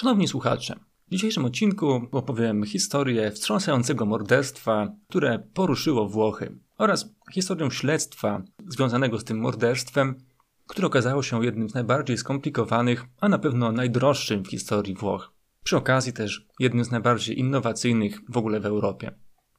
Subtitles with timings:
[0.00, 0.74] Szanowni słuchacze,
[1.08, 9.24] w dzisiejszym odcinku opowiem historię wstrząsającego morderstwa, które poruszyło Włochy oraz historię śledztwa związanego z
[9.24, 10.14] tym morderstwem,
[10.66, 15.32] które okazało się jednym z najbardziej skomplikowanych, a na pewno najdroższym w historii Włoch.
[15.64, 19.10] Przy okazji też jednym z najbardziej innowacyjnych w ogóle w Europie.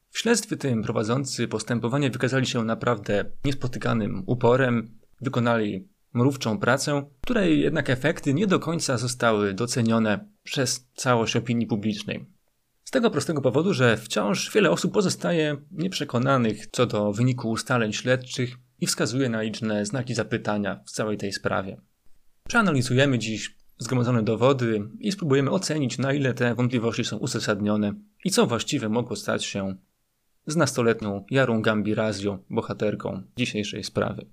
[0.09, 7.89] W śledztwie tym prowadzący postępowanie wykazali się naprawdę niespotykanym uporem, wykonali mrówczą pracę, której jednak
[7.89, 12.25] efekty nie do końca zostały docenione przez całość opinii publicznej.
[12.83, 18.57] Z tego prostego powodu, że wciąż wiele osób pozostaje nieprzekonanych co do wyniku ustaleń śledczych
[18.79, 21.81] i wskazuje na liczne znaki zapytania w całej tej sprawie.
[22.47, 27.93] Przeanalizujemy dziś zgromadzone dowody i spróbujemy ocenić, na ile te wątpliwości są uzasadnione
[28.25, 29.75] i co właściwie mogło stać się
[30.47, 34.25] z nastoletnią Jarą Gambirazio, bohaterką dzisiejszej sprawy.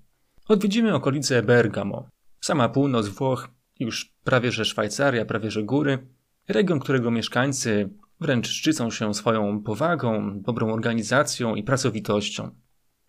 [0.49, 2.09] Odwiedzimy okolice Bergamo,
[2.41, 6.07] sama północ Włoch, już prawie że Szwajcaria, prawie że góry,
[6.47, 12.51] region, którego mieszkańcy wręcz szczycą się swoją powagą, dobrą organizacją i pracowitością.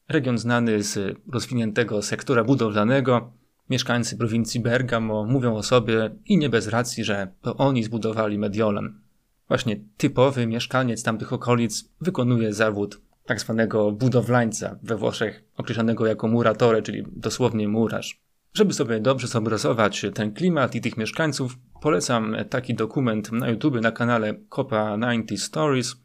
[0.09, 3.33] Region znany z rozwiniętego sektora budowlanego,
[3.71, 9.01] mieszkańcy prowincji Bergamo mówią o sobie i nie bez racji, że to oni zbudowali Mediolan.
[9.49, 16.83] Właśnie typowy mieszkaniec tamtych okolic wykonuje zawód tak zwanego budowlańca we Włoszech, określonego jako muratore,
[16.83, 18.21] czyli dosłownie murarz.
[18.55, 23.93] Żeby sobie dobrze zobrazować ten klimat i tych mieszkańców, polecam taki dokument na YouTube na
[23.93, 25.97] kanale Copa 90 Stories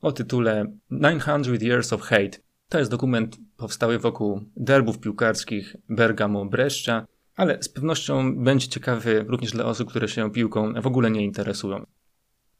[0.00, 2.38] o tytule 900 Years of Hate.
[2.68, 7.04] To jest dokument powstały wokół derbów piłkarskich Bergamo-Brescia,
[7.36, 11.86] ale z pewnością będzie ciekawy również dla osób, które się piłką w ogóle nie interesują.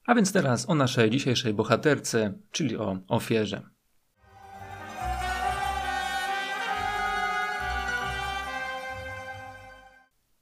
[0.06, 3.73] A więc teraz o naszej dzisiejszej bohaterce, czyli o ofierze.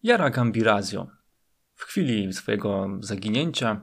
[0.03, 1.07] Jara Gambirazio.
[1.75, 3.81] W chwili swojego zaginięcia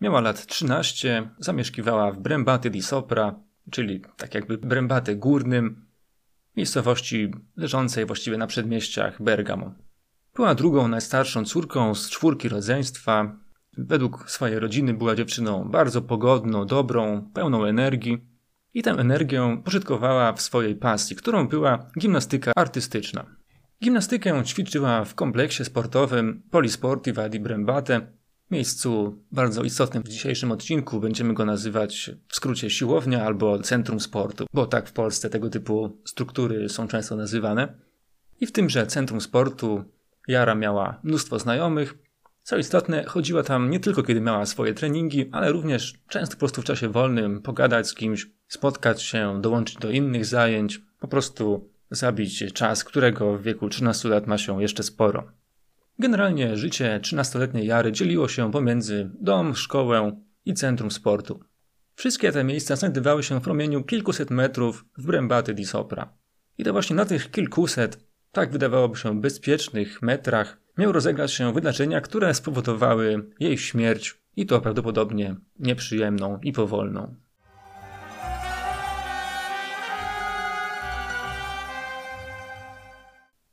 [0.00, 3.34] miała lat 13, zamieszkiwała w Brembate di Sopra,
[3.70, 5.86] czyli tak jakby Brembate Górnym,
[6.56, 9.74] miejscowości leżącej właściwie na przedmieściach Bergamo.
[10.34, 13.36] Była drugą najstarszą córką z czwórki rodzeństwa.
[13.78, 18.18] Według swojej rodziny była dziewczyną bardzo pogodną, dobrą, pełną energii
[18.74, 23.41] i tę energię pożytkowała w swojej pasji, którą była gimnastyka artystyczna.
[23.82, 28.00] Gimnastykę ćwiczyła w kompleksie sportowym Polisportiva di Brembate,
[28.50, 31.00] miejscu bardzo istotnym w dzisiejszym odcinku.
[31.00, 36.00] Będziemy go nazywać w skrócie siłownia albo centrum sportu, bo tak w Polsce tego typu
[36.04, 37.74] struktury są często nazywane.
[38.40, 39.84] I w tymże centrum sportu
[40.28, 41.98] Jara miała mnóstwo znajomych.
[42.42, 46.62] Co istotne, chodziła tam nie tylko kiedy miała swoje treningi, ale również często po prostu
[46.62, 52.52] w czasie wolnym pogadać z kimś, spotkać się, dołączyć do innych zajęć, po prostu zabić
[52.52, 55.32] czas, którego w wieku 13 lat ma się jeszcze sporo.
[55.98, 61.40] Generalnie życie 13-letniej Jary dzieliło się pomiędzy dom, szkołę i centrum sportu.
[61.94, 66.12] Wszystkie te miejsca znajdowały się w promieniu kilkuset metrów w Brembaty di Sopra.
[66.58, 67.98] I to właśnie na tych kilkuset,
[68.32, 74.60] tak wydawałoby się bezpiecznych metrach, miały rozegrać się wydarzenia, które spowodowały jej śmierć i to
[74.60, 77.14] prawdopodobnie nieprzyjemną i powolną.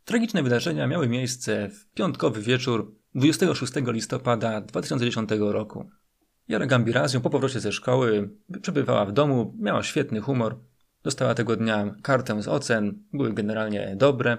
[0.10, 5.90] Tragiczne wydarzenia miały miejsce w piątkowy wieczór 26 listopada 2010 roku.
[6.48, 8.30] Jara Gambirazio po powrocie ze szkoły
[8.62, 10.60] przebywała w domu, miała świetny humor,
[11.04, 14.38] dostała tego dnia kartę z ocen, były generalnie dobre,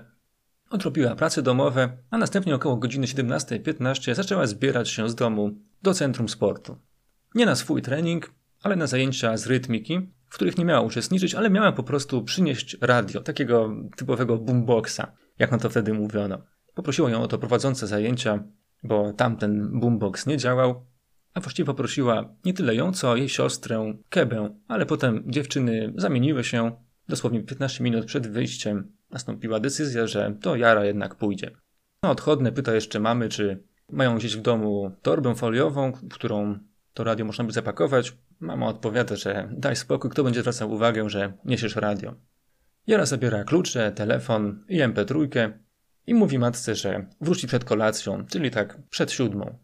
[0.70, 5.50] odrobiła prace domowe, a następnie około godziny 17.15 zaczęła zbierać się z domu
[5.82, 6.78] do centrum sportu.
[7.34, 8.30] Nie na swój trening,
[8.62, 12.76] ale na zajęcia z rytmiki, w których nie miała uczestniczyć, ale miała po prostu przynieść
[12.80, 16.38] radio, takiego typowego boomboxa jak na to wtedy mówiono.
[16.74, 18.44] Poprosiło ją o to prowadzące zajęcia,
[18.82, 20.86] bo tamten boombox nie działał,
[21.34, 26.72] a właściwie poprosiła nie tyle ją, co jej siostrę Kebę, ale potem dziewczyny zamieniły się.
[27.08, 31.50] Dosłownie 15 minut przed wyjściem nastąpiła decyzja, że to Jara jednak pójdzie.
[32.02, 36.58] Na odchodne pyta jeszcze mamy, czy mają gdzieś w domu torbę foliową, w którą
[36.94, 38.16] to radio można by zapakować.
[38.40, 42.14] Mama odpowiada, że daj spokój, kto będzie zwracał uwagę, że niesiesz radio.
[42.90, 45.50] Jara zabiera klucze, telefon i MP3
[46.06, 49.58] i mówi matce, że wróci przed kolacją, czyli tak przed siódmą.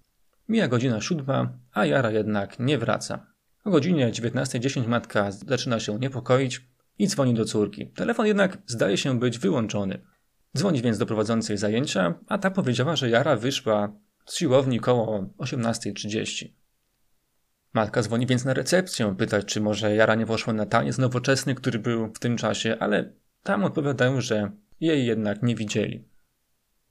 [0.49, 3.27] Mija godzina siódma, a Jara jednak nie wraca.
[3.65, 6.69] O godzinie 19.10 matka zaczyna się niepokoić
[6.99, 7.87] i dzwoni do córki.
[7.87, 9.99] Telefon jednak zdaje się być wyłączony.
[10.57, 13.93] Dzwoni więc do prowadzącej zajęcia, a ta powiedziała, że Jara wyszła
[14.27, 16.49] z siłowni koło 18.30.
[17.77, 21.79] Matka dzwoni więc na recepcję, pytać, czy może Jara nie poszła na taniec nowoczesny, który
[21.79, 23.13] był w tym czasie, ale
[23.43, 24.51] tam odpowiadają, że
[24.81, 26.09] jej jednak nie widzieli.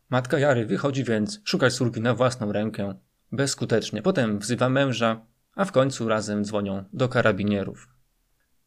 [0.09, 2.95] Matka Jary wychodzi więc szukać córki na własną rękę,
[3.31, 4.01] bezskutecznie.
[4.01, 7.87] Potem wzywa męża, a w końcu razem dzwonią do karabinierów.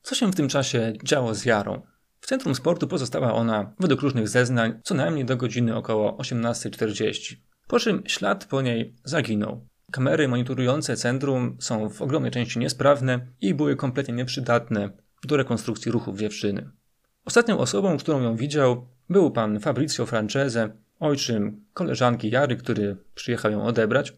[0.02, 1.82] Co się w tym czasie działo z Jarą?
[2.20, 7.36] W centrum sportu pozostała ona, według różnych zeznań, co najmniej do godziny około 18.40.
[7.68, 9.68] Po czym ślad po niej zaginął.
[9.92, 14.90] Kamery monitorujące centrum są w ogromnej części niesprawne i były kompletnie nieprzydatne
[15.24, 16.70] do rekonstrukcji ruchów dziewczyny.
[17.24, 20.68] Ostatnią osobą, którą ją widział, był pan Fabrizio Francese,
[21.00, 24.12] ojczym koleżanki Jary, który przyjechał ją odebrać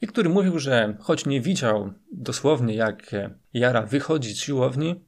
[0.00, 3.10] i który mówił, że choć nie widział dosłownie jak
[3.54, 5.04] Jara wychodzi z siłowni,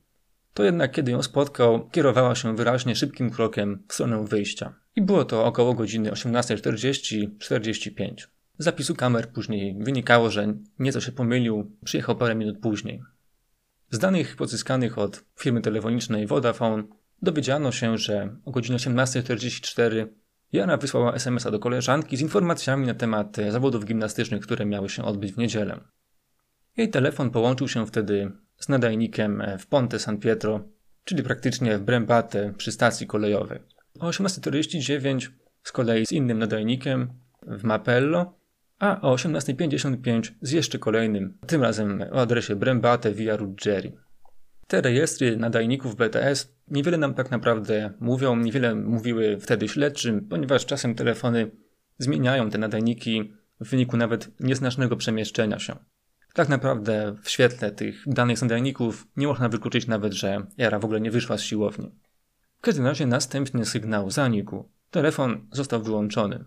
[0.54, 4.74] to jednak kiedy ją spotkał, kierowała się wyraźnie szybkim krokiem w stronę wyjścia.
[4.96, 8.37] I było to około godziny 18.40-45.
[8.58, 13.02] Z zapisu kamer później wynikało, że nieco się pomylił, przyjechał parę minut później.
[13.90, 16.82] Z danych pozyskanych od firmy telefonicznej Vodafone
[17.22, 20.06] dowiedziano się, że o godzinie 18.44
[20.52, 25.32] Jana wysłała SMS-a do koleżanki z informacjami na temat zawodów gimnastycznych, które miały się odbyć
[25.32, 25.80] w niedzielę.
[26.76, 30.60] Jej telefon połączył się wtedy z nadajnikiem w Ponte San Pietro,
[31.04, 33.60] czyli praktycznie w Brembate przy stacji kolejowej.
[34.00, 35.28] O 18.49
[35.62, 37.08] z kolei z innym nadajnikiem
[37.42, 38.37] w Mapello,
[38.78, 43.92] a o 18.55 z jeszcze kolejnym, tym razem o adresie Brembate via Ruggeri.
[44.66, 50.94] Te rejestry nadajników BTS niewiele nam tak naprawdę mówią, niewiele mówiły wtedy śledczym, ponieważ czasem
[50.94, 51.50] telefony
[51.98, 55.76] zmieniają te nadajniki w wyniku nawet nieznacznego przemieszczenia się.
[56.34, 61.00] Tak naprawdę w świetle tych danych nadajników nie można wykluczyć nawet, że Jara w ogóle
[61.00, 61.90] nie wyszła z siłowni.
[62.58, 64.68] W każdym razie następny sygnał zanikł.
[64.90, 66.44] Telefon został wyłączony.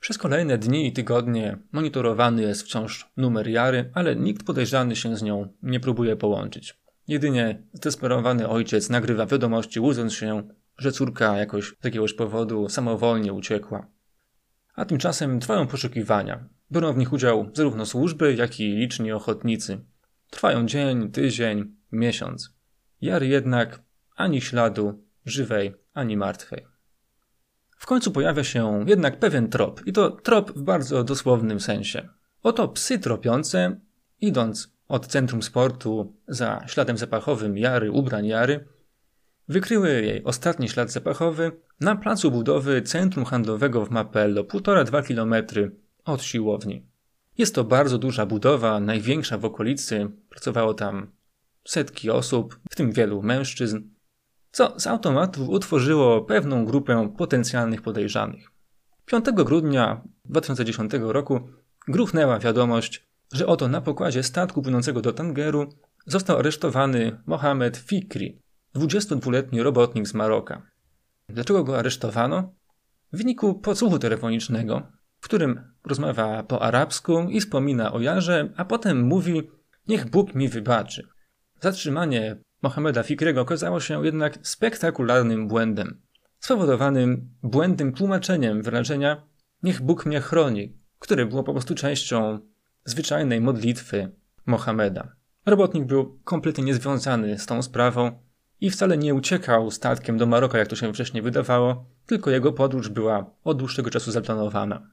[0.00, 5.22] Przez kolejne dni i tygodnie monitorowany jest wciąż numer Jary, ale nikt podejrzany się z
[5.22, 6.78] nią nie próbuje połączyć.
[7.08, 10.48] Jedynie zdesperowany ojciec nagrywa wiadomości, łudząc się,
[10.78, 13.86] że córka jakoś z jakiegoś powodu samowolnie uciekła.
[14.74, 16.48] A tymczasem trwają poszukiwania.
[16.72, 19.84] Biorą w nich udział zarówno służby, jak i liczni ochotnicy.
[20.30, 22.54] Trwają dzień, tydzień, miesiąc.
[23.00, 23.82] Jary jednak
[24.16, 26.77] ani śladu żywej, ani martwej.
[27.78, 32.08] W końcu pojawia się jednak pewien trop, i to trop w bardzo dosłownym sensie.
[32.42, 33.80] Oto psy tropiące,
[34.20, 38.64] idąc od centrum sportu za śladem zapachowym Jary, ubrań Jary,
[39.48, 45.34] wykryły jej ostatni ślad zapachowy na placu budowy centrum handlowego w Mapello, 1,5-2 km
[46.04, 46.86] od siłowni.
[47.38, 50.10] Jest to bardzo duża budowa, największa w okolicy.
[50.30, 51.10] Pracowało tam
[51.64, 53.80] setki osób, w tym wielu mężczyzn,
[54.50, 58.50] co z automatu utworzyło pewną grupę potencjalnych podejrzanych.
[59.06, 61.40] 5 grudnia 2010 roku
[61.88, 65.68] gruchnęła wiadomość, że oto na pokładzie statku płynącego do Tangeru
[66.06, 68.42] został aresztowany Mohamed Fikri,
[68.76, 70.62] 22-letni robotnik z Maroka.
[71.28, 72.54] Dlaczego go aresztowano?
[73.12, 74.82] W wyniku podsłuchu telefonicznego,
[75.20, 79.50] w którym rozmawia po arabsku i wspomina o Jarze, a potem mówi:
[79.88, 81.08] Niech Bóg mi wybaczy.
[81.60, 86.00] Zatrzymanie Mohameda Fikriego okazało się jednak spektakularnym błędem,
[86.40, 89.22] spowodowanym błędnym tłumaczeniem wyrażenia
[89.62, 92.38] Niech Bóg mnie chroni, które było po prostu częścią
[92.84, 94.10] zwyczajnej modlitwy
[94.46, 95.12] Mohameda.
[95.46, 98.22] Robotnik był kompletnie niezwiązany z tą sprawą
[98.60, 102.88] i wcale nie uciekał statkiem do Maroka, jak to się wcześniej wydawało, tylko jego podróż
[102.88, 104.90] była od dłuższego czasu zaplanowana.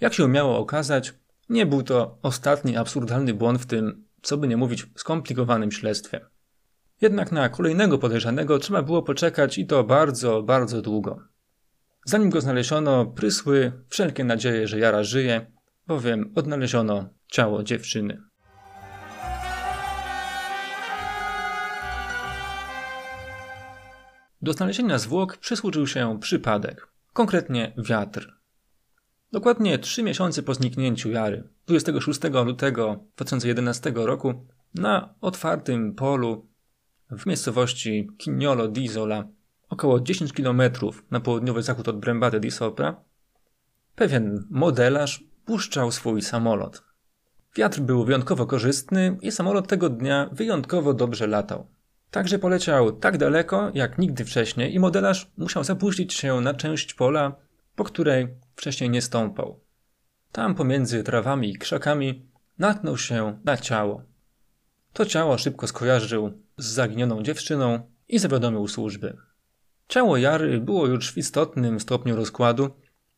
[0.00, 1.14] Jak się miało okazać,
[1.48, 6.20] nie był to ostatni absurdalny błąd w tym, co by nie mówić, skomplikowanym śledztwie.
[7.02, 11.22] Jednak na kolejnego podejrzanego trzeba było poczekać i to bardzo, bardzo długo.
[12.04, 15.46] Zanim go znaleziono, prysły wszelkie nadzieje, że Jara żyje,
[15.86, 18.22] bowiem odnaleziono ciało dziewczyny.
[24.42, 28.36] Do znalezienia zwłok przysłużył się przypadek, konkretnie wiatr.
[29.32, 36.51] Dokładnie trzy miesiące po zniknięciu Jary, 26 lutego 2011 roku, na otwartym polu
[37.12, 39.24] w miejscowości Chignolo di Isola,
[39.68, 40.62] około 10 km
[41.10, 42.96] na południowy zachód od Brembate di Sopra,
[43.94, 46.84] pewien modelarz puszczał swój samolot.
[47.56, 51.66] Wiatr był wyjątkowo korzystny i samolot tego dnia wyjątkowo dobrze latał.
[52.10, 57.36] Także poleciał tak daleko jak nigdy wcześniej i modelarz musiał zapuścić się na część pola,
[57.76, 59.60] po której wcześniej nie stąpał.
[60.32, 62.26] Tam pomiędzy trawami i krzakami
[62.58, 64.02] natknął się na ciało.
[64.92, 69.16] To ciało szybko skojarzył z zaginioną dziewczyną i zawiadomił służby.
[69.88, 72.70] Ciało Jary było już w istotnym stopniu rozkładu,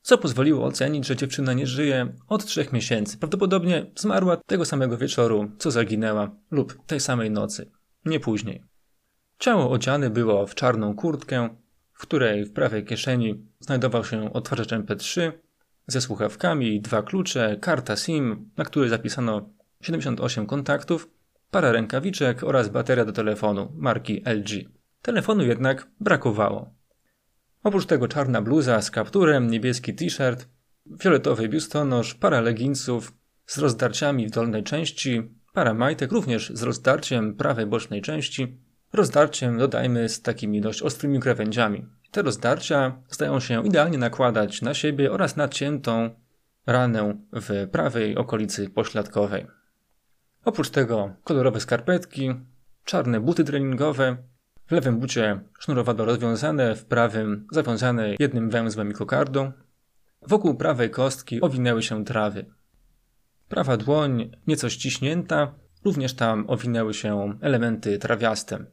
[0.03, 3.19] co pozwoliło ocenić, że dziewczyna nie żyje od trzech miesięcy.
[3.19, 7.71] Prawdopodobnie zmarła tego samego wieczoru, co zaginęła, lub tej samej nocy,
[8.05, 8.65] nie później.
[9.39, 11.49] Ciało odziane było w czarną kurtkę,
[11.93, 15.33] w której w prawej kieszeni znajdował się odtwarzacz MP3,
[15.87, 19.51] ze słuchawkami, dwa klucze, karta SIM, na której zapisano
[19.81, 21.11] 78 kontaktów,
[21.55, 24.51] para rękawiczek oraz bateria do telefonu marki LG.
[25.03, 26.75] Telefonu jednak brakowało.
[27.63, 30.49] Oprócz tego czarna bluza z kapturem, niebieski t-shirt,
[31.03, 33.13] fioletowy biustonosz, para leginsów
[33.47, 38.59] z rozdarciami w dolnej części, para majtek również z rozdarciem prawej bocznej części,
[38.93, 41.87] rozdarciem dodajmy z takimi dość ostrymi krawędziami.
[42.11, 46.11] Te rozdarcia stają się idealnie nakładać na siebie oraz na ciętą
[46.67, 49.64] ranę w prawej okolicy pośladkowej.
[50.45, 52.35] Oprócz tego kolorowe skarpetki,
[52.85, 54.17] czarne buty treningowe,
[54.67, 59.53] w lewym bucie sznurowadło rozwiązane, w prawym zawiązane jednym węzłem i kokardą.
[60.29, 62.47] Wokół prawej kostki owinęły się trawy.
[63.49, 68.65] Prawa dłoń nieco ściśnięta, również tam owinęły się elementy trawiaste.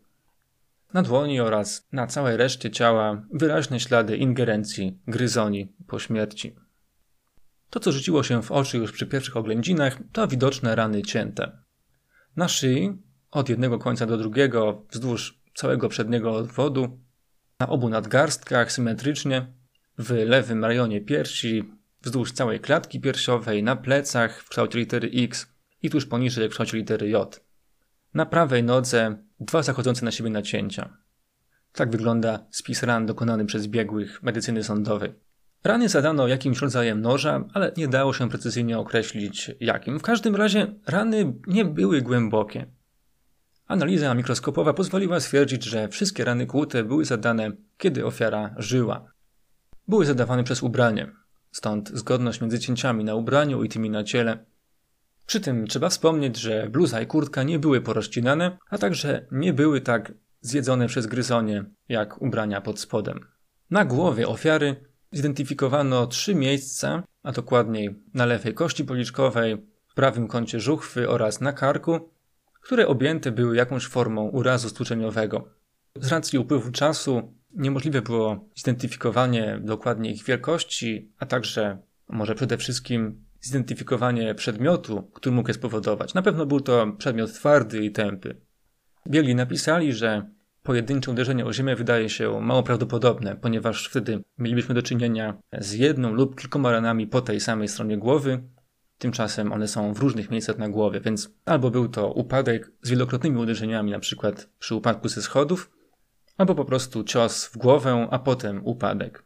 [0.93, 6.55] Na dłoni oraz na całej reszcie ciała wyraźne ślady ingerencji, gryzoni po śmierci.
[7.69, 11.60] To, co rzuciło się w oczy już przy pierwszych oględzinach, to widoczne rany cięte.
[12.35, 12.97] Na szyi,
[13.31, 16.99] od jednego końca do drugiego, wzdłuż całego przedniego odwodu,
[17.59, 19.47] na obu nadgarstkach symetrycznie,
[19.97, 21.63] w lewym rejonie piersi,
[22.01, 25.47] wzdłuż całej klatki piersiowej, na plecach w kształcie litery X
[25.81, 27.41] i tuż poniżej w kształcie litery J.
[28.13, 30.97] Na prawej nodze dwa zachodzące na siebie nacięcia.
[31.73, 35.13] Tak wygląda spis ran dokonany przez biegłych medycyny sądowej.
[35.63, 39.99] Rany zadano jakimś rodzajem noża, ale nie dało się precyzyjnie określić jakim.
[39.99, 42.65] W każdym razie rany nie były głębokie.
[43.67, 49.11] Analiza mikroskopowa pozwoliła stwierdzić, że wszystkie rany kłute były zadane, kiedy ofiara żyła.
[49.87, 51.11] Były zadawane przez ubranie,
[51.51, 54.45] stąd zgodność między cięciami na ubraniu i tymi na ciele.
[55.25, 59.81] Przy tym trzeba wspomnieć, że bluza i kurtka nie były porozcinane, a także nie były
[59.81, 63.19] tak zjedzone przez gryzonie, jak ubrania pod spodem.
[63.69, 70.59] Na głowie ofiary zidentyfikowano trzy miejsca, a dokładniej na lewej kości policzkowej, w prawym kącie
[70.59, 72.09] żuchwy oraz na karku,
[72.61, 75.47] które objęte były jakąś formą urazu stłuczeniowego.
[75.95, 81.77] Z racji upływu czasu niemożliwe było zidentyfikowanie dokładnie ich wielkości, a także
[82.09, 86.13] może przede wszystkim zidentyfikowanie przedmiotu, który mógł je spowodować.
[86.13, 88.41] Na pewno był to przedmiot twardy i tępy.
[89.07, 90.31] Biegli napisali, że
[90.63, 96.13] pojedyncze uderzenie o ziemię wydaje się mało prawdopodobne, ponieważ wtedy mielibyśmy do czynienia z jedną
[96.13, 98.43] lub kilkoma ranami po tej samej stronie głowy,
[99.01, 103.37] Tymczasem one są w różnych miejscach na głowie, więc albo był to upadek z wielokrotnymi
[103.37, 105.71] uderzeniami, na przykład przy upadku ze schodów,
[106.37, 109.23] albo po prostu cios w głowę, a potem upadek.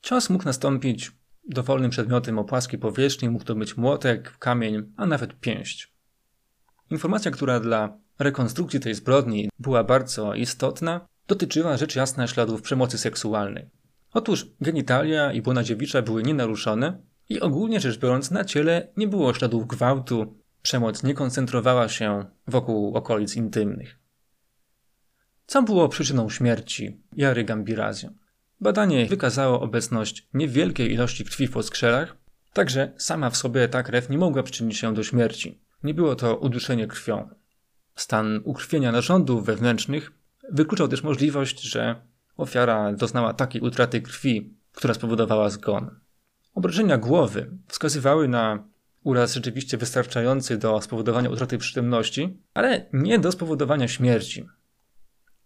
[0.00, 1.12] Cios mógł nastąpić
[1.48, 5.92] dowolnym przedmiotem o płaskiej powierzchni, mógł to być młotek, kamień, a nawet pięść.
[6.90, 13.70] Informacja, która dla rekonstrukcji tej zbrodni była bardzo istotna, dotyczyła rzecz jasna śladów przemocy seksualnej.
[14.12, 19.34] Otóż genitalia i błona dziewicza były nienaruszone, i ogólnie rzecz biorąc, na ciele nie było
[19.34, 23.98] śladów gwałtu, przemoc nie koncentrowała się wokół okolic intymnych.
[25.46, 28.08] Co było przyczyną śmierci Jary Gambirazio?
[28.60, 32.16] Badanie wykazało obecność niewielkiej ilości krwi w poskrzelach,
[32.52, 35.62] także sama w sobie ta krew nie mogła przyczynić się do śmierci.
[35.82, 37.28] Nie było to uduszenie krwią.
[37.94, 40.12] Stan ukrwienia narządów wewnętrznych
[40.50, 42.02] wykluczał też możliwość, że
[42.36, 46.00] ofiara doznała takiej utraty krwi, która spowodowała zgon.
[46.54, 48.64] Obrażenia głowy wskazywały na
[49.04, 54.46] uraz rzeczywiście wystarczający do spowodowania utraty przytomności, ale nie do spowodowania śmierci.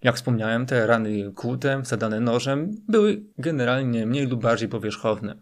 [0.02, 5.38] Jak wspomniałem, te rany kłute, zadane nożem, były generalnie mniej lub bardziej powierzchowne.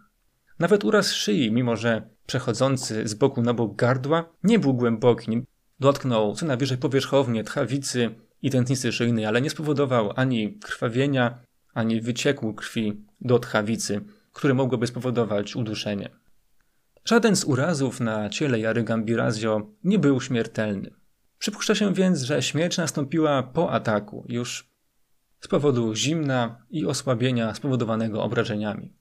[0.59, 5.43] Nawet uraz szyi, mimo że przechodzący z boku na bok gardła, nie był głęboki.
[5.81, 11.39] Dotknął co najwyżej powierzchownie tchawicy i tętnicy szyjnej, ale nie spowodował ani krwawienia,
[11.75, 14.01] ani wycieku krwi do tchawicy
[14.35, 16.09] które mogłoby spowodować uduszenie.
[17.05, 20.91] Żaden z urazów na ciele Jary Gambirazio nie był śmiertelny.
[21.39, 24.71] Przypuszcza się więc, że śmierć nastąpiła po ataku, już
[25.41, 28.93] z powodu zimna i osłabienia spowodowanego obrażeniami.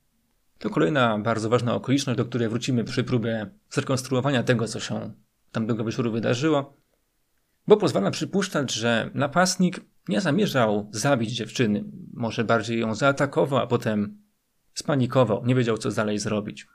[0.59, 5.13] To kolejna bardzo ważna okoliczność, do której wrócimy przy próbie zrekonstruowania tego, co się
[5.53, 6.77] tamtego wieczoru wydarzyło,
[7.67, 11.83] bo pozwala przypuszczać, że napastnik nie zamierzał zabić dziewczyny,
[12.13, 14.23] może bardziej ją zaatakował, a potem
[14.73, 16.67] Spanikował, nie wiedział co dalej zrobić.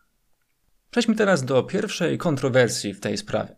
[0.91, 3.57] Przejdźmy teraz do pierwszej kontrowersji w tej sprawie.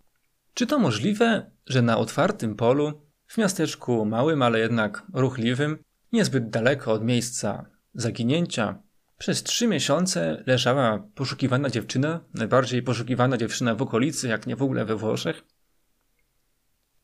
[0.54, 5.78] Czy to możliwe, że na otwartym polu, w miasteczku małym, ale jednak ruchliwym,
[6.12, 8.82] niezbyt daleko od miejsca zaginięcia,
[9.20, 14.84] przez trzy miesiące leżała poszukiwana dziewczyna, najbardziej poszukiwana dziewczyna w okolicy, jak nie w ogóle
[14.84, 15.42] we Włoszech?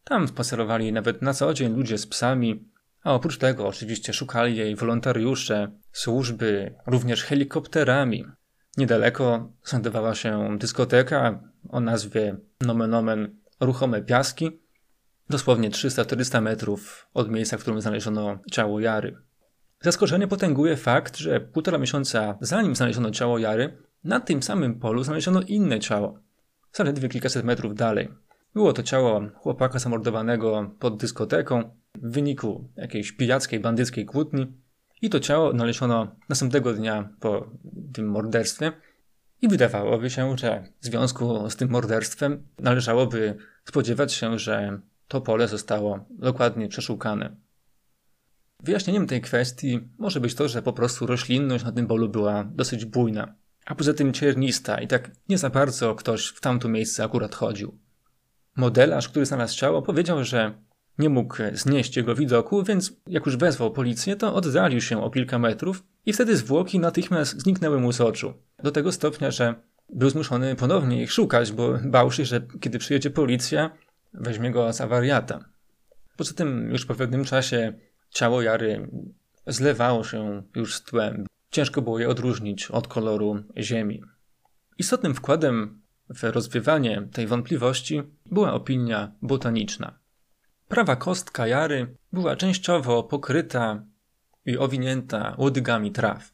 [0.04, 2.68] Tam spacerowali nawet na co dzień ludzie z psami,
[3.02, 8.24] a oprócz tego oczywiście szukali jej wolontariusze, służby, również helikopterami.
[8.76, 14.60] Niedaleko znajdowała się dyskoteka o nazwie nomen omen Ruchome Piaski,
[15.30, 19.25] dosłownie 300-400 metrów od miejsca, w którym znaleziono ciało Jary.
[19.86, 25.42] Zaskoczenie potęguje fakt, że półtora miesiąca zanim znaleziono ciało Jary, na tym samym polu znaleziono
[25.42, 26.18] inne ciało,
[26.72, 28.08] zaledwie kilkaset metrów dalej.
[28.54, 34.52] Było to ciało chłopaka zamordowanego pod dyskoteką w wyniku jakiejś pijackiej, bandyckiej kłótni
[35.02, 37.50] i to ciało znaleziono następnego dnia po
[37.92, 38.72] tym morderstwie
[39.42, 45.48] i wydawałoby się, że w związku z tym morderstwem należałoby spodziewać się, że to pole
[45.48, 47.45] zostało dokładnie przeszukane.
[48.66, 52.84] Wyjaśnieniem tej kwestii może być to, że po prostu roślinność na tym polu była dosyć
[52.84, 53.34] bujna,
[53.66, 57.78] a poza tym ciernista i tak nie za bardzo ktoś w tamto miejsce akurat chodził.
[58.56, 60.54] Modelarz, który znalazł ciało, powiedział, że
[60.98, 65.38] nie mógł znieść jego widoku, więc jak już wezwał policję, to oddalił się o kilka
[65.38, 68.34] metrów i wtedy zwłoki natychmiast zniknęły mu z oczu.
[68.62, 69.54] Do tego stopnia, że
[69.92, 73.70] był zmuszony ponownie ich szukać, bo bał się, że kiedy przyjedzie policja,
[74.14, 75.44] weźmie go za wariata.
[76.16, 77.72] Poza tym już po pewnym czasie
[78.16, 78.90] ciało Jary
[79.46, 81.26] zlewało się już z tłem.
[81.50, 84.02] Ciężko było je odróżnić od koloru ziemi.
[84.78, 89.98] Istotnym wkładem w rozwiewanie tej wątpliwości była opinia botaniczna.
[90.68, 93.84] Prawa kostka jary była częściowo pokryta
[94.46, 96.32] i owinięta łodygami traw.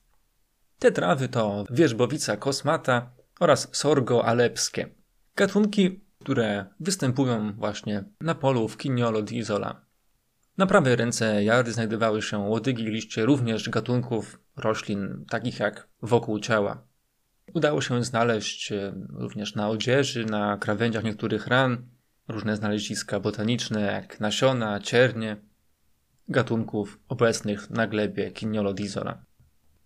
[0.78, 3.10] Te trawy to wierzbowica kosmata
[3.40, 4.88] oraz sorgo alepskie.
[5.36, 9.91] Gatunki, które występują właśnie na polu w Kiniolo di Isola.
[10.58, 16.40] Na prawej ręce jary znajdowały się łodygi i liście również gatunków roślin, takich jak wokół
[16.40, 16.86] ciała.
[17.54, 21.88] Udało się znaleźć e, również na odzieży, na krawędziach niektórych ran,
[22.28, 25.36] różne znaleziska botaniczne, jak nasiona, ciernie,
[26.28, 29.24] gatunków obecnych na glebie Quiniolodizola.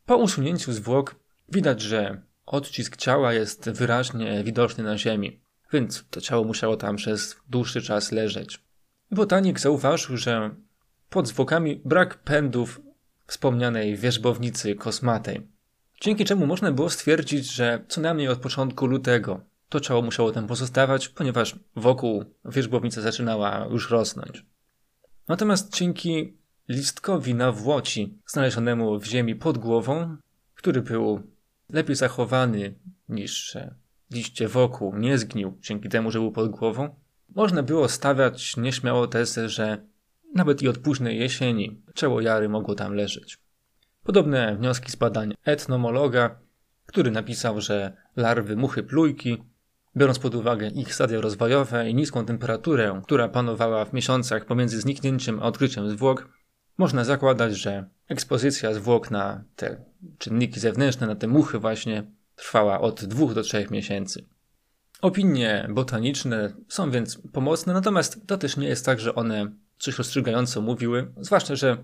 [0.06, 1.16] Po usunięciu zwłok
[1.48, 5.40] widać, że odcisk ciała jest wyraźnie widoczny na ziemi,
[5.72, 8.66] więc to ciało musiało tam przez dłuższy czas leżeć.
[9.10, 10.50] Botanik zauważył, że
[11.10, 12.80] pod zwłokami brak pędów
[13.26, 15.46] wspomnianej wierzbownicy kosmatej,
[16.00, 20.46] dzięki czemu można było stwierdzić, że co najmniej od początku lutego to ciało musiało tam
[20.46, 24.46] pozostawać, ponieważ wokół wierzbownica zaczynała już rosnąć.
[25.28, 26.36] Natomiast dzięki
[26.68, 30.16] listkowi na włoci znalezionemu w ziemi pod głową,
[30.54, 31.22] który był
[31.70, 32.74] lepiej zachowany
[33.08, 33.56] niż
[34.10, 36.94] liście wokół, nie zgnił dzięki temu, że był pod głową,
[37.34, 39.86] można było stawiać nieśmiało tezę, że
[40.34, 43.38] nawet i od późnej jesieni ciało Jary mogło tam leżeć.
[44.04, 46.38] Podobne wnioski z badań etnomologa,
[46.86, 49.42] który napisał, że larwy muchy plujki
[49.96, 55.40] Biorąc pod uwagę ich stadia rozwojowe i niską temperaturę, która panowała w miesiącach pomiędzy zniknięciem
[55.40, 56.28] a odkryciem zwłok,
[56.78, 59.84] można zakładać, że ekspozycja zwłok na te
[60.18, 64.24] czynniki zewnętrzne, na te muchy właśnie, trwała od 2 do 3 miesięcy.
[65.02, 70.60] Opinie botaniczne są więc pomocne, natomiast to też nie jest tak, że one coś rozstrzygająco
[70.60, 71.76] mówiły, zwłaszcza, że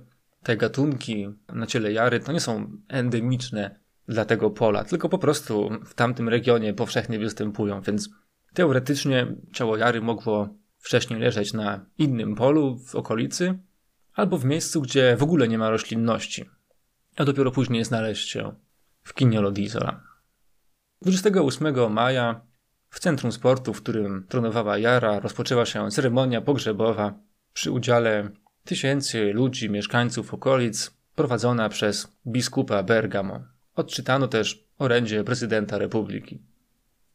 [0.42, 5.70] te gatunki na ciele jary to nie są endemiczne dla tego pola, tylko po prostu
[5.85, 8.11] w tamtym regionie powszechnie występują, więc
[8.55, 13.59] teoretycznie ciało Jary mogło wcześniej leżeć na innym polu w okolicy,
[14.14, 16.50] albo w miejscu, gdzie w ogóle nie ma roślinności,
[17.16, 18.55] a dopiero później znaleźć się
[19.02, 20.00] w Kiniolo di Isola.
[21.02, 22.40] 28 maja
[22.90, 27.14] w centrum sportu, w którym tronowała Jara, rozpoczęła się ceremonia pogrzebowa
[27.52, 28.28] przy udziale
[28.64, 33.40] tysięcy ludzi, mieszkańców okolic, prowadzona przez biskupa Bergamo.
[33.74, 36.42] Odczytano też orędzie prezydenta republiki.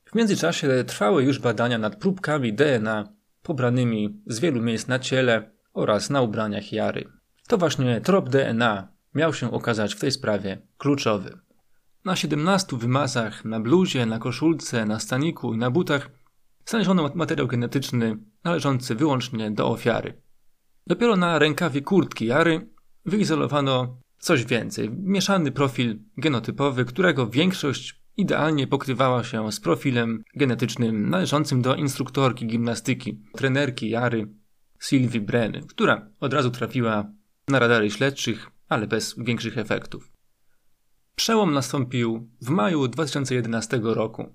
[0.06, 6.10] W międzyczasie trwały już badania nad próbkami DNA pobranymi z wielu miejsc na ciele oraz
[6.10, 7.10] na ubraniach Jary.
[7.47, 11.38] To właśnie trop DNA miał się okazać w tej sprawie kluczowy.
[12.06, 16.10] Na 17 wymazach, na bluzie, na koszulce, na staniku i na butach
[16.65, 20.21] znaleziono materiał genetyczny należący wyłącznie do ofiary.
[20.88, 22.69] Dopiero na rękawie kurtki Jary
[23.06, 31.62] wyizolowano Coś więcej, mieszany profil genotypowy, którego większość idealnie pokrywała się z profilem genetycznym należącym
[31.62, 34.28] do instruktorki gimnastyki, trenerki Jary
[34.80, 37.12] Sylwii Breny, która od razu trafiła
[37.47, 40.12] na radary śledczych, ale bez większych efektów.
[41.15, 44.34] Przełom nastąpił w maju 2011 roku.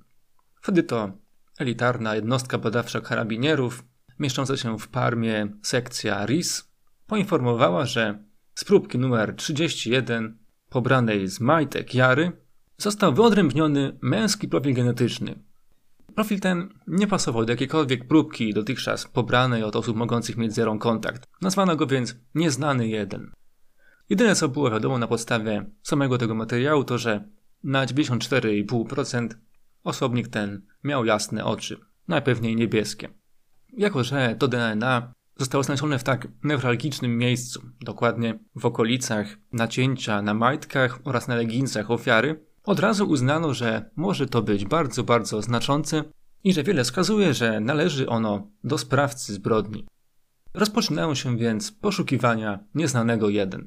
[0.63, 1.13] Wtedy to
[1.59, 3.85] elitarna jednostka badawcza karabinierów,
[4.23, 6.73] mieszcząca się w Parmie sekcja RIS,
[7.07, 12.33] poinformowała, że z próbki numer 31, pobranej z majtek Jary,
[12.79, 15.45] został wyodrębniony męski profil genetyczny.
[16.15, 21.29] Profil ten nie pasował do jakiejkolwiek próbki dotychczas pobranej od osób mogących mieć zerą kontakt.
[21.41, 23.33] Nazwano go więc nieznany jeden.
[24.11, 27.29] Jedyne co było wiadomo na podstawie samego tego materiału to, że
[27.65, 29.29] na 94,5%
[29.85, 33.22] osobnik ten miał jasne oczy, najpewniej niebieskie.
[33.73, 40.35] Jako, że to DNA zostało znalezione w tak newralgicznym miejscu, dokładnie w okolicach nacięcia na
[40.35, 46.05] majtkach oraz na leginsach ofiary, od razu uznano, że może to być bardzo, bardzo znaczące
[46.45, 49.87] i że wiele wskazuje, że należy ono do sprawcy zbrodni.
[50.55, 53.67] Rozpoczynają się więc poszukiwania nieznanego jeden.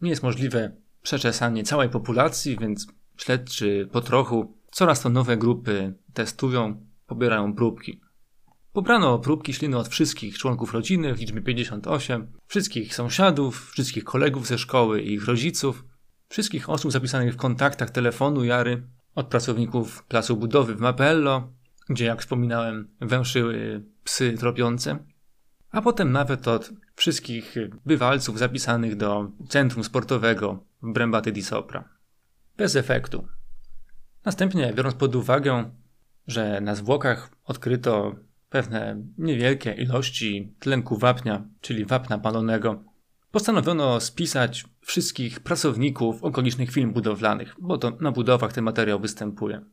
[0.00, 6.86] Nie jest możliwe przeczesanie całej populacji, więc śledczy po trochu coraz to nowe grupy testują,
[7.06, 8.00] pobierają próbki.
[8.72, 14.58] Pobrano próbki śliny od wszystkich członków rodziny w liczbie 58, wszystkich sąsiadów, wszystkich kolegów ze
[14.58, 15.84] szkoły i ich rodziców,
[16.28, 18.82] wszystkich osób zapisanych w kontaktach telefonu Jary,
[19.14, 21.52] od pracowników placu budowy w Mapello,
[21.88, 24.98] gdzie jak wspominałem węszyły psy tropiące,
[25.70, 27.54] a potem nawet od wszystkich
[27.86, 31.93] bywalców zapisanych do centrum sportowego w Brembate di Sopra.
[32.56, 33.28] Bez efektu.
[34.24, 35.70] Następnie, biorąc pod uwagę,
[36.26, 38.14] że na zwłokach odkryto
[38.48, 42.84] pewne niewielkie ilości tlenku wapnia, czyli wapna palonego,
[43.30, 49.64] postanowiono spisać wszystkich pracowników okolicznych firm budowlanych, bo to na budowach ten materiał występuje.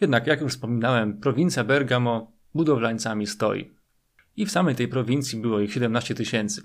[0.00, 3.74] Jednak, jak już wspominałem, prowincja Bergamo budowlańcami stoi.
[4.36, 6.62] I w samej tej prowincji było ich 17 tysięcy.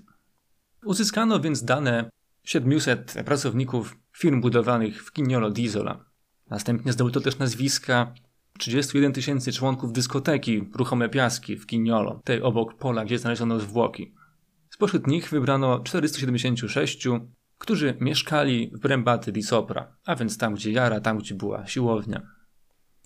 [0.86, 2.10] Uzyskano więc dane
[2.44, 5.96] 700 pracowników firm budowlanych w Kignolo d'Isola.
[6.50, 8.14] Następnie zdobyto też nazwiska
[8.58, 14.14] 31 tysięcy członków dyskoteki Ruchome Piaski w Kignolo, tej obok pola, gdzie znaleziono zwłoki.
[14.70, 17.08] Spośród nich wybrano 476,
[17.58, 22.22] którzy mieszkali w Brembaty di Sopra, a więc tam, gdzie Jara, tam, gdzie była siłownia.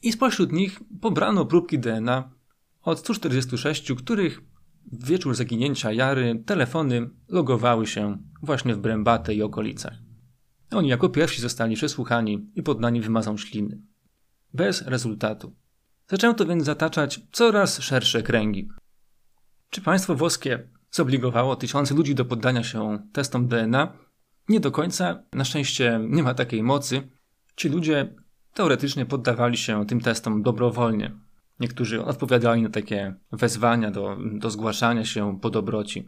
[0.04, 2.32] I spośród nich pobrano próbki DNA
[2.82, 4.42] od 146, których
[4.92, 10.03] w wieczór zaginięcia Jary telefony logowały się właśnie w Brembate i okolicach.
[10.74, 13.82] Oni jako pierwsi zostali przesłuchani i poddani wymazom śliny.
[14.54, 15.56] Bez rezultatu.
[16.08, 18.70] Zaczęto więc zataczać coraz szersze kręgi.
[19.70, 23.98] Czy państwo włoskie zobligowało tysiące ludzi do poddania się testom DNA?
[24.50, 25.24] Nie do końca.
[25.34, 27.02] Na szczęście nie ma takiej mocy.
[27.56, 28.16] Ci ludzie
[28.54, 31.12] teoretycznie poddawali się tym testom dobrowolnie.
[31.60, 36.06] Niektórzy odpowiadali na takie wezwania do, do zgłaszania się po dobroci.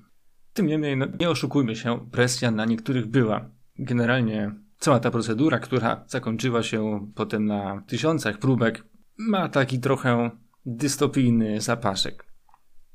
[0.53, 3.49] Tym niemniej, no, nie oszukujmy się, presja na niektórych była.
[3.79, 8.83] Generalnie cała ta procedura, która zakończyła się potem na tysiącach próbek,
[9.17, 10.31] ma taki trochę
[10.65, 12.25] dystopijny zapaszek.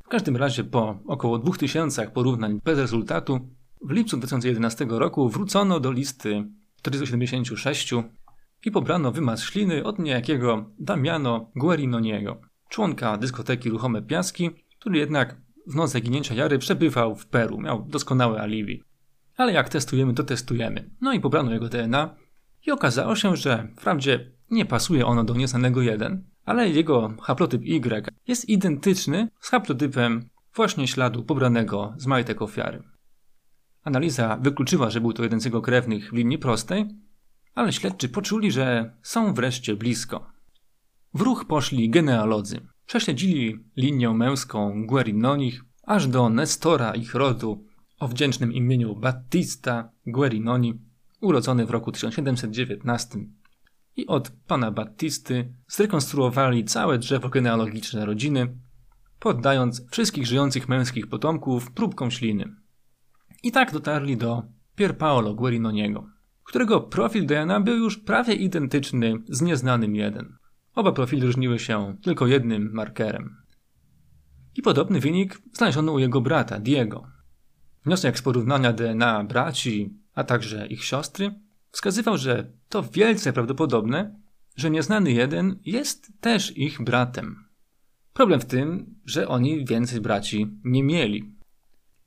[0.05, 3.41] W każdym razie po około 2000 porównań bez rezultatu,
[3.83, 6.45] w lipcu 2011 roku wrócono do listy
[6.77, 7.91] 476
[8.65, 15.75] i pobrano wymaz śliny od niejakiego Damiano Guerinoniego, członka dyskoteki Ruchome Piaski, który jednak w
[15.75, 18.83] noc zaginięcia Jary przebywał w Peru, miał doskonałe alibi.
[19.41, 20.91] Ale jak testujemy, to testujemy.
[21.01, 22.17] No i pobrano jego DNA
[22.67, 28.13] i okazało się, że wprawdzie nie pasuje ono do nieznanego 1, ale jego haplotyp Y
[28.29, 32.83] jest identyczny z haplotypem właśnie śladu pobranego z majtek ofiary.
[33.85, 36.89] Analiza wykluczyła, że był to jeden z jego krewnych w linii prostej,
[37.55, 40.27] ale śledczy poczuli, że są wreszcie blisko.
[41.15, 42.61] W ruch poszli genealodzy.
[42.87, 47.70] Prześledzili linię męską Guerinonich aż do Nestora ich rodu
[48.01, 50.81] o wdzięcznym imieniu Battista Guerinoni,
[51.21, 53.19] urodzony w roku 1719.
[53.97, 58.57] I od pana Battisty zrekonstruowali całe drzewo genealogiczne rodziny,
[59.19, 62.55] poddając wszystkich żyjących męskich potomków próbkom śliny.
[63.43, 64.43] I tak dotarli do
[64.77, 70.37] Pier Paolo Guerinoniego którego profil DNA był już prawie identyczny z nieznanym jeden.
[70.75, 73.37] Oba profile różniły się tylko jednym markerem.
[74.57, 77.07] I podobny wynik znaleziono u jego brata, Diego.
[77.85, 81.35] Wniosek z porównania DNA braci, a także ich siostry,
[81.71, 84.21] wskazywał, że to wielce prawdopodobne,
[84.57, 87.45] że nieznany jeden jest też ich bratem.
[88.13, 91.35] Problem w tym, że oni więcej braci nie mieli.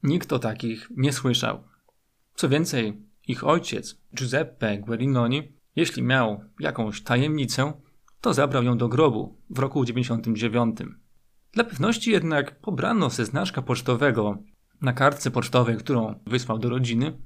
[0.04, 1.64] Nikt o takich nie słyszał.
[2.36, 7.74] Co więcej, ich ojciec, Giuseppe Guerinoni, jeśli miał jakąś tajemnicę,
[8.22, 10.78] to zabrał ją do grobu w roku 99.
[11.52, 14.38] Dla pewności jednak pobrano ze znaczka pocztowego
[14.84, 17.18] na kartce pocztowej, którą wysłał do rodziny,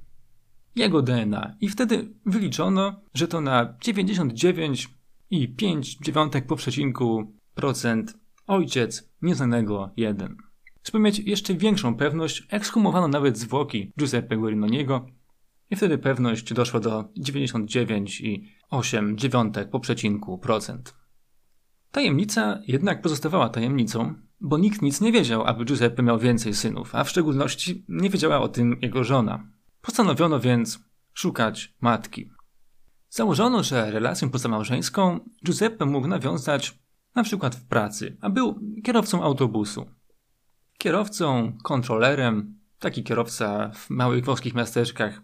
[0.76, 10.36] jego DNA i wtedy wyliczono, że to na 99,5 po przecinku procent ojciec nieznanego jeden.
[10.84, 15.06] Żeby mieć jeszcze większą pewność, ekshumowano nawet zwłoki Giuseppe Guerinoniego
[15.70, 20.94] i wtedy pewność doszła do 99,8 po przecinku procent.
[21.90, 27.04] Tajemnica jednak pozostawała tajemnicą, bo nikt nic nie wiedział, aby Giuseppe miał więcej synów, a
[27.04, 29.48] w szczególności nie wiedziała o tym jego żona.
[29.82, 30.78] Postanowiono więc
[31.14, 32.30] szukać matki.
[33.10, 36.78] Założono, że relację pozamałżeńską Giuseppe mógł nawiązać
[37.14, 39.86] na przykład w pracy, a był kierowcą autobusu.
[40.78, 45.22] Kierowcą, kontrolerem, taki kierowca w małych włoskich miasteczkach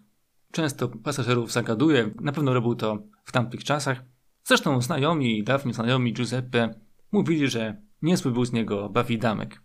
[0.55, 4.03] często pasażerów zagaduje, na pewno robił to w tamtych czasach.
[4.43, 6.73] Zresztą znajomi, dawni znajomi Giuseppe
[7.11, 9.61] mówili, że niezły był z niego bawidamek.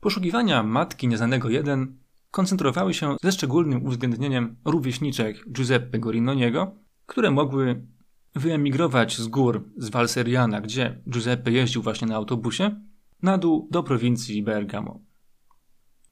[0.00, 1.98] Poszukiwania matki nieznanego jeden
[2.30, 6.74] koncentrowały się ze szczególnym uwzględnieniem rówieśniczek Giuseppe Gorinoniego,
[7.06, 7.86] które mogły
[8.34, 12.80] wyemigrować z gór z Valseriana, gdzie Giuseppe jeździł właśnie na autobusie,
[13.22, 15.00] na dół do prowincji Bergamo.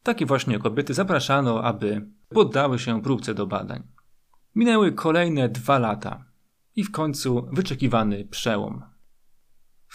[0.03, 3.83] Takie właśnie kobiety zapraszano, aby poddały się próbce do badań.
[4.55, 6.25] Minęły kolejne dwa lata
[6.77, 8.83] i w końcu wyczekiwany przełom.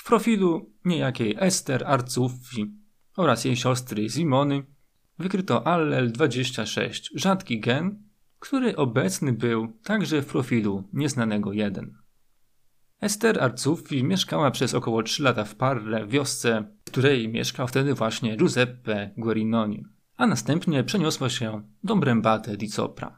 [0.04, 2.72] W profilu niejakiej Ester Arcuffi
[3.18, 4.64] oraz jej siostry Simony
[5.20, 8.04] wykryto allel 26, rzadki gen,
[8.40, 11.98] który obecny był także w profilu nieznanego 1.
[13.02, 18.38] Ester Arcuffi mieszkała przez około 3 lata w Parle, wiosce, w której mieszkał wtedy właśnie
[18.38, 19.86] Giuseppe Guerinoni,
[20.18, 23.18] a następnie przeniosła się do Brembate di Sopra.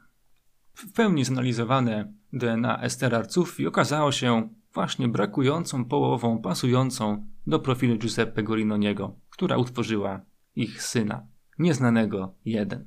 [0.73, 8.43] W pełni zanalizowane DNA Ester Arcuffi okazało się właśnie brakującą połową pasującą do profilu Giuseppe
[8.43, 10.21] Gorinoniego, która utworzyła
[10.55, 11.27] ich syna,
[11.59, 12.85] nieznanego jeden.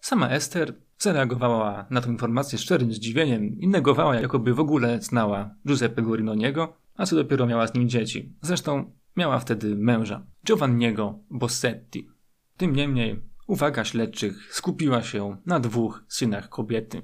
[0.00, 6.02] Sama Ester zareagowała na tę informację szczerym zdziwieniem i negowała, jakoby w ogóle znała Giuseppe
[6.02, 8.32] Gorinoniego, a co dopiero miała z nim dzieci.
[8.42, 12.08] Zresztą miała wtedy męża, Giovanniego Bossetti.
[12.56, 17.02] Tym niemniej uwaga śledczych skupiła się na dwóch synach kobiety.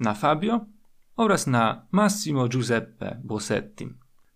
[0.00, 0.66] Na Fabio
[1.18, 3.88] oraz na Massimo Giuseppe Bossetti.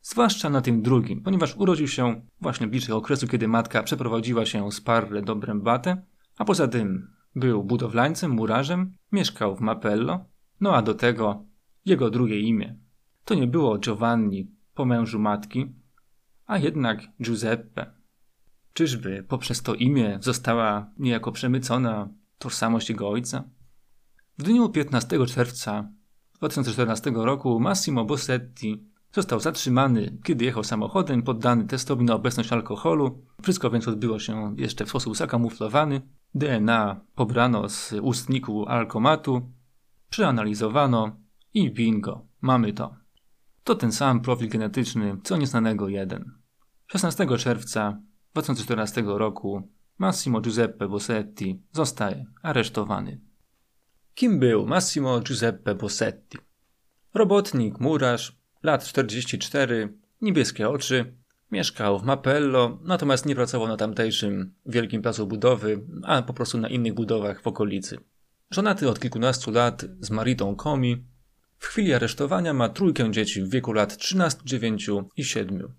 [0.02, 4.80] Zwłaszcza na tym drugim, ponieważ urodził się właśnie bliżej okresu, kiedy matka przeprowadziła się z
[4.80, 6.02] Parle do Brembate,
[6.38, 10.24] a poza tym był budowlańcem, murarzem, mieszkał w Mapello,
[10.60, 11.44] no a do tego
[11.84, 12.78] jego drugie imię.
[13.24, 15.74] To nie było Giovanni po mężu matki,
[16.46, 17.92] a jednak Giuseppe.
[18.72, 23.44] Czyżby poprzez to imię została niejako przemycona tożsamość jego ojca?
[24.38, 25.88] W dniu 15 czerwca
[26.42, 33.24] 2014 roku Massimo Bossetti został zatrzymany, kiedy jechał samochodem, poddany testowi na obecność alkoholu.
[33.42, 36.00] Wszystko więc odbyło się jeszcze w sposób zakamuflowany.
[36.35, 39.50] DNA pobrano z ustniku alkomatu,
[40.11, 41.16] przeanalizowano
[41.55, 42.94] i bingo, mamy to.
[43.64, 46.33] To ten sam profil genetyczny, co nieznanego jeden.
[46.87, 48.00] 16 czerwca
[48.33, 53.31] 2014 roku Massimo Giuseppe Bossetti zostaje aresztowany.
[54.14, 56.38] Kim był Massimo Giuseppe Bossetti?
[57.14, 61.14] Robotnik, murarz, lat 44, niebieskie oczy,
[61.51, 66.68] mieszkał w Mapello, natomiast nie pracował na tamtejszym wielkim placu budowy, a po prostu na
[66.68, 67.98] innych budowach w okolicy.
[68.51, 71.05] Żonaty od kilkunastu lat z Maritą Komi,
[71.59, 75.72] w chwili aresztowania ma trójkę dzieci w wieku lat 13, 9 i 7.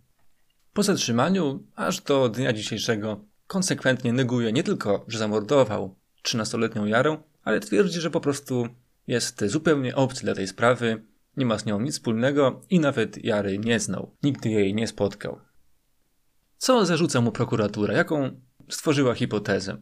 [0.74, 7.60] Po zatrzymaniu, aż do dnia dzisiejszego, konsekwentnie neguje nie tylko, że zamordował 13-letnią Jarę, ale
[7.60, 8.68] twierdzi, że po prostu
[9.08, 11.04] jest zupełnie obcy dla tej sprawy,
[11.38, 14.16] nie ma z nią nic wspólnego i nawet Jary nie znał.
[14.24, 15.40] Nigdy jej nie spotkał.
[16.58, 17.94] Co zarzuca mu prokuratura?
[17.94, 19.78] Jaką stworzyła hipotezę?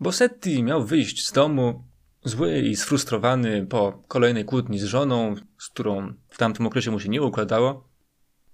[0.00, 1.84] Bossetti miał wyjść z domu
[2.24, 7.08] zły i sfrustrowany po kolejnej kłótni z żoną, z którą w tamtym okresie mu się
[7.08, 7.88] nie układało.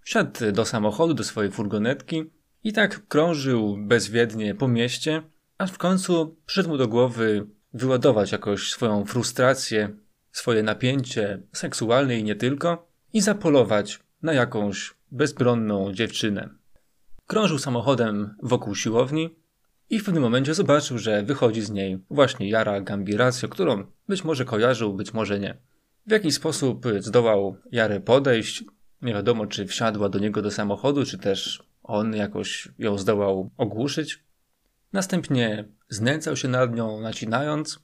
[0.00, 2.24] Wsiadł do samochodu, do swojej furgonetki
[2.64, 5.22] i tak krążył bezwiednie po mieście,
[5.58, 9.88] aż w końcu przyszedł mu do głowy wyładować jakoś swoją frustrację,
[10.32, 16.48] swoje napięcie seksualne i nie tylko i zapolować na jakąś bezbronną dziewczynę.
[17.26, 19.36] Krążył samochodem wokół siłowni
[19.90, 24.44] i w pewnym momencie zobaczył, że wychodzi z niej właśnie Jara Gambiracio, którą być może
[24.44, 25.56] kojarzył, być może nie.
[26.06, 28.64] W jaki sposób zdołał Jarę podejść,
[29.02, 34.24] nie wiadomo czy wsiadła do niego do samochodu, czy też on jakoś ją zdołał ogłuszyć.
[34.92, 37.78] Następnie znęcał się nad nią, nacinając.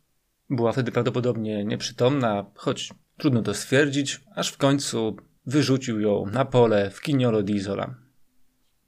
[0.50, 5.16] Była wtedy prawdopodobnie nieprzytomna, choć trudno to stwierdzić, aż w końcu
[5.46, 7.94] wyrzucił ją na pole w Kiniolo d'Isola.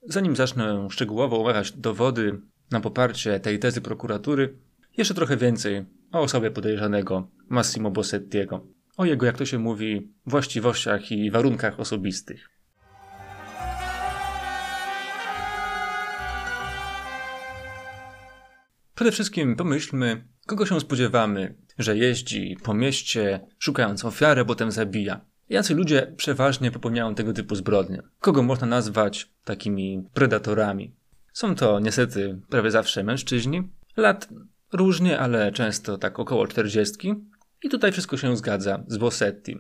[0.09, 4.59] Zanim zacznę szczegółowo omawiać dowody na poparcie tej tezy prokuratury,
[4.97, 11.13] jeszcze trochę więcej o osobie podejrzanego Massimo Bossettiego, o jego, jak to się mówi, właściwościach
[11.13, 12.51] i warunkach osobistych.
[19.01, 25.21] Przede wszystkim pomyślmy, kogo się spodziewamy, że jeździ po mieście, szukając ofiary, potem zabija.
[25.49, 28.03] Jacy ludzie przeważnie popełniają tego typu zbrodnie?
[28.19, 30.95] Kogo można nazwać takimi predatorami?
[31.33, 34.29] Są to niestety prawie zawsze mężczyźni, lat
[34.73, 37.15] różnie, ale często tak około 40.
[37.63, 39.59] I tutaj wszystko się zgadza z Bossetti.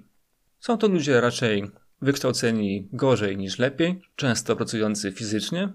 [0.58, 1.70] Są to ludzie raczej
[2.02, 5.72] wykształceni gorzej niż lepiej, często pracujący fizycznie,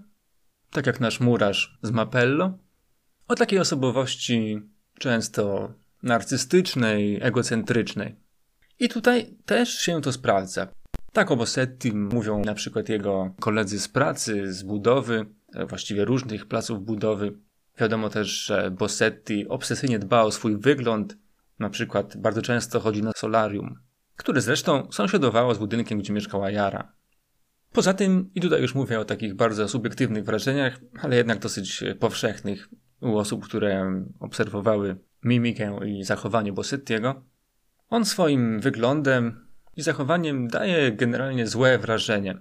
[0.70, 2.65] tak jak nasz murarz z Mapello,
[3.28, 4.60] o takiej osobowości
[4.98, 8.16] często narcystycznej, egocentrycznej.
[8.80, 10.68] I tutaj też się to sprawdza.
[11.12, 15.26] Tak o Bossetti mówią na przykład jego koledzy z pracy, z budowy,
[15.68, 17.38] właściwie różnych placów budowy.
[17.78, 21.16] Wiadomo też, że Bossetti obsesyjnie dba o swój wygląd,
[21.58, 23.78] na przykład bardzo często chodzi na solarium,
[24.16, 26.92] które zresztą sąsiadowało z budynkiem, gdzie mieszkała Jara.
[27.72, 32.68] Poza tym, i tutaj już mówię o takich bardzo subiektywnych wrażeniach, ale jednak dosyć powszechnych
[33.06, 37.22] u osób, które obserwowały mimikę i zachowanie Bossettiego,
[37.90, 42.38] on swoim wyglądem i zachowaniem daje generalnie złe wrażenie.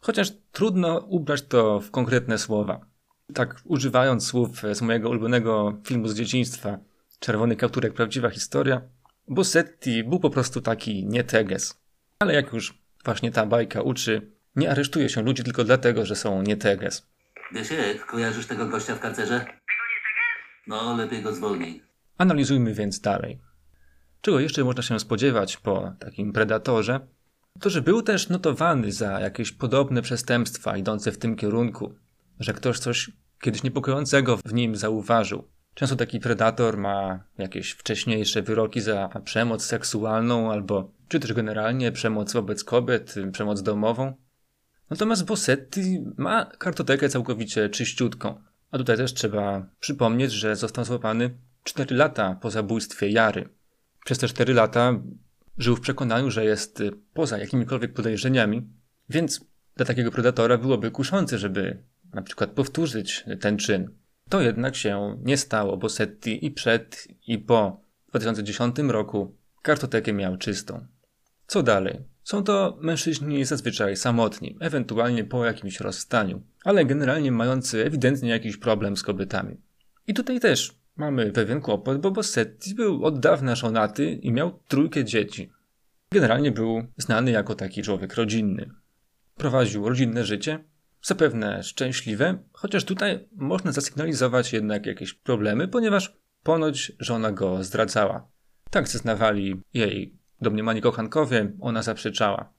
[0.00, 2.86] Chociaż trudno ubrać to w konkretne słowa.
[3.34, 6.78] Tak, używając słów z mojego ulubionego filmu z dzieciństwa,
[7.22, 8.82] Czerwony kapturek, prawdziwa historia,
[9.28, 11.80] Bossetti był po prostu taki nieteges.
[12.18, 16.42] Ale jak już właśnie ta bajka uczy, nie aresztuje się ludzi tylko dlatego, że są
[16.42, 17.06] nieteges.
[17.52, 19.46] Wiesiek, kojarzysz tego gościa w karcerze?
[20.66, 21.82] No, lepiej go zwolnij.
[22.18, 23.40] Analizujmy więc dalej.
[24.20, 27.00] Czego jeszcze można się spodziewać po takim predatorze?
[27.60, 31.94] To, że był też notowany za jakieś podobne przestępstwa idące w tym kierunku,
[32.40, 35.48] że ktoś coś kiedyś niepokojącego w nim zauważył.
[35.74, 42.32] Często taki predator ma jakieś wcześniejsze wyroki za przemoc seksualną albo czy też generalnie przemoc
[42.32, 44.14] wobec kobiet, przemoc domową.
[44.90, 48.42] Natomiast Bossetti ma kartotekę całkowicie czyściutką.
[48.72, 51.30] A tutaj też trzeba przypomnieć, że został złapany
[51.64, 53.48] 4 lata po zabójstwie Jary.
[54.04, 55.00] Przez te 4 lata
[55.58, 56.82] żył w przekonaniu, że jest
[57.14, 58.62] poza jakimikolwiek podejrzeniami,
[59.08, 59.44] więc
[59.76, 61.82] dla takiego predatora byłoby kuszące, żeby
[62.14, 63.90] na przykład powtórzyć ten czyn.
[64.28, 70.36] To jednak się nie stało, bo Setti i przed i po 2010 roku kartotekę miał
[70.36, 70.86] czystą.
[71.46, 72.11] Co dalej?
[72.24, 78.96] Są to mężczyźni zazwyczaj samotni, ewentualnie po jakimś rozstaniu, ale generalnie mający ewidentnie jakiś problem
[78.96, 79.56] z kobietami.
[80.06, 85.04] I tutaj też mamy pewien kłopot, bo Bossetti był od dawna żonaty i miał trójkę
[85.04, 85.50] dzieci.
[86.12, 88.70] Generalnie był znany jako taki człowiek rodzinny.
[89.36, 90.64] Prowadził rodzinne życie,
[91.02, 98.28] zapewne szczęśliwe, chociaż tutaj można zasygnalizować jednak jakieś problemy, ponieważ ponoć żona go zdradzała.
[98.70, 102.52] Tak zeznawali jej domniemani kochankowie, ona zaprzeczała.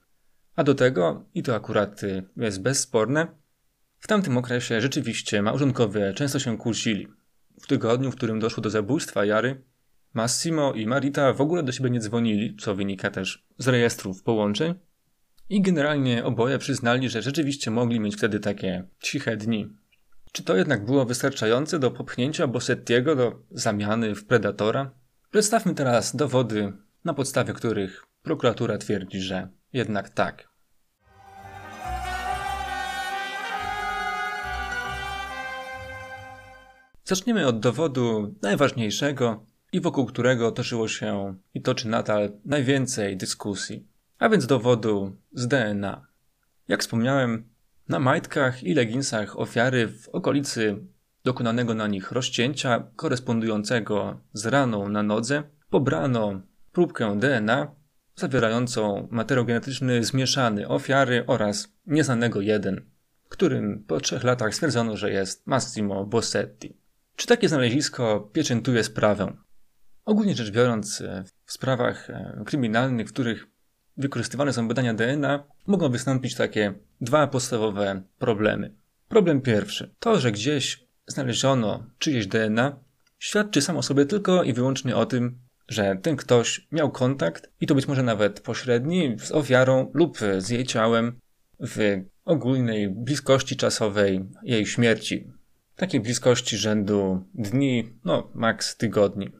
[0.56, 2.00] A do tego, i to akurat
[2.36, 3.26] jest bezsporne,
[4.00, 7.08] w tamtym okresie rzeczywiście małżonkowie często się kłócili.
[7.62, 9.62] W tygodniu, w którym doszło do zabójstwa Jary,
[10.14, 14.74] Massimo i Marita w ogóle do siebie nie dzwonili, co wynika też z rejestrów połączeń,
[15.48, 19.76] i generalnie oboje przyznali, że rzeczywiście mogli mieć wtedy takie ciche dni.
[20.32, 24.90] Czy to jednak było wystarczające do popchnięcia Bossettiego do zamiany w predatora?
[25.30, 26.72] Przedstawmy teraz dowody,
[27.04, 30.48] na podstawie których prokuratura twierdzi, że jednak tak.
[37.04, 44.28] Zaczniemy od dowodu najważniejszego i wokół którego toczyło się i toczy nadal najwięcej dyskusji a
[44.28, 46.06] więc dowodu z DNA.
[46.68, 47.48] Jak wspomniałem,
[47.88, 50.76] na majtkach i leginsach ofiary w okolicy
[51.24, 56.40] dokonanego na nich rozcięcia korespondującego z raną na nodze pobrano
[56.74, 57.74] próbkę DNA
[58.16, 62.80] zawierającą materiał genetyczny zmieszany ofiary oraz nieznanego jeden,
[63.28, 66.76] którym po trzech latach stwierdzono, że jest Massimo Bossetti.
[67.16, 69.36] Czy takie znalezisko pieczętuje sprawę?
[70.04, 71.02] Ogólnie rzecz biorąc,
[71.44, 73.46] w sprawach e, kryminalnych, w których
[73.96, 78.74] wykorzystywane są badania DNA, mogą wystąpić takie dwa podstawowe problemy.
[79.08, 79.94] Problem pierwszy.
[79.98, 82.76] To, że gdzieś znaleziono czyjeś DNA,
[83.18, 87.74] świadczy samo sobie tylko i wyłącznie o tym, że ten ktoś miał kontakt, i to
[87.74, 91.20] być może nawet pośredni, z ofiarą lub z jej ciałem
[91.60, 95.32] w ogólnej bliskości czasowej jej śmierci.
[95.76, 99.32] Takiej bliskości rzędu dni, no maks tygodni.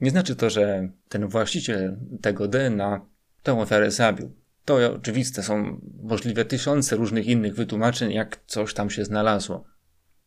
[0.00, 3.06] Nie znaczy to, że ten właściciel tego DNA
[3.42, 4.32] tę ofiarę zabił.
[4.64, 9.64] To oczywiste, są możliwe tysiące różnych innych wytłumaczeń, jak coś tam się znalazło.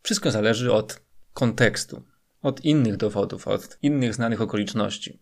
[0.01, 1.01] Wszystko zależy od
[1.34, 2.03] kontekstu,
[2.41, 5.20] od innych dowodów, od innych znanych okoliczności.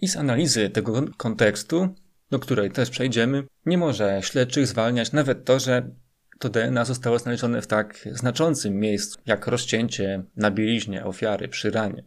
[0.00, 1.94] I z analizy tego kontekstu,
[2.30, 5.90] do której też przejdziemy, nie może śledczych zwalniać nawet to, że
[6.38, 12.04] to DNA zostało znalezione w tak znaczącym miejscu, jak rozcięcie na bieliźnie ofiary przy ranie.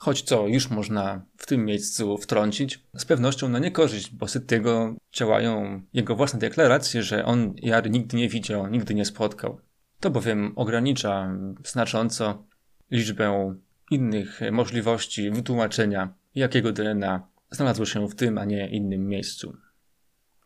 [0.00, 6.16] choć co już można w tym miejscu wtrącić, z pewnością na niekorzyść Bossettiego działają jego
[6.16, 9.60] własne deklaracje, że on Jary nigdy nie widział, nigdy nie spotkał.
[10.00, 12.46] To bowiem ogranicza znacząco
[12.90, 13.54] liczbę
[13.90, 19.56] innych możliwości wytłumaczenia, jakiego DNA znalazło się w tym, a nie innym miejscu.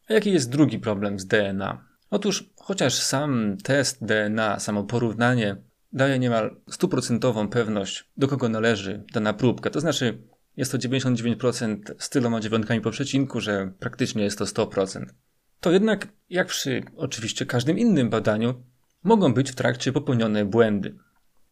[0.08, 1.84] A jaki jest drugi problem z DNA?
[2.10, 5.56] Otóż, chociaż sam test DNA, samo porównanie
[5.92, 10.18] daje niemal stuprocentową pewność, do kogo należy dana próbka, to znaczy
[10.56, 15.04] jest to 99% z tyloma dziewiątkami po przecinku, że praktycznie jest to 100%.
[15.60, 18.54] To jednak, jak przy oczywiście każdym innym badaniu,
[19.04, 20.94] mogą być w trakcie popełnione błędy.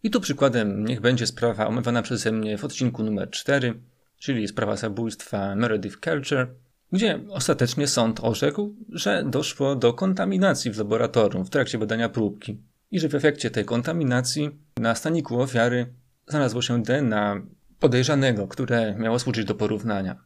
[0.03, 3.75] I tu przykładem niech będzie sprawa omawiana przeze mnie w odcinku numer 4,
[4.21, 6.49] czyli sprawa zabójstwa Meredith Kelcher,
[6.93, 13.01] gdzie ostatecznie sąd orzekł, że doszło do kontaminacji w laboratorium w trakcie badania próbki i
[13.01, 15.87] że w efekcie tej kontaminacji na staniku ofiary
[16.29, 17.43] znalazło się DNA
[17.79, 20.25] podejrzanego, które miało służyć do porównania.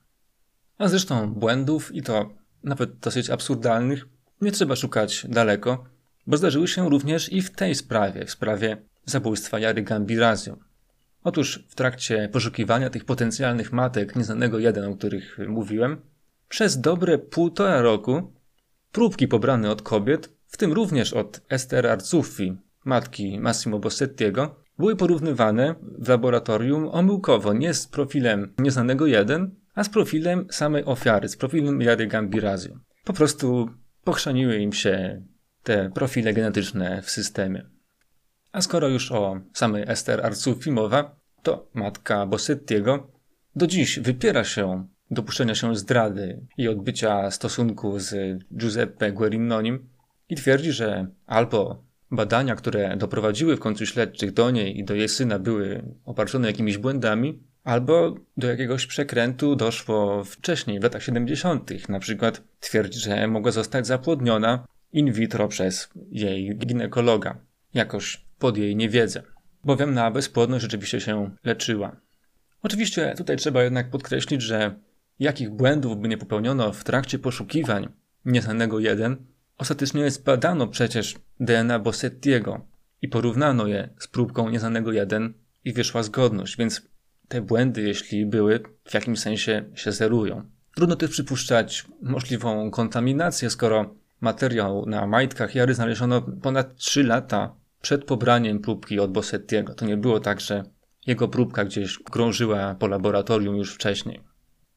[0.79, 4.09] A zresztą błędów, i to nawet dosyć absurdalnych,
[4.41, 5.85] nie trzeba szukać daleko,
[6.27, 10.57] bo zdarzyły się również i w tej sprawie, w sprawie zabójstwa Jary Gambirazio.
[11.25, 15.97] Otóż w trakcie poszukiwania tych potencjalnych matek nieznanego jeden, o których mówiłem,
[16.49, 18.33] przez dobre półtora roku
[18.93, 25.75] próbki pobrane od kobiet, w tym również od Ester Arcuffi, matki Massimo Bossettiego, były porównywane
[25.99, 31.81] w laboratorium omyłkowo, nie z profilem nieznanego jeden, a z profilem samej ofiary, z profilem
[31.81, 32.75] Jary Gambirazio.
[33.05, 33.71] Po prostu
[34.05, 35.23] pochrzaniły im się
[35.63, 37.74] te profile genetyczne w systemie.
[38.55, 43.11] A skoro już o samej Ester Arcuffi mowa, to matka Bossettiego
[43.57, 49.89] do dziś wypiera się dopuszczenia się zdrady i odbycia stosunku z Giuseppe Guerinonim
[50.29, 55.09] i twierdzi, że albo badania, które doprowadziły w końcu śledczych do niej i do jej
[55.09, 61.89] syna były obarczone jakimiś błędami, albo do jakiegoś przekrętu doszło wcześniej, w latach 70.
[61.89, 67.39] Na przykład twierdzi, że mogła zostać zapłodniona in vitro przez jej ginekologa,
[67.75, 69.23] jakoś pod jej niewiedzę,
[69.65, 71.97] bowiem na bezpłodność rzeczywiście się leczyła.
[72.63, 74.81] Oczywiście tutaj trzeba jednak podkreślić, że
[75.19, 77.89] jakich błędów by nie popełniono w trakcie poszukiwań
[78.25, 79.17] nieznanego jeden,
[79.59, 82.67] ostatecznie zbadano przecież DNA Bossettiego
[83.03, 86.83] i porównano je z próbką nieznanego jeden i wyszła zgodność, więc
[87.29, 90.51] te błędy, jeśli były, w jakimś sensie się zerują.
[90.75, 97.55] Trudno też przypuszczać możliwą kontaminację, skoro materiał na majtkach Jary znaleziono ponad 3 lata
[97.85, 99.75] przed pobraniem próbki od Bossettiego.
[99.75, 100.65] To nie było tak, że
[101.07, 104.21] jego próbka gdzieś krążyła po laboratorium już wcześniej.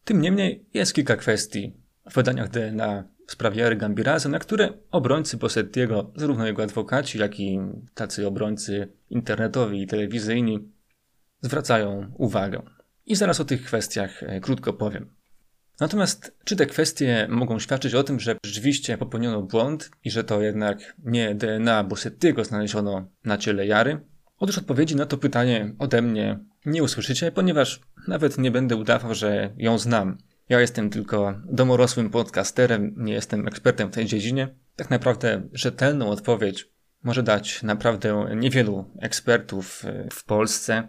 [0.04, 1.74] Tym niemniej jest kilka kwestii
[2.12, 7.40] w badaniach DNA w sprawie Ery Gambirazy, na które obrońcy Bossettiego, zarówno jego adwokaci, jak
[7.40, 7.60] i
[7.94, 10.72] tacy obrońcy internetowi i telewizyjni,
[11.42, 12.62] zwracają uwagę.
[13.06, 15.17] I zaraz o tych kwestiach e, krótko powiem.
[15.80, 20.42] Natomiast czy te kwestie mogą świadczyć o tym, że rzeczywiście popełniono błąd i że to
[20.42, 24.00] jednak nie DNA Bossettiego znaleziono na ciele Jary?
[24.40, 29.54] Otóż odpowiedzi na to pytanie ode mnie nie usłyszycie, ponieważ nawet nie będę udawał, że
[29.58, 30.18] ją znam.
[30.50, 34.56] Ja jestem tylko domorosłym podcasterem, nie jestem ekspertem w tej dziedzinie.
[34.76, 36.70] Tak naprawdę rzetelną odpowiedź
[37.04, 40.88] może dać naprawdę niewielu ekspertów e, w Polsce,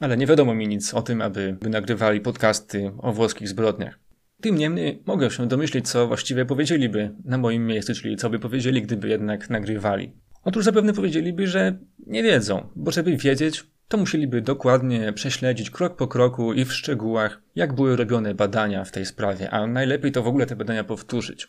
[0.00, 4.05] ale nie wiadomo mi nic o tym, aby nagrywali podcasty o włoskich zbrodniach.
[4.40, 8.82] Tym niemniej mogę się domyślić, co właściwie powiedzieliby na moim miejscu, czyli co by powiedzieli,
[8.82, 10.12] gdyby jednak nagrywali.
[10.44, 16.08] Otóż zapewne powiedzieliby, że nie wiedzą, bo żeby wiedzieć, to musieliby dokładnie prześledzić krok po
[16.08, 20.28] kroku i w szczegółach, jak były robione badania w tej sprawie, a najlepiej to w
[20.28, 21.48] ogóle te badania powtórzyć.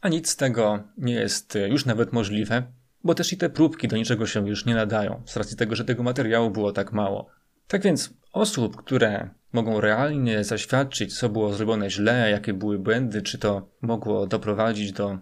[0.00, 2.62] A nic z tego nie jest już nawet możliwe,
[3.04, 5.84] bo też i te próbki do niczego się już nie nadają, z racji tego, że
[5.84, 7.28] tego materiału było tak mało.
[7.68, 13.38] Tak więc osób, które mogą realnie zaświadczyć, co było zrobione źle, jakie były błędy, czy
[13.38, 15.18] to mogło doprowadzić do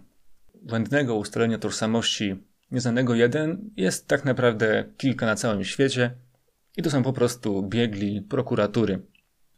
[0.61, 2.35] błędnego ustalenia tożsamości
[2.71, 6.11] nieznanego jeden, jest tak naprawdę kilka na całym świecie
[6.77, 9.01] i to są po prostu biegli prokuratury.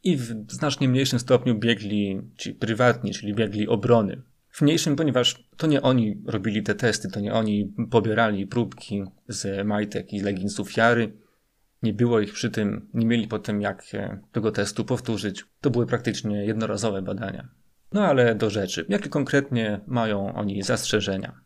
[0.04, 4.22] I w znacznie mniejszym stopniu biegli ci prywatni, czyli biegli obrony.
[4.50, 9.68] W mniejszym, ponieważ to nie oni robili te testy, to nie oni pobierali próbki z
[9.68, 11.14] majtek i leginsów Jary,
[11.84, 13.84] nie było ich przy tym, nie mieli potem jak
[14.32, 15.46] tego testu powtórzyć.
[15.62, 17.48] To były praktycznie jednorazowe badania.
[17.94, 18.86] No ale do rzeczy.
[18.90, 21.42] Jakie konkretnie mają oni zastrzeżenia?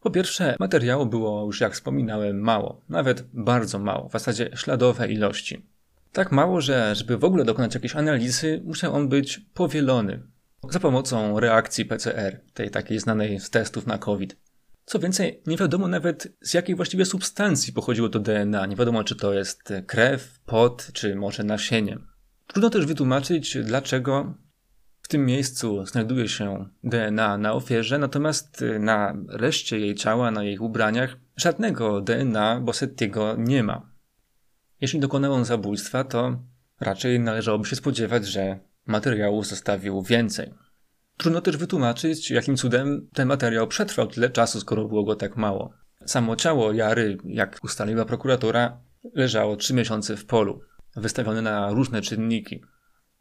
[0.00, 5.66] Po pierwsze, materiału było już jak wspominałem mało, nawet bardzo mało, w zasadzie śladowe ilości.
[6.12, 10.22] Tak mało, że żeby w ogóle dokonać jakiejś analizy, musiał on być powielony
[10.70, 14.36] za pomocą reakcji PCR, tej takiej znanej z testów na COVID.
[14.84, 18.66] Co więcej, nie wiadomo nawet z jakiej właściwie substancji pochodziło to DNA.
[18.66, 21.98] Nie wiadomo, czy to jest krew, pot, czy może nasienie.
[22.46, 24.34] Trudno też wytłumaczyć, dlaczego
[25.02, 30.58] w tym miejscu znajduje się DNA na ofierze, natomiast na reszcie jej ciała, na jej
[30.58, 33.92] ubraniach, żadnego DNA Bossettiego nie ma.
[34.80, 36.42] Jeśli dokonał on zabójstwa, to
[36.80, 40.54] raczej należałoby się spodziewać, że materiału zostawił więcej.
[41.16, 45.74] Trudno też wytłumaczyć, jakim cudem ten materiał przetrwał tyle czasu, skoro było go tak mało.
[46.06, 48.80] Samo ciało Jary, jak ustaliła prokuratura,
[49.14, 50.60] leżało trzy miesiące w polu,
[50.96, 52.62] wystawione na różne czynniki.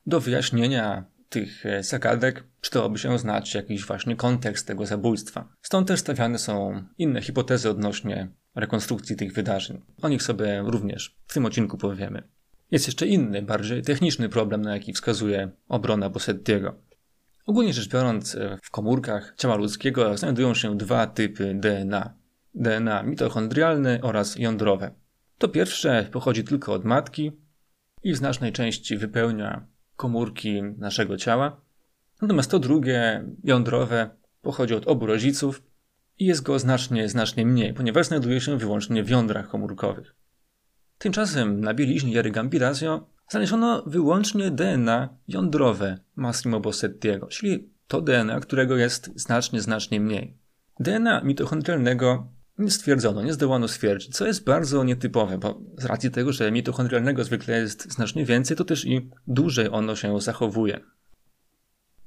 [0.05, 5.49] Do wyjaśnienia tych e, zagadek przydałoby się znać jakiś właśnie kontekst tego zabójstwa.
[5.61, 9.81] Stąd też stawiane są inne hipotezy odnośnie rekonstrukcji tych wydarzeń.
[10.01, 12.23] O nich sobie również w tym odcinku powiemy.
[12.71, 16.75] Jest jeszcze inny, bardziej techniczny problem, na jaki wskazuje obrona Bossettiego.
[17.45, 22.13] Ogólnie rzecz biorąc, e, w komórkach ciała ludzkiego znajdują się dwa typy DNA.
[22.55, 24.91] DNA mitochondrialne oraz jądrowe.
[25.37, 27.31] To pierwsze pochodzi tylko od matki
[28.03, 31.61] i w znacznej części wypełnia komórki naszego ciała.
[32.21, 34.09] Natomiast to drugie, jądrowe,
[34.41, 35.63] pochodzi od obu rodziców
[36.19, 40.15] i jest go znacznie, znacznie mniej, ponieważ znajduje się wyłącznie w jądrach komórkowych.
[40.97, 48.77] Tymczasem na bieliźnie Jary Gambirasio znaleziono wyłącznie DNA jądrowe Massimo Bossettiego, czyli to DNA, którego
[48.77, 50.37] jest znacznie, znacznie mniej.
[50.79, 52.27] DNA mitochondrialnego
[52.57, 57.23] nie stwierdzono, nie zdołano stwierdzić, co jest bardzo nietypowe, bo z racji tego, że mitochondrialnego
[57.23, 60.79] zwykle jest znacznie więcej, to też i dłużej ono się zachowuje.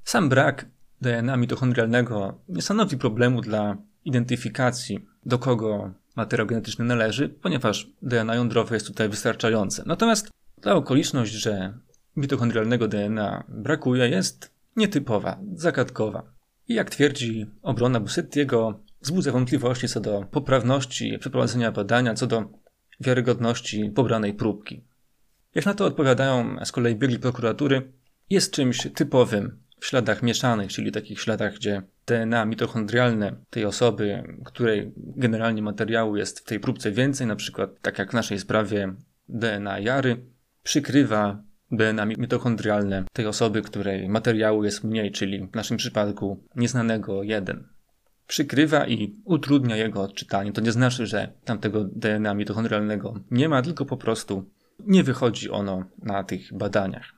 [0.03, 0.65] Sam brak
[1.01, 8.75] DNA mitochondrialnego nie stanowi problemu dla identyfikacji, do kogo materiał genetyczny należy, ponieważ DNA jądrowe
[8.75, 9.83] jest tutaj wystarczające.
[9.85, 10.29] Natomiast
[10.61, 11.73] ta okoliczność, że
[12.15, 16.23] mitochondrialnego DNA brakuje, jest nietypowa, zagadkowa.
[16.67, 22.49] I jak twierdzi obrona Bussettiego, wzbudza wątpliwości co do poprawności przeprowadzenia badania, co do
[22.99, 24.83] wiarygodności pobranej próbki.
[25.55, 27.91] Jak na to odpowiadają z kolei biegli prokuratury,
[28.29, 34.91] jest czymś typowym w śladach mieszanych, czyli takich śladach, gdzie DNA mitochondrialne tej osoby, której
[34.97, 38.93] generalnie materiału jest w tej próbce więcej, na przykład tak jak w naszej sprawie
[39.29, 40.25] DNA Jary,
[40.65, 47.67] przykrywa DNA mitochondrialne tej osoby, której materiału jest mniej, czyli w naszym przypadku nieznanego 1.
[48.27, 50.51] Przykrywa i utrudnia jego odczytanie.
[50.51, 54.49] To nie znaczy, że tamtego DNA mitochondrialnego nie ma, tylko po prostu
[54.79, 57.13] nie wychodzi ono na tych badaniach.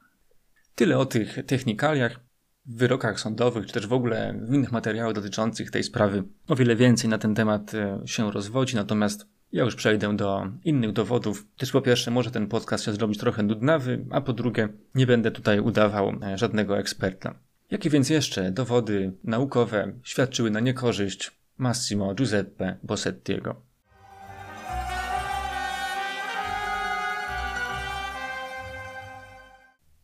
[0.76, 2.20] Tyle o tych technikaliach.
[2.66, 6.76] W wyrokach sądowych, czy też w ogóle w innych materiałach dotyczących tej sprawy o wiele
[6.76, 11.72] więcej na ten temat e, się rozwodzi, natomiast ja już przejdę do innych dowodów, gdyż
[11.72, 15.60] po pierwsze może ten podcast się zrobić trochę nudnawy, a po drugie nie będę tutaj
[15.60, 17.39] udawał e, żadnego eksperta.
[17.72, 23.62] Jakie więc jeszcze dowody naukowe świadczyły na niekorzyść Massimo Giuseppe Bossettiego?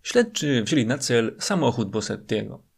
[0.03, 2.72] Śledczy wzięli na cel samochód Bossettiego.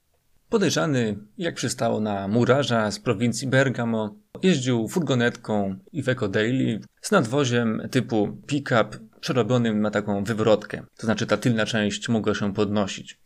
[0.50, 8.42] Podejrzany, jak przystało na murarza z prowincji Bergamo, jeździł furgonetką Iveco Daily z nadwoziem typu
[8.48, 13.20] pick-up przerobionym na taką wywrotkę, to znaczy ta tylna część mogła się podnosić.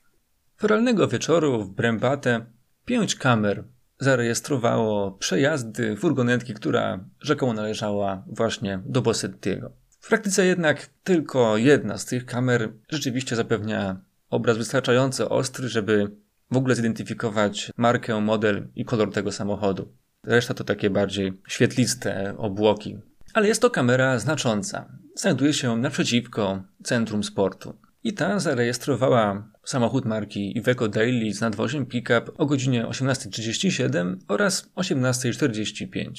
[0.60, 2.46] Feralnego wieczoru w Brembate
[2.86, 3.64] pięć kamer
[4.00, 9.72] zarejestrowało przejazdy furgonetki, która rzekomo należała właśnie do Bossettiego.
[10.00, 16.12] W praktyce jednak tylko jedna z tych kamer rzeczywiście zapewnia obraz wystarczająco ostry, żeby
[16.52, 19.94] w ogóle zidentyfikować markę, model i kolor tego samochodu.
[20.24, 22.98] Reszta to takie bardziej świetliste obłoki.
[23.34, 24.92] Ale jest to kamera znacząca.
[25.16, 27.74] Znajduje się naprzeciwko centrum sportu.
[28.04, 36.12] I ta zarejestrowała samochód marki Iveco Daily z nadwoziem pickup o godzinie 18.37 oraz 18.45.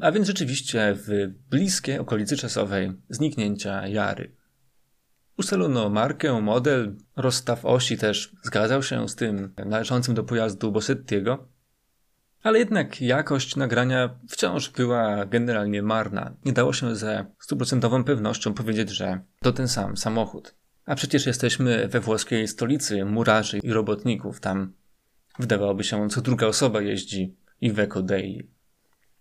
[0.00, 1.08] A więc rzeczywiście w
[1.50, 4.36] bliskie okolicy czasowej zniknięcia Jary.
[5.38, 11.48] Ustalono markę, model, rozstaw osi też zgadzał się z tym należącym do pojazdu Bossettiego,
[12.42, 16.34] ale jednak jakość nagrania wciąż była generalnie marna.
[16.44, 20.54] Nie dało się ze stuprocentową pewnością powiedzieć, że to ten sam samochód.
[20.86, 24.40] A przecież jesteśmy we włoskiej stolicy murarzy i robotników.
[24.40, 24.72] Tam
[25.38, 28.46] wydawałoby się, co druga osoba jeździ Iveco Daily.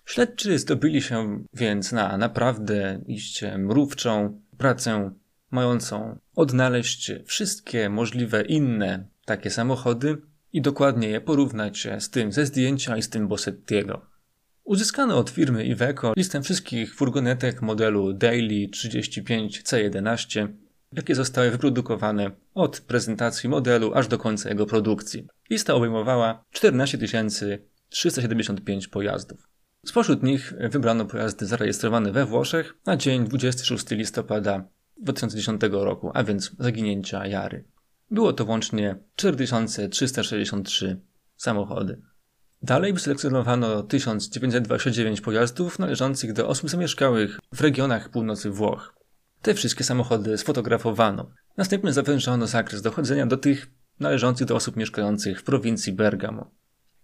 [0.06, 5.12] Śledczy zdobyli się więc na naprawdę iście mrówczą pracę
[5.52, 10.18] mającą odnaleźć wszystkie możliwe inne takie samochody
[10.54, 14.06] i dokładnie je porównać z tym ze zdjęcia i z tym Bossettiego.
[14.64, 20.48] Uzyskano od firmy Iveco listę wszystkich furgonetek modelu Daily 35C11,
[20.94, 25.28] jakie zostały wyprodukowane od prezentacji modelu aż do końca jego produkcji.
[25.50, 26.98] Lista obejmowała 14
[27.90, 29.48] 375 pojazdów.
[29.86, 34.64] Spośród nich wybrano pojazdy zarejestrowane we Włoszech na dzień 26 listopada
[35.02, 37.64] 2010 roku, a więc zaginięcia Jary.
[38.12, 41.02] Było to łącznie 4363
[41.36, 42.02] samochody.
[42.64, 48.96] Dalej wyselekcjonowano 1929 pojazdów należących do osób zamieszkałych w regionach północy Włoch.
[49.42, 51.32] Te wszystkie samochody sfotografowano.
[51.58, 56.52] Następnie zawężono zakres dochodzenia do tych należących do osób mieszkających w prowincji Bergamo.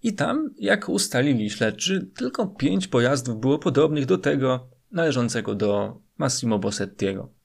[0.04, 6.60] I tam, jak ustalili śledczy, tylko pięć pojazdów było podobnych do tego należącego do Massimo
[6.60, 7.37] Bossettiego.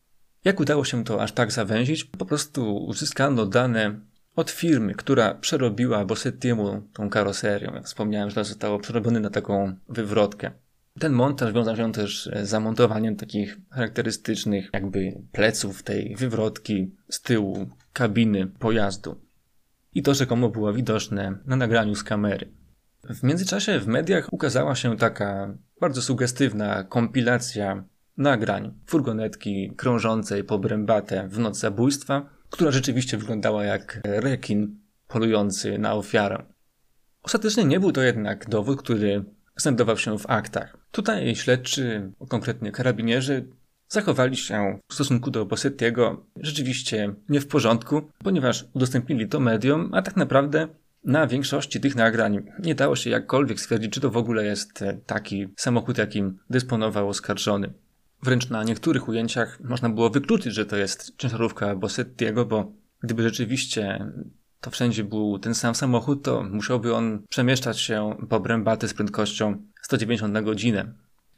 [0.45, 2.05] Jak udało się to aż tak zawęzić?
[2.05, 4.01] Po prostu uzyskano dane
[4.37, 7.71] od firmy, która przerobiła Bossettiemu tą karoserię.
[7.75, 10.51] Jak wspomniałem, że to zostało przerobione na taką wywrotkę.
[10.99, 17.67] Ten montaż wiązał się też z zamontowaniem takich charakterystycznych jakby pleców tej wywrotki z tyłu
[17.93, 19.21] kabiny pojazdu.
[19.95, 22.49] I to rzekomo było widoczne na nagraniu z kamery.
[23.05, 27.85] W międzyczasie w mediach ukazała się taka bardzo sugestywna kompilacja
[28.17, 35.95] nagrań furgonetki krążącej po Brębatę w noc zabójstwa, która rzeczywiście wyglądała jak rekin polujący na
[35.95, 36.43] ofiarę.
[37.23, 39.25] Ostatecznie nie był to jednak dowód, który
[39.57, 40.77] znajdował się w aktach.
[40.91, 43.49] Tutaj śledczy, konkretnie karabinierzy,
[43.89, 50.03] zachowali się w stosunku do Bossettiego rzeczywiście nie w porządku, ponieważ udostępnili to medium, a
[50.03, 50.69] tak naprawdę
[51.05, 55.49] na większości tych nagrań nie dało się jakkolwiek stwierdzić, czy to w ogóle jest taki
[55.57, 57.73] samochód, jakim dysponował oskarżony.
[58.23, 64.13] Wręcz na niektórych ujęciach można było wykluczyć, że to jest ciężarówka Bossettiego, bo gdyby rzeczywiście
[64.61, 69.63] to wszędzie był ten sam samochód, to musiałby on przemieszczać się po Brębaty z prędkością
[69.83, 70.93] 190 na godzinę.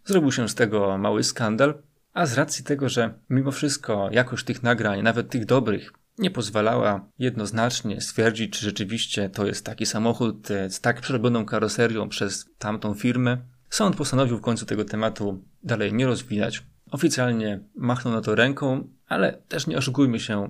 [0.04, 1.82] Zrobił się z tego mały skandal,
[2.12, 7.08] a z racji tego, że mimo wszystko jakość tych nagrań, nawet tych dobrych, nie pozwalała
[7.18, 13.38] jednoznacznie stwierdzić, czy rzeczywiście to jest taki samochód z tak przerobioną karoserią przez tamtą firmę,
[13.70, 16.62] sąd postanowił w końcu tego tematu dalej nie rozwijać.
[16.90, 20.48] Oficjalnie machnął na to ręką, ale też nie oszukujmy się,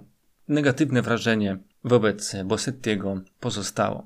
[0.48, 4.04] negatywne wrażenie wobec Bossettiego pozostało.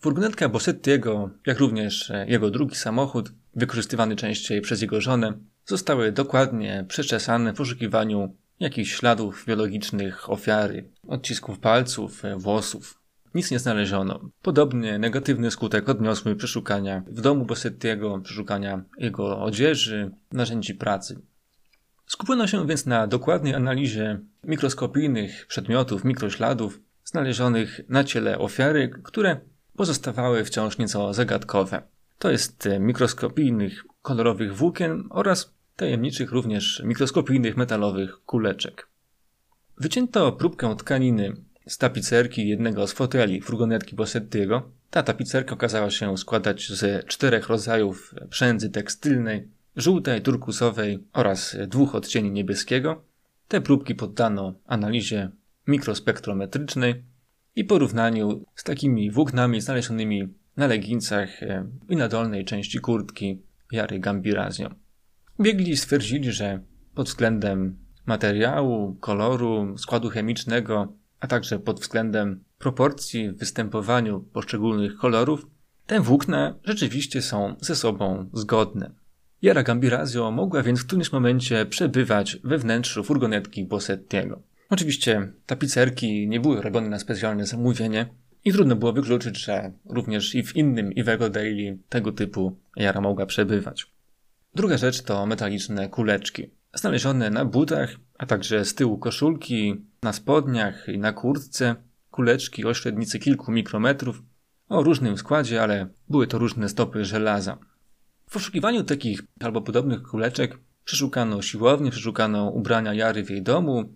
[0.00, 5.32] Furgonetka Bossettiego, jak również jego drugi samochód, wykorzystywany częściej przez jego żonę,
[5.66, 13.00] zostały dokładnie przeczesane w poszukiwaniu jakichś śladów biologicznych ofiary, odcisków palców, włosów.
[13.34, 14.30] Nic nie znaleziono.
[14.42, 21.20] Podobnie negatywny skutek odniosły przeszukania w domu Bossettiego, przeszukania jego odzieży, narzędzi pracy.
[22.06, 29.40] Skupiono się więc na dokładnej analizie mikroskopijnych przedmiotów, mikrośladów znalezionych na ciele ofiary, które
[29.76, 31.82] pozostawały wciąż nieco zagadkowe.
[32.18, 38.88] To jest mikroskopijnych kolorowych włókien oraz tajemniczych również mikroskopijnych metalowych kuleczek.
[39.78, 41.36] Wycięto próbkę tkaniny
[41.68, 44.70] z tapicerki jednego z foteli furgonetki Bossettiego.
[44.90, 52.30] Ta tapicerka okazała się składać z czterech rodzajów przędzy tekstylnej, żółtej, turkusowej oraz dwóch odcieni
[52.30, 53.04] niebieskiego.
[53.48, 55.30] Te próbki poddano analizie
[55.66, 57.04] mikrospektrometrycznej
[57.56, 64.00] i porównaniu z takimi włóknami znalezionymi na legincach e, i na dolnej części kurtki Jary
[64.00, 64.70] Gambirazio.
[65.40, 66.60] Biegli stwierdzili, że
[66.94, 75.46] pod względem materiału, koloru, składu chemicznego, a także pod względem proporcji w występowaniu poszczególnych kolorów,
[75.86, 78.90] te włókna rzeczywiście są ze sobą zgodne.
[79.46, 84.42] Jara Gambirazio mogła więc w którymś momencie przebywać we wnętrzu furgonetki Bossettiego.
[84.70, 88.06] Oczywiście tapicerki nie były robione na specjalne zamówienie
[88.44, 93.26] i trudno było wykluczyć, że również i w innym Iwego Daily tego typu jara mogła
[93.26, 93.86] przebywać.
[94.54, 96.50] Druga rzecz to metaliczne kuleczki.
[96.74, 101.76] Znalezione na butach, a także z tyłu koszulki, na spodniach i na kurtce.
[102.10, 104.22] Kuleczki o średnicy kilku mikrometrów,
[104.68, 107.58] o różnym składzie, ale były to różne stopy żelaza.
[108.30, 113.94] W poszukiwaniu takich albo podobnych kuleczek przeszukano siłownię, przeszukano ubrania Jary w jej domu,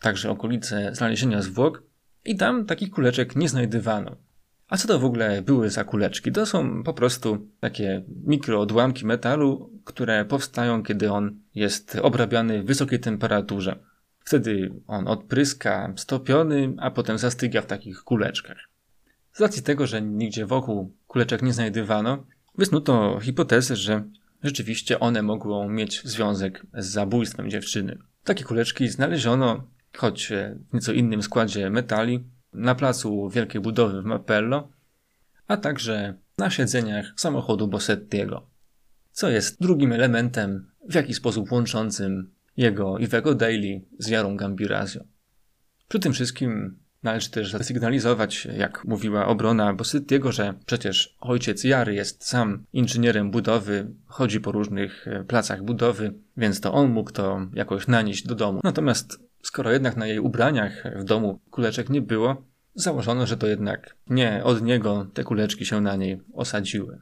[0.00, 1.82] także okolice znalezienia zwłok
[2.24, 4.16] i tam takich kuleczek nie znajdywano.
[4.68, 6.32] A co to w ogóle były za kuleczki?
[6.32, 13.00] To są po prostu takie mikroodłamki metalu, które powstają, kiedy on jest obrabiany w wysokiej
[13.00, 13.78] temperaturze.
[14.24, 18.58] Wtedy on odpryska stopiony, a potem zastygia w takich kuleczkach.
[19.32, 22.26] Z racji tego, że nigdzie wokół kuleczek nie znajdywano,
[22.60, 24.04] wysnuto hipotezę, że
[24.42, 27.98] rzeczywiście one mogą mieć związek z zabójstwem dziewczyny.
[28.24, 30.32] Takie kuleczki znaleziono, choć
[30.70, 34.68] w nieco innym składzie metali, na placu Wielkiej Budowy w Mapello,
[35.46, 38.46] a także na siedzeniach samochodu Bossettiego,
[39.12, 45.04] co jest drugim elementem w jakiś sposób łączącym jego Iwego Daily z Jarą Gambirazio.
[45.88, 52.28] Przy tym wszystkim należy też zasygnalizować, jak mówiła obrona Bossettiego, że przecież ojciec Jary jest
[52.28, 57.86] sam inżynierem budowy, chodzi po różnych e, placach budowy, więc to on mógł to jakoś
[57.86, 58.60] nanieść do domu.
[58.64, 63.96] Natomiast skoro jednak na jej ubraniach w domu kuleczek nie było, Założono, że to jednak
[64.10, 67.00] nie od niego te kuleczki się na niej osadziły.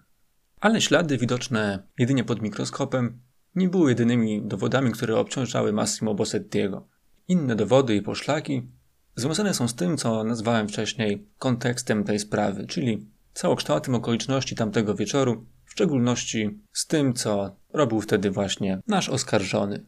[0.60, 3.20] Ale ślady widoczne jedynie pod mikroskopem
[3.54, 6.88] nie były jedynymi dowodami, które obciążały Massimo Bossettiego.
[7.28, 8.68] Inne dowody i poszlaki
[9.18, 15.46] związane są z tym, co nazwałem wcześniej kontekstem tej sprawy, czyli całokształtem okoliczności tamtego wieczoru,
[15.64, 19.84] w szczególności z tym, co robił wtedy właśnie nasz oskarżony.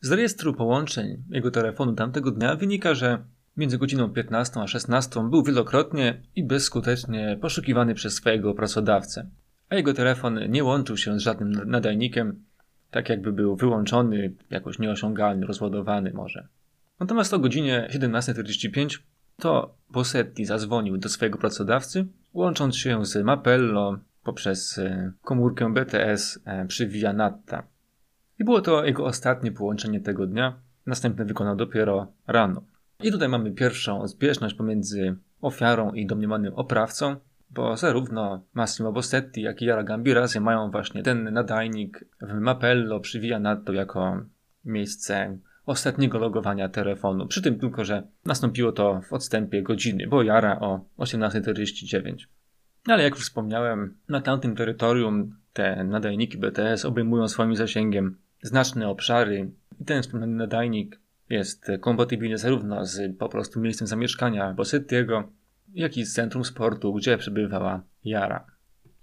[0.00, 3.24] Z rejestru połączeń jego telefonu tamtego dnia wynika, że
[3.56, 9.30] między godziną 15 a 16 był wielokrotnie i bezskutecznie poszukiwany przez swojego pracodawcę,
[9.68, 12.44] a jego telefon nie łączył się z żadnym nadajnikiem,
[12.94, 16.48] tak jakby był wyłączony, jakoś nieosiągalny, rozładowany może.
[17.00, 18.98] Natomiast o godzinie 17.45
[19.36, 26.66] to Bossetti zadzwonił do swojego pracodawcy, łącząc się z Mapello poprzez e, komórkę BTS e,
[26.66, 27.62] przy Via Natta.
[28.38, 32.62] I było to jego ostatnie połączenie tego dnia, następne wykonał dopiero rano.
[33.02, 37.16] I tutaj mamy pierwszą zbieżność pomiędzy ofiarą i domniemanym oprawcą,
[37.54, 43.20] bo zarówno Massimo Bossetti, jak i Jara Gambirasi mają właśnie ten nadajnik w Mapello przy
[43.20, 44.22] Via Nato jako
[44.64, 47.26] miejsce ostatniego logowania telefonu.
[47.26, 52.14] Przy tym tylko, że nastąpiło to w odstępie godziny, bo Jara o 18.49.
[52.86, 59.50] Ale jak już wspomniałem, na tamtym terytorium te nadajniki BTS obejmują swoim zasięgiem znaczne obszary
[59.80, 61.00] i ten wspomniany nadajnik
[61.30, 65.28] jest kompatybilny zarówno z po prostu miejscem zamieszkania Bossettiego,
[65.74, 68.46] jak i z centrum sportu, gdzie przebywała Jara.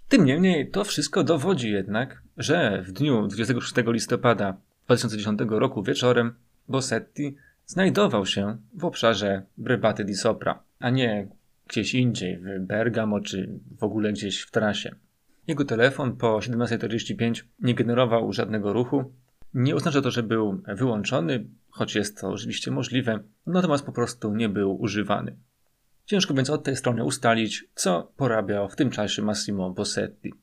[0.09, 6.33] Tym niemniej to wszystko dowodzi jednak, że w dniu 26 listopada 2010 roku wieczorem
[6.67, 11.27] Bossetti znajdował się w obszarze Brebaty di Sopra, a nie
[11.67, 14.95] gdzieś indziej, w Bergamo czy w ogóle gdzieś w trasie.
[15.47, 19.13] Jego telefon po 17.45 nie generował żadnego ruchu.
[19.53, 24.49] Nie oznacza to, że był wyłączony, choć jest to oczywiście możliwe, natomiast po prostu nie
[24.49, 25.35] był używany.
[26.11, 30.33] Ciężko więc od tej strony ustalić, co porabiał w tym czasie Massimo Bossetti.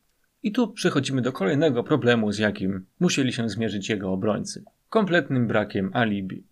[0.42, 4.64] I tu przechodzimy do kolejnego problemu, z jakim musieli się zmierzyć jego obrońcy.
[4.88, 6.44] Kompletnym brakiem alibi.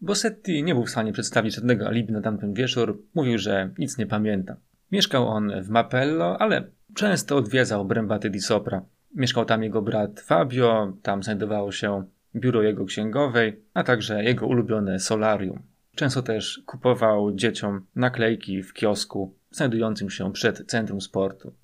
[0.00, 4.06] Bossetti nie był w stanie przedstawić żadnego alibi na tamten wieczór, mówił, że nic nie
[4.06, 4.56] pamięta.
[4.92, 8.82] Mieszkał on w Mapello, ale często odwiedzał Brembaty di Sopra.
[9.14, 14.98] Mieszkał tam jego brat Fabio, tam znajdowało się biuro jego księgowej, a także jego ulubione
[14.98, 15.62] solarium.
[15.96, 21.54] Często też kupował dzieciom naklejki w kiosku znajdującym się przed centrum sportu.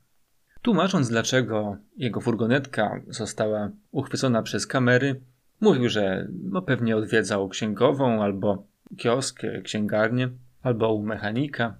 [0.63, 5.21] Tłumacząc, dlaczego jego furgonetka została uchwycona przez kamery,
[5.61, 8.67] mówił, że no pewnie odwiedzał księgową albo
[8.97, 10.29] kiosk, księgarnię,
[10.63, 11.77] albo u mechanika.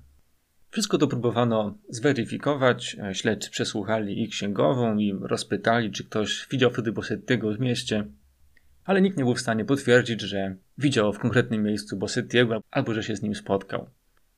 [0.71, 2.97] Wszystko to próbowano zweryfikować.
[3.13, 8.07] Śledczy przesłuchali ich księgową i rozpytali, czy ktoś widział wtedy Bossettiego w mieście
[8.85, 13.03] ale nikt nie był w stanie potwierdzić, że widział w konkretnym miejscu Bossettiego albo że
[13.03, 13.91] się z nim spotkał.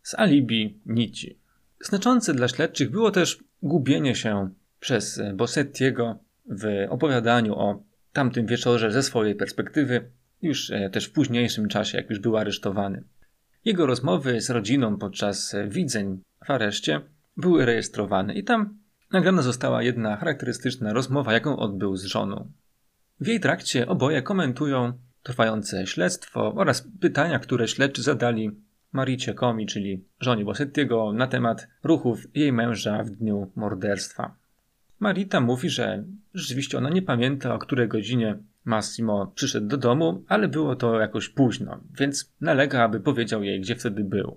[0.03, 1.39] Z alibi nici.
[1.81, 7.83] Znaczące dla śledczych było też gubienie się przez Bossettiego w opowiadaniu o
[8.13, 10.11] tamtym wieczorze ze swojej perspektywy,
[10.43, 13.03] już e, też w późniejszym czasie, jak już był aresztowany.
[13.65, 17.01] Jego rozmowy z rodziną podczas widzeń w areszcie
[17.37, 18.79] były rejestrowane i tam
[19.13, 22.51] nagrana została jedna charakterystyczna rozmowa, jaką odbył z żoną.
[23.21, 24.93] W jej trakcie oboje komentują
[25.23, 28.51] trwające śledztwo oraz pytania, które śledczy zadali
[28.93, 34.37] Maricie Komi, czyli żonie Bossettiego, na temat ruchów jej męża w dniu morderstwa.
[35.01, 36.05] Marita mówi, że
[36.35, 41.29] rzeczywiście ona nie pamięta, o której godzinie Massimo przyszedł do domu, ale było to jakoś
[41.29, 44.37] późno, więc nalega, aby powiedział jej, gdzie wtedy był.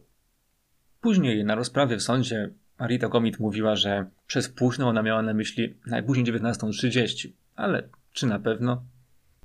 [1.01, 2.49] Później na rozprawie w sądzie
[2.80, 8.39] Marita Komit mówiła, że przez późno ona miała na myśli najpóźniej 19.30, ale czy na
[8.39, 8.84] pewno?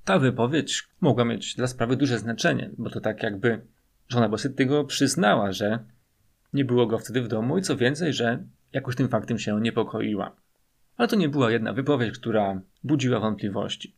[0.04, 3.60] Ta wypowiedź mogła mieć dla sprawy duże znaczenie, bo to tak jakby
[4.08, 5.78] żona Bossettiego przyznała, że
[6.52, 10.36] nie było go wtedy w domu i co więcej, że jakoś tym faktem się niepokoiła.
[10.96, 13.96] Ale to nie była jedna wypowiedź, która budziła wątpliwości.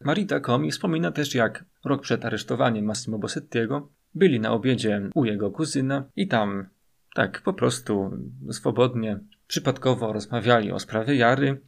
[0.00, 5.50] Marita Komi wspomina też, jak rok przed aresztowaniem Massimo Bossettiego byli na obiedzie u jego
[5.50, 6.66] kuzyna i tam
[7.14, 8.10] tak po prostu
[8.50, 11.60] swobodnie, przypadkowo rozmawiali o sprawie Jary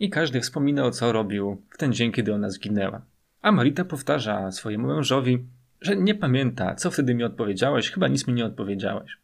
[0.00, 3.02] i każdy wspominał, co robił w ten dzień, kiedy ona zginęła.
[3.42, 5.46] A Marita powtarza swojemu mężowi,
[5.80, 9.18] że nie pamięta, co wtedy mi odpowiedziałeś, chyba nic mi nie odpowiedziałeś.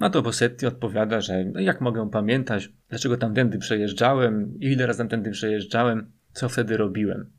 [0.00, 4.98] Na to Bossetti odpowiada, że no jak mogę pamiętać, dlaczego tamtędy przejeżdżałem i ile razy
[4.98, 7.30] tamtędy przejeżdżałem, co wtedy robiłem.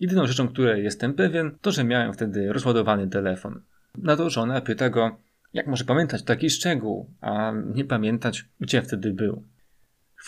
[0.00, 3.60] Jedyną rzeczą, której jestem pewien, to że miałem wtedy rozładowany telefon.
[3.98, 5.16] Na to żona pyta go,
[5.52, 9.42] jak może pamiętać taki szczegół, a nie pamiętać, gdzie wtedy był.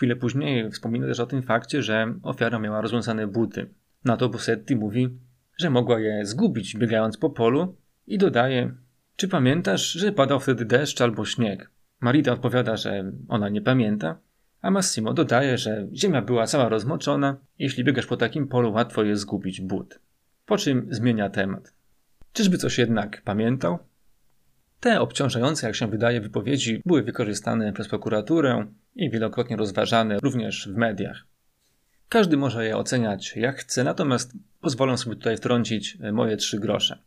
[0.01, 3.66] Chwilę później wspomina też o tym fakcie, że ofiara miała rozwiązane buty.
[4.05, 5.18] Na to Bossetti mówi,
[5.59, 7.76] że mogła je zgubić biegając po polu
[8.07, 8.72] i dodaje:
[9.16, 11.70] Czy pamiętasz, że padał wtedy deszcz albo śnieg?
[12.01, 14.18] Marita odpowiada, że ona nie pamięta,
[14.62, 19.22] a Massimo dodaje, że ziemia była cała rozmoczona, jeśli biegasz po takim polu, łatwo jest
[19.22, 20.01] zgubić but.
[20.46, 21.74] Po czym zmienia temat.
[22.32, 23.78] Czyżby coś jednak pamiętał?
[24.80, 30.76] Te obciążające, jak się wydaje, wypowiedzi były wykorzystane przez prokuraturę i wielokrotnie rozważane również w
[30.76, 31.24] mediach.
[32.09, 36.99] Każdy może je oceniać jak chce, natomiast pozwolę sobie tutaj wtrącić moje trzy grosze.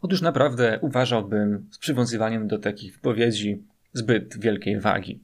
[0.00, 5.20] Otóż naprawdę uważałbym z przywiązywaniem do takich wypowiedzi zbyt wielkiej wagi.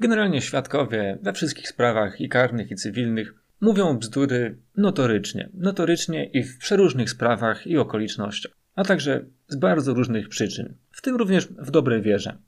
[0.00, 6.58] Generalnie świadkowie we wszystkich sprawach i karnych, i cywilnych mówią bzdury notorycznie, notorycznie i w
[6.58, 12.02] przeróżnych sprawach i okolicznościach, a także z bardzo różnych przyczyn, w tym również w dobrej
[12.02, 12.38] wierze.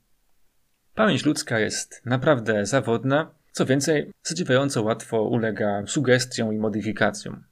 [0.97, 7.43] Pamięć ludzka jest naprawdę zawodna, co więcej, zadziwiająco łatwo ulega sugestiom i modyfikacjom.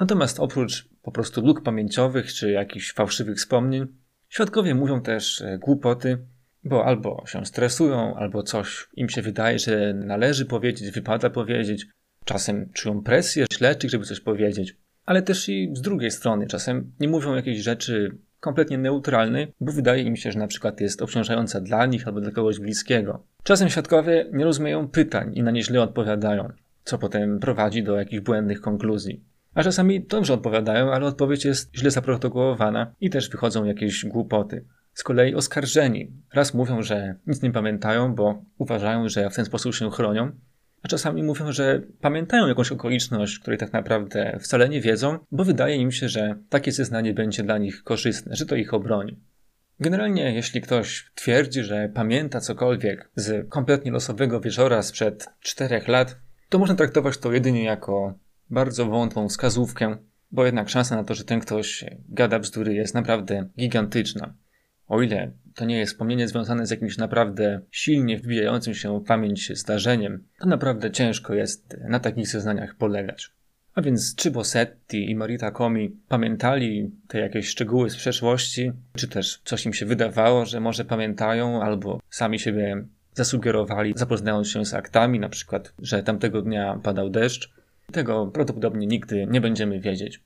[0.00, 3.86] Natomiast oprócz po prostu luk pamięciowych czy jakichś fałszywych wspomnień,
[4.28, 6.18] świadkowie mówią też e, głupoty,
[6.64, 11.86] bo albo się stresują, albo coś im się wydaje, że należy powiedzieć, wypada powiedzieć.
[12.24, 17.08] Czasem czują presję śledczych, żeby coś powiedzieć, ale też i z drugiej strony, czasem nie
[17.08, 21.86] mówią jakiejś rzeczy kompletnie neutralnej, bo wydaje im się, że na przykład jest obciążająca dla
[21.86, 23.26] nich albo dla kogoś bliskiego.
[23.42, 26.48] Czasem świadkowie nie rozumieją pytań i na nie źle odpowiadają,
[26.84, 29.24] co potem prowadzi do jakichś błędnych konkluzji.
[29.54, 34.64] A czasami dobrze odpowiadają, ale odpowiedź jest źle zaprotokołowana i też wychodzą jakieś głupoty.
[34.94, 39.74] Z kolei oskarżeni raz mówią, że nic nie pamiętają, bo uważają, że w ten sposób
[39.74, 40.32] się chronią,
[40.84, 45.76] a czasami mówią, że pamiętają jakąś okoliczność, której tak naprawdę wcale nie wiedzą, bo wydaje
[45.76, 49.20] im się, że takie zeznanie będzie dla nich korzystne, że to ich obroni.
[49.80, 56.16] Generalnie, jeśli ktoś twierdzi, że pamięta cokolwiek z kompletnie losowego wieczora sprzed czterech lat,
[56.48, 58.18] to można traktować to jedynie jako
[58.50, 59.96] bardzo wątłą wskazówkę,
[60.30, 64.34] bo jednak szansa na to, że ten ktoś gada bzdury jest naprawdę gigantyczna.
[64.86, 69.58] O ile to nie jest wspomnienie związane z jakimś naprawdę silnie wbijającym się w pamięć
[69.58, 73.30] zdarzeniem, to naprawdę ciężko jest na takich zeznaniach polegać.
[73.74, 79.40] A więc czy Bossetti i Marita Komi pamiętali te jakieś szczegóły z przeszłości, czy też
[79.44, 82.84] coś im się wydawało, że może pamiętają, albo sami siebie
[83.14, 87.50] zasugerowali, zapoznając się z aktami, na przykład, że tamtego dnia padał deszcz.
[87.92, 90.20] Tego prawdopodobnie nigdy nie będziemy wiedzieć.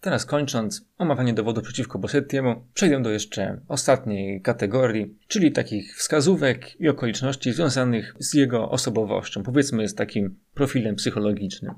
[0.00, 6.88] Teraz kończąc omawianie dowodów przeciwko Bossettiemu, przejdę do jeszcze ostatniej kategorii, czyli takich wskazówek i
[6.88, 11.74] okoliczności związanych z jego osobowością, powiedzmy z takim profilem psychologicznym.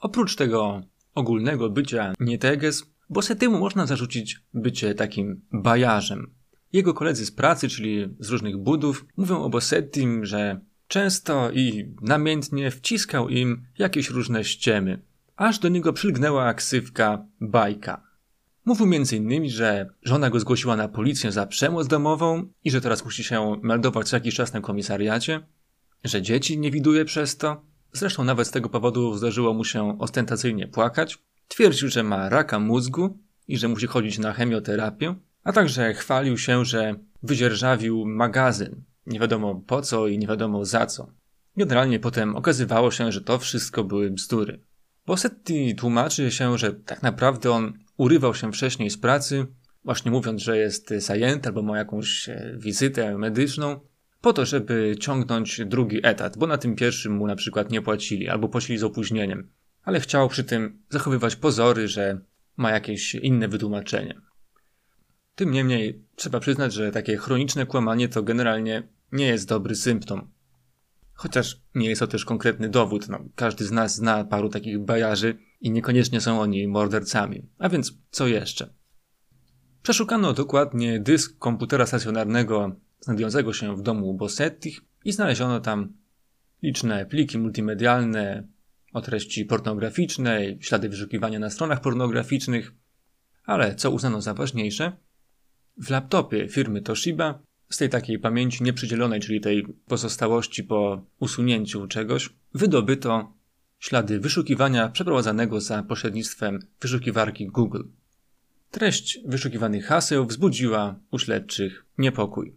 [0.00, 0.82] Oprócz tego
[1.14, 6.34] ogólnego bycia nieteges, Bossettiemu można zarzucić bycie takim bajarzem.
[6.72, 12.70] Jego koledzy z pracy, czyli z różnych budów, mówią o Bossettim, że Często i namiętnie
[12.70, 15.02] wciskał im jakieś różne ściemy,
[15.36, 18.06] aż do niego przylgnęła ksywka bajka.
[18.64, 23.24] Mówił m.in., że żona go zgłosiła na policję za przemoc domową i że teraz musi
[23.24, 25.40] się meldować co jakiś czas na komisariacie,
[26.04, 27.62] że dzieci nie widuje przez to.
[27.92, 31.18] Zresztą nawet z tego powodu zdarzyło mu się ostentacyjnie płakać.
[31.48, 33.18] Twierdził, że ma raka mózgu
[33.48, 35.14] i że musi chodzić na chemioterapię,
[35.44, 40.86] a także chwalił się, że wydzierżawił magazyn, nie wiadomo po co i nie wiadomo za
[40.86, 41.12] co.
[41.56, 44.60] Generalnie potem okazywało się, że to wszystko były bzdury.
[45.06, 49.46] Bossetti tłumaczy się, że tak naprawdę on urywał się wcześniej z pracy,
[49.84, 53.80] właśnie mówiąc, że jest zajęty albo ma jakąś e, wizytę medyczną,
[54.20, 58.28] po to, żeby ciągnąć drugi etat, bo na tym pierwszym mu na przykład nie płacili
[58.28, 59.50] albo płacili z opóźnieniem.
[59.82, 62.20] Ale chciał przy tym zachowywać pozory, że
[62.56, 64.20] ma jakieś inne wytłumaczenie.
[65.34, 68.82] Tym niemniej trzeba przyznać, że takie chroniczne kłamanie to generalnie
[69.12, 70.30] nie jest dobry symptom.
[71.12, 73.08] Chociaż nie jest to też konkretny dowód.
[73.08, 77.48] No, każdy z nas zna paru takich bajarzy i niekoniecznie są oni mordercami.
[77.58, 78.74] A więc co jeszcze?
[79.82, 85.92] Przeszukano dokładnie dysk komputera stacjonarnego znajdującego się w domu Bossettich i znaleziono tam
[86.62, 88.48] liczne pliki multimedialne
[88.92, 92.72] o treści pornograficznej, ślady wyszukiwania na stronach pornograficznych,
[93.44, 94.92] ale co uznano za ważniejsze,
[95.76, 102.30] w laptopie firmy Toshiba z tej takiej pamięci nieprzydzielonej, czyli tej pozostałości po usunięciu czegoś,
[102.54, 103.32] wydobyto
[103.78, 107.82] ślady wyszukiwania przeprowadzanego za pośrednictwem wyszukiwarki Google.
[108.70, 112.56] Treść wyszukiwanych haseł wzbudziła u śledczych niepokój.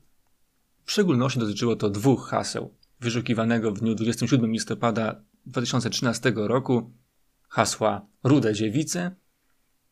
[0.86, 2.74] W szczególności dotyczyło to dwóch haseł.
[3.00, 6.92] Wyszukiwanego w dniu 27 listopada 2013 roku
[7.50, 9.16] hasła Rude Dziewice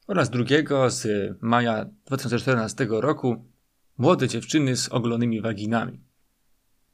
[0.07, 1.07] oraz drugiego z
[1.41, 3.45] maja 2014 roku
[3.97, 5.99] młode dziewczyny z ogolonymi waginami.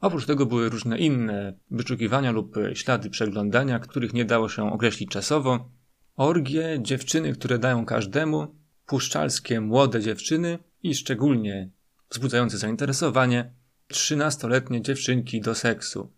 [0.01, 5.69] Oprócz tego były różne inne wyszukiwania lub ślady przeglądania, których nie dało się określić czasowo.
[6.15, 11.69] Orgie, dziewczyny, które dają każdemu, puszczalskie młode dziewczyny i szczególnie
[12.09, 13.53] wzbudzające zainteresowanie
[13.87, 16.11] trzynastoletnie dziewczynki do seksu.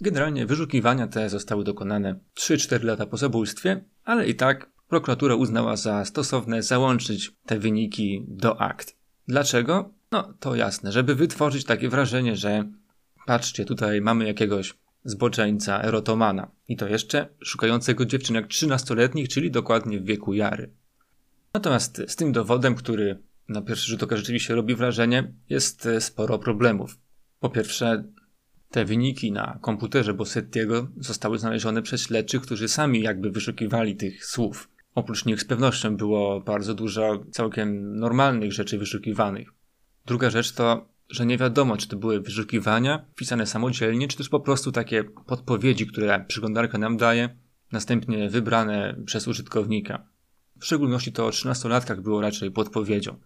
[0.00, 6.04] Generalnie wyszukiwania te zostały dokonane 3-4 lata po zabójstwie, ale i tak prokuratura uznała za
[6.04, 8.97] stosowne załączyć te wyniki do akt.
[9.28, 9.94] Dlaczego?
[10.12, 12.64] No to jasne, żeby wytworzyć takie wrażenie, że
[13.26, 14.74] patrzcie, tutaj mamy jakiegoś
[15.04, 16.50] zboczeńca, erotomana.
[16.68, 20.70] I to jeszcze szukającego dziewczynek 13-letnich, czyli dokładnie w wieku Jary.
[21.54, 26.98] Natomiast z tym dowodem, który na pierwszy rzut oka rzeczywiście robi wrażenie, jest sporo problemów.
[27.40, 28.04] Po pierwsze,
[28.70, 34.68] te wyniki na komputerze Bossettiego zostały znalezione przez śledczych, którzy sami jakby wyszukiwali tych słów.
[34.98, 39.48] Oprócz nich z pewnością było bardzo dużo całkiem normalnych rzeczy wyszukiwanych.
[40.06, 44.40] Druga rzecz to, że nie wiadomo, czy to były wyszukiwania pisane samodzielnie, czy też po
[44.40, 47.28] prostu takie podpowiedzi, które przeglądarka nam daje,
[47.72, 50.06] następnie wybrane przez użytkownika.
[50.60, 53.16] W szczególności to o 13-latkach było raczej podpowiedzią.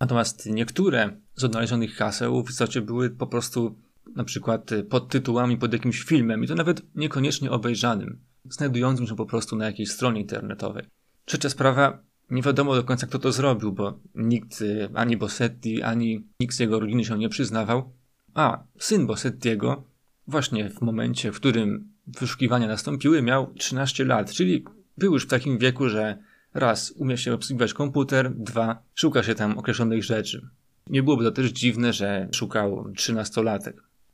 [0.00, 3.78] Natomiast niektóre z odnalezionych haseł w istocie były po prostu
[4.16, 8.18] na przykład pod tytułami pod jakimś filmem i to nawet niekoniecznie obejrzanym,
[8.50, 11.01] znajdującym się po prostu na jakiejś stronie internetowej.
[11.24, 11.98] Trzecia sprawa,
[12.30, 16.60] nie wiadomo do końca kto to zrobił, bo nikt, y, ani Bossetti, ani nikt z
[16.60, 17.92] jego rodziny się nie przyznawał.
[18.34, 19.84] A syn Bossettiego,
[20.26, 24.64] właśnie w momencie, w którym wyszukiwania nastąpiły, miał 13 lat, czyli
[24.98, 26.18] był już w takim wieku, że
[26.54, 30.48] raz umie się obsługiwać komputer, dwa szuka się tam określonych rzeczy.
[30.86, 33.72] Nie byłoby to też dziwne, że szukał 13-latek.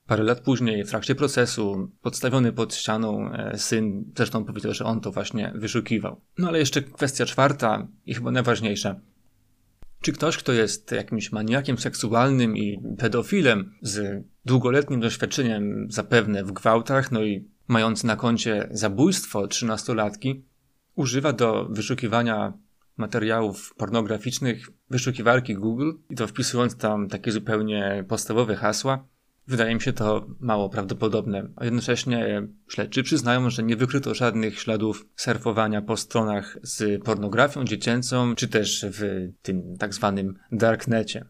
[0.08, 5.00] Parę lat później, w trakcie procesu, podstawiony pod ścianą e, syn zresztą powiedział, że on
[5.00, 6.20] to właśnie wyszukiwał.
[6.38, 9.00] No ale jeszcze kwestia czwarta i chyba najważniejsza.
[10.00, 17.12] Czy ktoś, kto jest jakimś maniakiem seksualnym i pedofilem z długoletnim doświadczeniem zapewne w gwałtach,
[17.12, 20.44] no i mający na koncie zabójstwo trzynastolatki,
[20.94, 22.52] używa do wyszukiwania
[22.96, 29.08] materiałów pornograficznych wyszukiwarki Google i to wpisując tam takie zupełnie podstawowe hasła,
[29.48, 35.06] Wydaje mi się to mało prawdopodobne, a jednocześnie śledczy przyznają, że nie wykryto żadnych śladów
[35.16, 41.24] surfowania po stronach z pornografią dziecięcą, czy też w tym tak zwanym darknecie.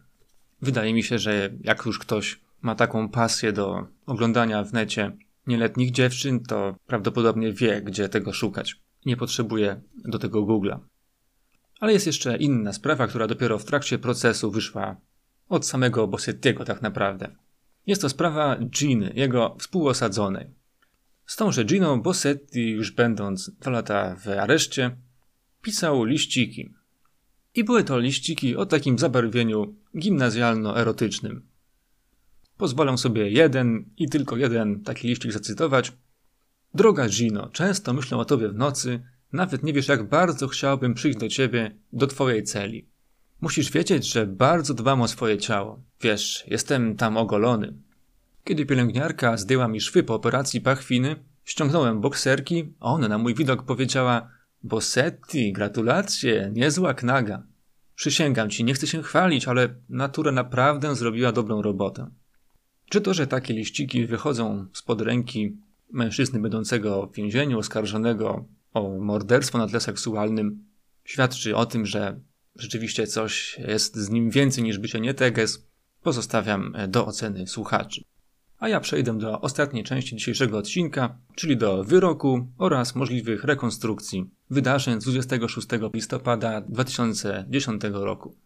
[0.62, 5.12] Wydaje mi się, że jak już ktoś ma taką pasję do oglądania w necie
[5.46, 8.76] nieletnich dziewczyn, to prawdopodobnie wie, gdzie tego szukać.
[9.06, 10.78] Nie potrzebuje do tego Google'a.
[11.80, 14.96] Ale jest jeszcze inna sprawa, która dopiero w trakcie procesu wyszła
[15.48, 17.36] od samego Bossettiego tak naprawdę.
[17.89, 20.47] Jest to sprawa Giny, jego współosadzonej.
[21.26, 24.97] Z tąże Giną Bossetti, już będąc dwa lata w areszcie,
[25.62, 26.74] pisał liściki.
[27.55, 31.41] I były to liściki o takim zabarwieniu gimnazjalno-erotycznym.
[32.57, 35.93] Pozwolę sobie jeden i tylko jeden taki liścik zacytować.
[36.74, 41.18] Droga Gino, często myślę o tobie w nocy, nawet nie wiesz jak bardzo chciałbym przyjść
[41.18, 42.89] do ciebie, do twojej celi.
[43.41, 45.82] Musisz wiedzieć, że bardzo dbam o swoje ciało.
[46.01, 47.74] Wiesz, jestem tam ogolony.
[48.45, 53.62] Kiedy pielęgniarka zdjęła mi szwy po operacji pachwiny, ściągnąłem bokserki, a ona na mój widok
[53.62, 54.30] powiedziała
[54.62, 57.43] Bossetti, gratulacje, niezła knaga.
[57.95, 62.11] Przysięgam ci, nie chcę się chwalić, ale natura naprawdę zrobiła dobrą robotę.
[62.89, 65.57] Czy to, że takie liściki wychodzą spod ręki
[65.93, 70.64] mężczyzny będącego w więzieniu, oskarżonego o morderstwo na tle seksualnym,
[71.05, 72.20] świadczy o tym, że
[72.59, 75.68] rzeczywiście coś jest z nim więcej niż bycie nieteges,
[76.02, 78.02] pozostawiam do oceny słuchaczy.
[78.59, 85.00] A ja przejdę do ostatniej części dzisiejszego odcinka, czyli do wyroku oraz możliwych rekonstrukcji wydarzeń
[85.00, 88.36] z 26 listopada 2010 roku.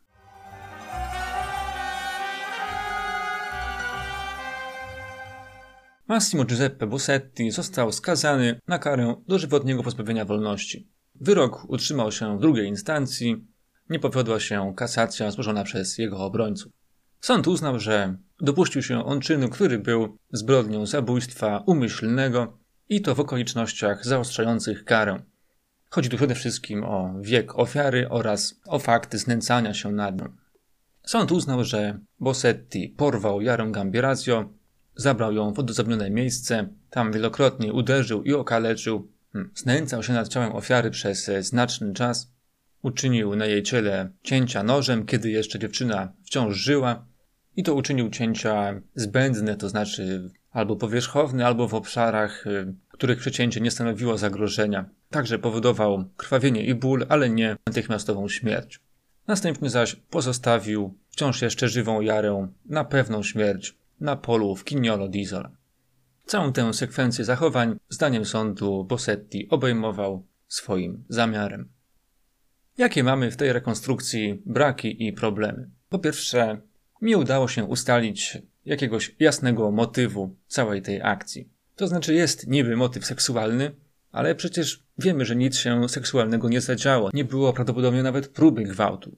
[6.08, 10.88] Massimo Giuseppe Bossetti został skazany na karę dożywotniego pozbawienia wolności.
[11.14, 13.46] Wyrok utrzymał się w drugiej instancji,
[13.92, 16.72] nie powiodła się kasacja złożona przez jego obrońców.
[17.20, 23.20] Sąd uznał, że dopuścił się on czynu, który był zbrodnią zabójstwa umyślnego i to w
[23.20, 25.22] okolicznościach zaostrzających karę.
[25.90, 30.36] Chodzi tu przede wszystkim o wiek ofiary oraz o fakt znęcania się nad nią.
[31.02, 34.50] Sąd uznał, że Bossetti porwał Jarę Gambierazio,
[34.96, 40.52] zabrał ją w odosobnione miejsce, tam wielokrotnie uderzył i okaleczył, hmm, znęcał się nad ciałem
[40.52, 42.32] ofiary przez znaczny czas,
[42.82, 47.06] uczynił na jej ciele cięcia nożem, kiedy jeszcze dziewczyna wciąż żyła,
[47.56, 53.60] i to uczynił cięcia zbędne, to znaczy albo powierzchowne, albo w obszarach, y, których przecięcie
[53.60, 54.84] nie stanowiło zagrożenia.
[55.10, 58.80] Także powodował krwawienie i ból, ale nie natychmiastową śmierć.
[59.26, 65.48] Następnie zaś pozostawił wciąż jeszcze żywą Jarę na pewną śmierć na polu w Kignolo d'Isola.
[66.26, 71.68] Całą tę sekwencję zachowań, zdaniem sądu, Bossetti obejmował swoim zamiarem.
[72.78, 75.70] Jakie mamy w tej rekonstrukcji braki i problemy?
[75.88, 76.60] Po pierwsze,
[77.02, 81.48] nie udało się ustalić jakiegoś jasnego motywu całej tej akcji.
[81.76, 83.70] To znaczy jest niby motyw seksualny,
[84.12, 87.10] ale przecież wiemy, że nic się seksualnego nie zadziało.
[87.14, 89.16] Nie było prawdopodobnie nawet próby gwałtu.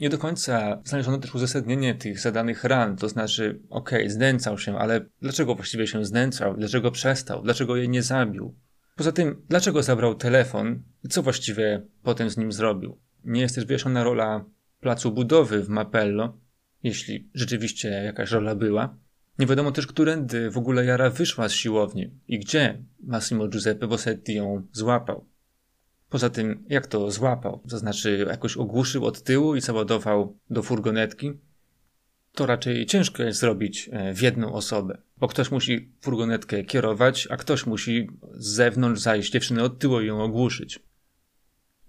[0.00, 4.78] Nie do końca znaleziono też uzasadnienie tych zadanych ran, to znaczy, okej, okay, znęcał się,
[4.78, 6.56] ale dlaczego właściwie się znęcał?
[6.56, 7.42] Dlaczego przestał?
[7.42, 8.54] Dlaczego jej nie zabił?
[8.96, 12.98] Poza tym, dlaczego zabrał telefon i co właściwie potem z nim zrobił?
[13.24, 14.44] Nie jest też wyjaśniona rola
[14.80, 16.38] placu budowy w Mapello,
[16.82, 18.96] jeśli rzeczywiście jakaś rola była.
[19.38, 24.34] Nie wiadomo też, którędy w ogóle Jara wyszła z siłowni i gdzie Massimo Giuseppe Bossetti
[24.34, 25.26] ją złapał.
[26.08, 31.32] Poza tym, jak to złapał, to znaczy jakoś ogłuszył od tyłu i załadował do furgonetki,
[32.34, 37.36] to raczej ciężko jest zrobić e, w jedną osobę, bo ktoś musi furgonetkę kierować, a
[37.36, 40.80] ktoś musi z zewnątrz zajść dziewczynę od tyłu i ją ogłuszyć.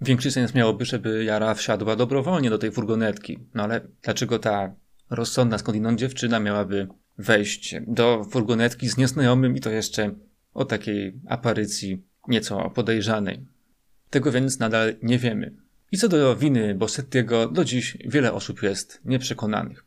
[0.01, 4.75] Większy sens miałoby, żeby Jara wsiadła dobrowolnie do tej furgonetki, no ale dlaczego ta
[5.09, 6.87] rozsądna skądinąd dziewczyna miałaby
[7.17, 10.15] wejść do furgonetki z nieznajomym i to jeszcze
[10.53, 13.45] o takiej aparycji nieco podejrzanej.
[14.09, 15.55] Tego więc nadal nie wiemy.
[15.91, 19.85] I co do winy Bossettiego, do dziś wiele osób jest nieprzekonanych.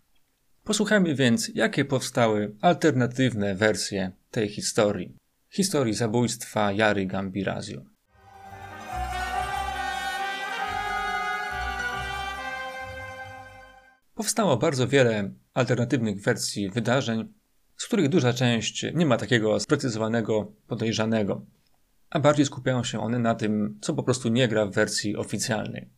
[0.66, 5.16] Posłuchajmy więc, jakie powstały alternatywne wersje tej historii.
[5.50, 7.82] Historii zabójstwa Jary Gambirazio.
[14.14, 17.32] Powstało bardzo wiele alternatywnych wersji wydarzeń,
[17.76, 21.42] z których duża część nie ma takiego sprecyzowanego podejrzanego,
[22.10, 25.88] a bardziej skupiają się one na tym, co po prostu nie gra w wersji oficjalnej.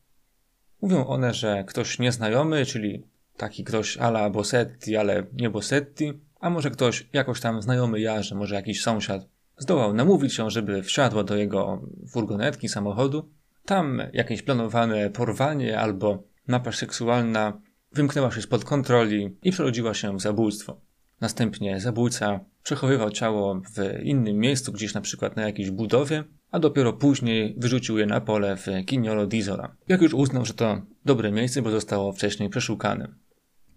[0.83, 3.05] Mówią one, że ktoś nieznajomy, czyli
[3.39, 8.55] taki ktoś ala Bossetti, ale nie Bossetti, a może ktoś jakoś tam znajomy Jarze, może
[8.55, 9.29] jakiś sąsiad,
[9.59, 13.29] zdołał namówić ją, żeby wsiadła do jego furgonetki, samochodu.
[13.65, 17.61] Tam jakieś planowane porwanie albo napaść seksualna
[17.93, 20.81] wymknęła się spod kontroli i przerodziła się w zabójstwo.
[21.21, 26.93] Następnie zabójca przechowywał ciało w innym miejscu, gdzieś na przykład na jakiejś budowie, a dopiero
[26.93, 29.69] później wyrzucił je na pole w Kignolo d'Isola.
[29.89, 33.09] Jak już uznał, że to dobre miejsce, bo zostało wcześniej przeszukane.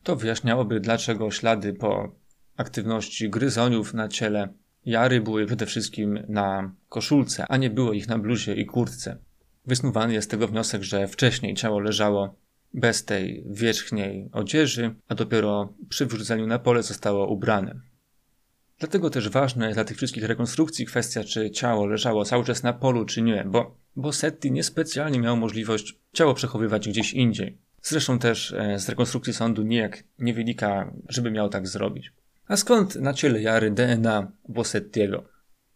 [0.04, 2.16] To wyjaśniałoby, dlaczego ślady po
[2.58, 4.54] aktywności gryzoniów na ciele
[4.86, 9.18] Jary były przede wszystkim na koszulce, a nie było ich na bluzie i kurtce.
[9.66, 12.36] Wysnuwany jest z tego wniosek, że wcześniej ciało leżało
[12.74, 17.82] bez tej wierzchniej odzieży, a dopiero przy wrzuceniu na pole zostało ubrane.
[18.80, 22.74] Dlatego też ważna jest dla tych wszystkich rekonstrukcji kwestia, czy ciało leżało cały czas na
[22.74, 27.58] polu, czy nie, bo Bossetti niespecjalnie miał możliwość ciało przechowywać gdzieś indziej.
[27.82, 32.13] Zresztą też e, z rekonstrukcji sądu nijak nie wynika, żeby miał tak zrobić.
[32.47, 35.23] A skąd na ciele Jary DNA Bossettiego?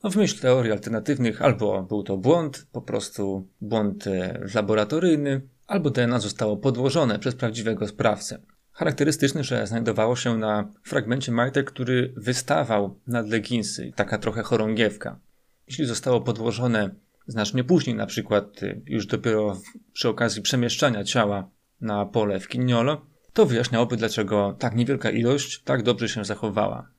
[0.03, 5.89] No w myśl teorii alternatywnych albo był to błąd, po prostu błąd e, laboratoryjny, albo
[5.89, 8.41] DNA zostało podłożone przez prawdziwego sprawcę.
[8.71, 15.19] Charakterystyczne, że znajdowało się na fragmencie majtek, który wystawał nad leginsy, taka trochę chorągiewka.
[15.67, 16.89] Jeśli zostało podłożone
[17.27, 19.61] znacznie później, na przykład y, już dopiero
[19.93, 21.49] przy okazji przemieszczania ciała
[21.85, 26.89] na pole w Kignolo, to wyjaśniałoby, dlaczego tak niewielka ilość tak dobrze się zachowała.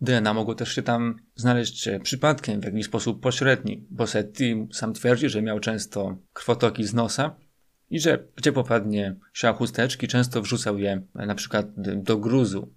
[0.00, 3.86] DNA mogło też się tam znaleźć przypadkiem w jakiś sposób pośredni.
[3.90, 7.36] Bossetti sam twierdzi, że miał często krwotoki z nosa,
[7.90, 11.66] i że gdzie popadnie siał chusteczki, często wrzucał je na przykład
[11.96, 12.74] do gruzu.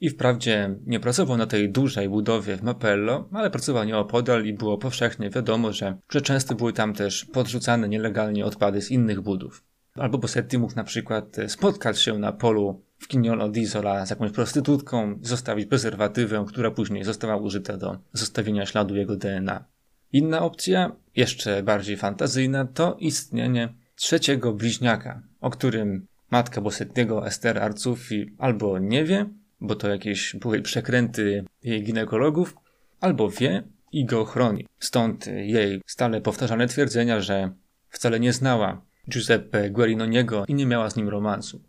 [0.00, 4.78] I wprawdzie nie pracował na tej dużej budowie w Mapello, ale pracował nieopodal i było
[4.78, 9.64] powszechnie wiadomo, że, że często były tam też podrzucane nielegalnie odpady z innych budów.
[10.00, 15.18] Albo Bossetti mógł na przykład spotkać się na polu w Kignolo d'Isola z jakąś prostytutką,
[15.22, 19.64] zostawić prezerwatywę, która później została użyta do zostawienia śladu jego DNA.
[20.12, 28.34] Inna opcja, jeszcze bardziej fantazyjna, to istnienie trzeciego bliźniaka, o którym matka Bosettiego, Ester Arcufi,
[28.38, 29.26] albo nie wie,
[29.60, 32.56] bo to jakieś były przekręty jej ginekologów,
[33.00, 33.62] albo wie
[33.92, 34.66] i go chroni.
[34.78, 37.50] Stąd jej stale powtarzane twierdzenia, że
[37.88, 41.62] wcale nie znała Giuseppe Guerinoniego i nie miała z nim romansu.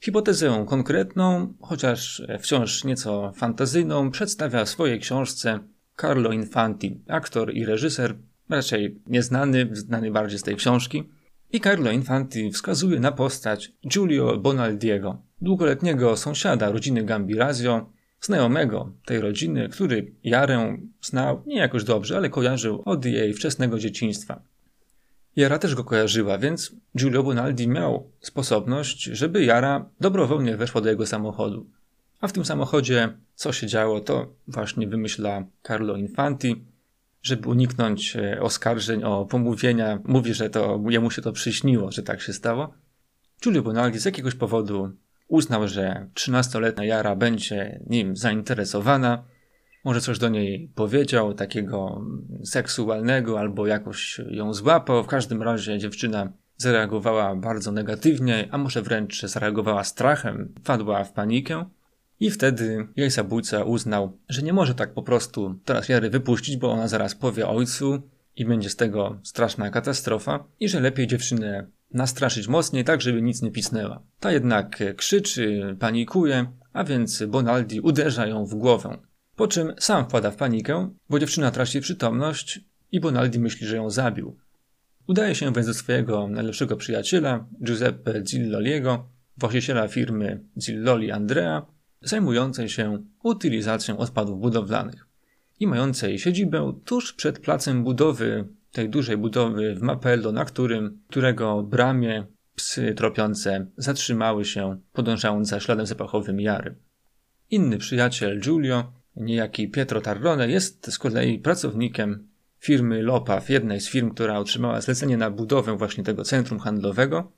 [0.00, 5.58] Hipotezę konkretną, chociaż wciąż nieco fantazyjną, przedstawia w swojej książce
[6.00, 8.14] Carlo Infanti, aktor i reżyser,
[8.48, 11.08] raczej nieznany, znany bardziej z tej książki,
[11.52, 19.68] i Carlo Infanti wskazuje na postać Giulio Bonaldiego, długoletniego sąsiada rodziny Gambirazio, znajomego tej rodziny,
[19.68, 24.42] który Jarę znał nie jakoś dobrze, ale kojarzył od jej wczesnego dzieciństwa.
[25.36, 31.06] Jara też go kojarzyła, więc Giulio Bonaldi miał sposobność, żeby Jara dobrowolnie weszła do jego
[31.06, 31.66] samochodu.
[32.20, 36.64] A w tym samochodzie, co się działo, to właśnie wymyśla Carlo Infanti,
[37.22, 39.98] żeby uniknąć e, oskarżeń o pomówienia.
[40.04, 42.74] Mówi, że to jemu się to przyśniło, że tak się stało.
[43.42, 44.90] Giulio Bonaldi z jakiegoś powodu
[45.28, 49.24] uznał, że 13-letnia Jara będzie nim zainteresowana.
[49.84, 52.04] Może coś do niej powiedział, takiego
[52.44, 55.04] seksualnego, albo jakoś ją złapał.
[55.04, 61.64] W każdym razie dziewczyna zareagowała bardzo negatywnie, a może wręcz zareagowała strachem, wpadła w panikę.
[62.20, 66.72] I wtedy jej zabójca uznał, że nie może tak po prostu teraz Jary wypuścić, bo
[66.72, 68.02] ona zaraz powie ojcu
[68.36, 73.42] i będzie z tego straszna katastrofa, i że lepiej dziewczynę nastraszyć mocniej, tak żeby nic
[73.42, 74.02] nie pisnęła.
[74.20, 78.98] Ta jednak krzyczy, panikuje, a więc Bonaldi uderza ją w głowę.
[79.40, 82.60] Po czym sam wpada w panikę, bo dziewczyna traci przytomność
[82.92, 84.36] i Bonaldi myśli, że ją zabił.
[85.06, 91.66] Udaje się więc do swojego najlepszego przyjaciela, Giuseppe Zilloliego, właściciela firmy Zilloli Andrea,
[92.02, 95.06] zajmującej się utylizacją odpadów budowlanych
[95.60, 101.62] i mającej siedzibę tuż przed placem budowy, tej dużej budowy w Mapello, na którym, którego
[101.62, 106.74] bramie psy tropiące zatrzymały się, podążając za śladem zapachowym Jary.
[107.50, 112.28] Inny przyjaciel Giulio, niejaki Pietro Tarrone, jest z kolei pracownikiem
[112.58, 117.32] firmy Lopaw, jednej z firm, która otrzymała zlecenie na budowę właśnie tego centrum handlowego.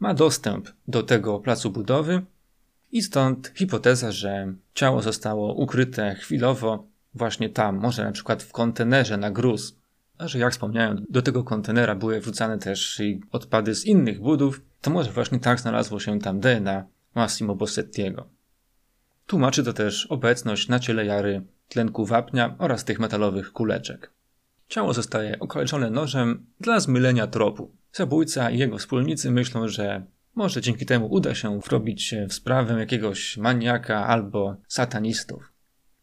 [0.00, 2.22] Ma dostęp do tego placu budowy
[2.92, 9.16] i stąd hipoteza, że ciało zostało ukryte chwilowo właśnie tam, może na przykład w kontenerze
[9.16, 9.76] na gruz.
[10.18, 14.90] A że jak wspomniałem, do tego kontenera były wrzucane też odpady z innych budów, to
[14.90, 18.35] może właśnie tak znalazło się tam DNA Massimo Bossettiego.
[19.26, 24.12] Tłumaczy to też obecność na ciele Jary tlenku wapnia oraz tych metalowych kuleczek.
[24.68, 27.76] Ciało zostaje okaleczone nożem dla zmylenia tropu.
[27.92, 33.36] Zabójca i jego wspólnicy myślą, że może dzięki temu uda się wrobić w sprawę jakiegoś
[33.36, 35.52] maniaka albo satanistów.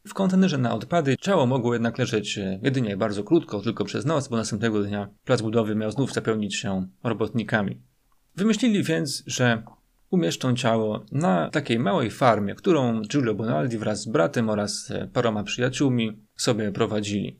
[0.07, 4.37] W kontenerze na odpady ciało mogło jednak leżeć jedynie bardzo krótko, tylko przez noc, bo
[4.37, 7.81] następnego dnia plac budowy miał znów zapełnić się robotnikami.
[8.35, 9.63] Wymyślili więc, że
[10.13, 16.17] umieszczą ciało na takiej małej farmie, którą Giulio Bonaldi wraz z bratem oraz paroma przyjaciółmi
[16.35, 17.39] sobie prowadzili.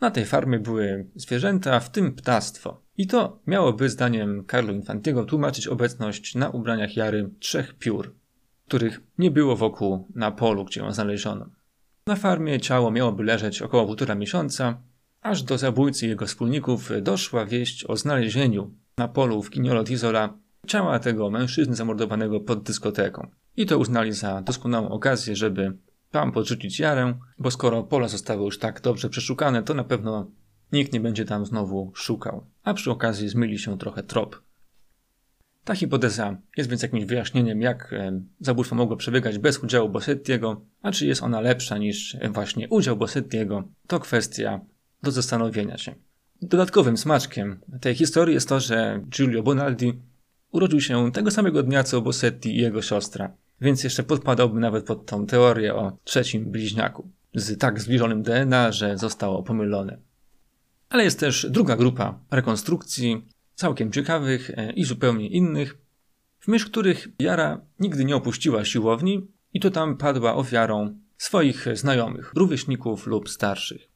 [0.00, 2.82] Na tej farmie były zwierzęta, w tym ptactwo.
[2.96, 8.14] I to miałoby, zdaniem Carlo Infantiego, tłumaczyć obecność na ubraniach Jary trzech piór,
[8.66, 11.46] których nie było wokół na polu, gdzie ją znaleziono.
[12.06, 14.82] Na farmie ciało miałoby leżeć około półtora miesiąca,
[15.20, 20.98] aż do zabójcy jego wspólników doszła wieść o znalezieniu na polu w Kiniolo Isola ciała
[20.98, 23.30] tego mężczyzny zamordowanego pod dyskoteką.
[23.56, 25.78] I to uznali za doskonałą okazję, żeby
[26.10, 30.30] tam podrzucić jarę, bo skoro pola zostały już tak dobrze przeszukane, to na pewno
[30.72, 34.42] nikt nie będzie tam znowu szukał, a przy okazji zmyli się trochę trop.
[35.64, 40.92] Ta hipoteza jest więc jakimś wyjaśnieniem, jak e, zabójstwo mogło przebiegać bez udziału Bossettiego, a
[40.92, 44.60] czy jest ona lepsza niż e, właśnie udział Bossettiego, to kwestia
[45.02, 45.94] do zastanowienia się.
[46.42, 49.92] Dodatkowym smaczkiem tej historii jest to, że Giulio Bonaldi
[50.52, 55.06] urodził się tego samego dnia co Bossetti i jego siostra więc jeszcze podpadałby nawet pod
[55.06, 59.98] tą teorię o trzecim bliźniaku z tak zbliżonym DNA, że zostało pomylone.
[60.88, 65.78] Ale jest też druga grupa rekonstrukcji, całkiem ciekawych e, i zupełnie innych,
[66.40, 72.32] w myśl których Jara nigdy nie opuściła siłowni i to tam padła ofiarą swoich znajomych,
[72.36, 73.91] rówieśników lub starszych.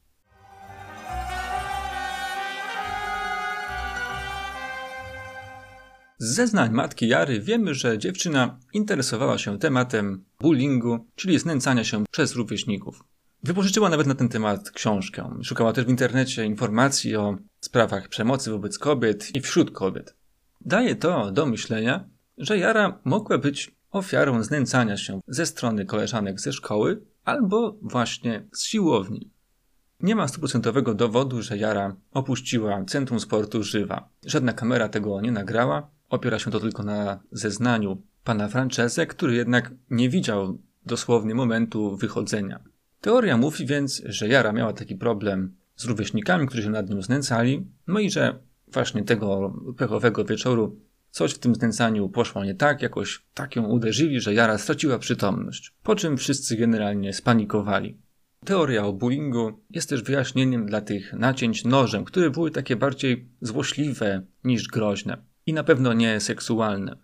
[6.19, 12.35] Z zeznań matki Jary wiemy, że dziewczyna interesowała się tematem bullyingu, czyli znęcania się przez
[12.35, 13.03] rówieśników.
[13.43, 15.39] Wypożyczyła nawet na ten temat książkę.
[15.43, 20.15] Szukała też w internecie informacji o sprawach przemocy wobec kobiet i wśród kobiet.
[20.61, 26.53] Daje to do myślenia, że Jara mogła być ofiarą znęcania się ze strony koleżanek ze
[26.53, 29.31] szkoły albo właśnie z siłowni.
[29.99, 34.09] Nie ma stuprocentowego dowodu, że Jara opuściła centrum sportu żywa.
[34.25, 39.71] Żadna kamera tego nie nagrała, Opiera się to tylko na zeznaniu pana Francese, który jednak
[39.89, 42.59] nie widział dosłownie momentu wychodzenia.
[43.01, 47.67] Teoria mówi więc, że Jara miała taki problem z rówieśnikami, którzy się nad nią znęcali,
[47.87, 50.79] no i że właśnie tego pechowego wieczoru
[51.11, 55.73] coś w tym znęcaniu poszło nie tak, jakoś tak ją uderzyli, że Jara straciła przytomność,
[55.83, 57.97] po czym wszyscy generalnie spanikowali.
[58.45, 64.21] Teoria o bullyingu jest też wyjaśnieniem dla tych nacięć nożem, które były takie bardziej złośliwe
[64.43, 65.17] niż groźne
[65.47, 66.97] i na pewno nie seksualne.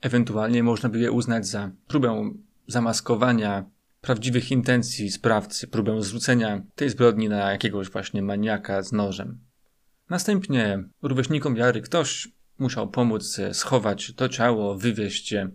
[0.00, 2.30] Ewentualnie można by je uznać za próbę
[2.66, 3.64] zamaskowania
[4.00, 9.38] prawdziwych intencji sprawcy, próbę zwrócenia tej zbrodni na jakiegoś właśnie maniaka z nożem.
[10.10, 12.28] Następnie rówieśnikom Jary ktoś
[12.58, 15.50] musiał pomóc schować to ciało, wywieźć je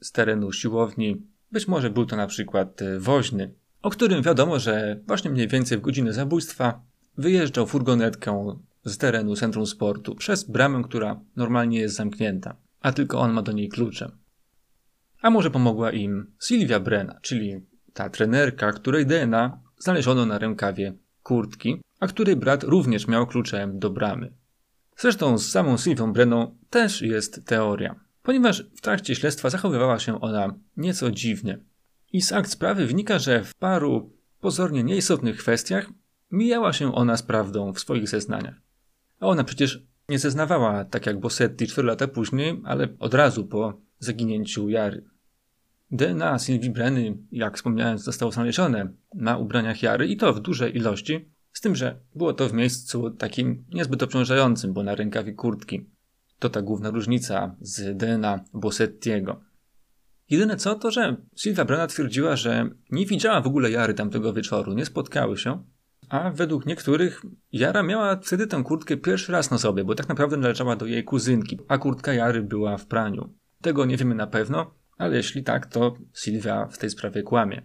[0.00, 5.30] z terenu siłowni Być może był to na przykład woźny, o którym wiadomo, że właśnie
[5.30, 6.82] mniej więcej w godzinę zabójstwa
[7.18, 13.32] wyjeżdżał furgonetką z terenu centrum sportu przez bramę, która normalnie jest zamknięta, a tylko on
[13.32, 14.10] ma do niej klucze.
[15.22, 17.60] A może pomogła im Sylwia Brena, czyli
[17.92, 23.90] ta trenerka, której DNA znaleziono na rękawie kurtki, a której brat również miał klucze do
[23.90, 24.32] bramy.
[24.96, 30.54] Zresztą z samą Sylwią Brenną też jest teoria, ponieważ w trakcie śledztwa zachowywała się ona
[30.76, 31.58] nieco dziwnie.
[32.12, 35.90] I z akt sprawy wynika, że w paru pozornie nieistotnych kwestiach
[36.30, 38.54] mijała się ona z prawdą w swoich zeznaniach.
[39.22, 44.68] Ona przecież nie zeznawała tak jak Bossetti 4 lata później, ale od razu po zaginięciu
[44.68, 45.04] Jary.
[45.90, 51.28] DNA Sylwii Brenny, jak wspomniałem, zostało znalezione na ubraniach Jary i to w dużej ilości,
[51.52, 55.86] z tym, że było to w miejscu takim niezbyt obciążającym, bo na rękawie kurtki.
[56.38, 59.40] To ta główna różnica z DNA Bossettiego.
[60.30, 64.72] Jedyne co, to że Sylwia Brenna twierdziła, że nie widziała w ogóle Jary tamtego wieczoru,
[64.72, 65.62] nie spotkały się,
[66.12, 67.22] a według niektórych
[67.52, 71.04] Jara miała wtedy tę kurtkę pierwszy raz na sobie, bo tak naprawdę należała do jej
[71.04, 73.34] kuzynki, a kurtka Jary była w praniu.
[73.60, 77.62] Tego nie wiemy na pewno, ale jeśli tak, to Sylwia w tej sprawie kłamie.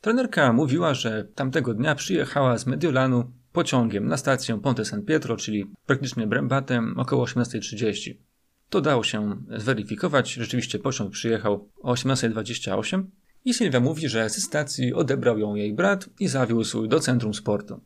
[0.00, 5.70] Trenerka mówiła, że tamtego dnia przyjechała z Mediolanu pociągiem na stację Ponte San Pietro, czyli
[5.86, 8.14] praktycznie Brembatem, około 18.30.
[8.70, 10.32] To dało się zweryfikować.
[10.32, 13.04] Rzeczywiście pociąg przyjechał o 18.28
[13.46, 17.80] i Sylwia mówi, że ze stacji odebrał ją jej brat i zawiózł do centrum sportu.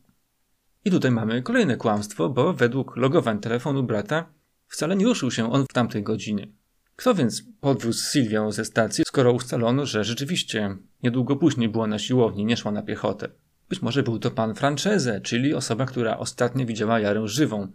[0.85, 4.25] I tutaj mamy kolejne kłamstwo, bo według logowań telefonu brata
[4.67, 6.47] wcale nie ruszył się on w tamtej godzinie.
[6.95, 12.45] Kto więc podwiózł Sylwię ze stacji, skoro ustalono, że rzeczywiście niedługo później była na siłowni,
[12.45, 13.29] nie szła na piechotę?
[13.69, 17.67] Być może był to pan Francese, czyli osoba, która ostatnio widziała Jarę żywą,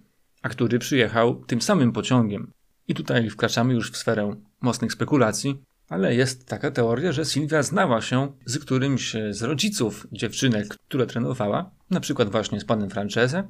[0.43, 2.51] a który przyjechał tym samym pociągiem.
[2.89, 8.01] I tutaj wkraczamy już w sferę mocnych spekulacji, ale jest taka teoria, że Sylwia znała
[8.01, 13.43] się z którymś z rodziców dziewczynek, które trenowała, na przykład właśnie z panem Francese,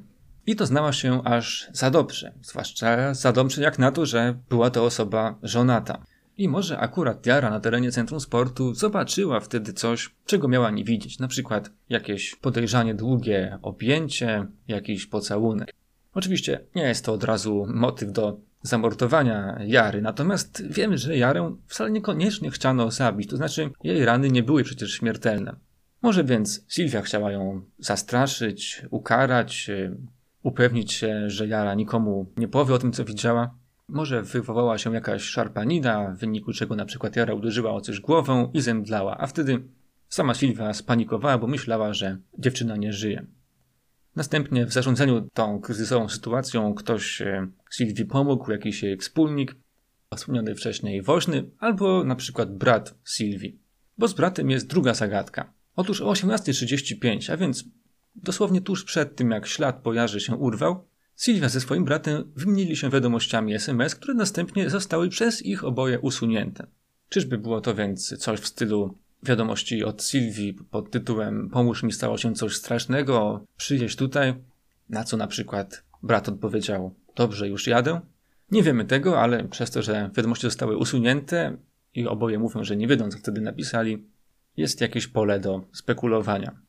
[0.47, 4.69] i to znała się aż za dobrze, zwłaszcza za dobrze jak na to, że była
[4.69, 6.03] to osoba żonata.
[6.37, 11.19] I może akurat Jara na terenie centrum sportu zobaczyła wtedy coś, czego miała nie widzieć,
[11.19, 15.73] na przykład jakieś podejrzanie długie objęcie, jakiś pocałunek.
[16.13, 21.91] Oczywiście nie jest to od razu motyw do zamordowania Jary, natomiast wiemy, że Jarę wcale
[21.91, 25.55] niekoniecznie chciano zabić, to znaczy jej rany nie były przecież śmiertelne.
[26.01, 29.71] Może więc Sylwia chciała ją zastraszyć, ukarać,
[30.43, 33.55] upewnić się, że Jara nikomu nie powie o tym, co widziała.
[33.87, 38.51] Może wywołała się jakaś szarpanina, w wyniku czego na przykład Jara uderzyła o coś głową
[38.53, 39.63] i zemdlała, a wtedy
[40.09, 43.25] sama Sylwia spanikowała, bo myślała, że dziewczyna nie żyje.
[44.15, 47.21] Następnie w zarządzaniu tą kryzysową sytuacją ktoś
[47.69, 49.55] Sylwii pomógł, jakiś jej wspólnik,
[50.15, 53.59] wspomniany wcześniej woźny, albo na przykład brat Sylwii.
[53.97, 55.53] Bo z bratem jest druga zagadka.
[55.75, 57.65] Otóż o 18.35, a więc
[58.23, 62.89] Dosłownie tuż przed tym, jak ślad po się urwał, Sylwia ze swoim bratem wymienili się
[62.89, 66.67] wiadomościami SMS, które następnie zostały przez ich oboje usunięte.
[67.09, 72.17] Czyżby było to więc coś w stylu wiadomości od Sylwii pod tytułem Pomóż mi stało
[72.17, 74.33] się coś strasznego, przyjeźdź tutaj,
[74.89, 78.01] na co na przykład brat odpowiedział Dobrze, już jadę?
[78.51, 81.57] Nie wiemy tego, ale przez to, że wiadomości zostały usunięte
[81.93, 84.07] i oboje mówią, że nie wiedzą, co wtedy napisali,
[84.57, 86.59] jest jakieś pole do spekulowania.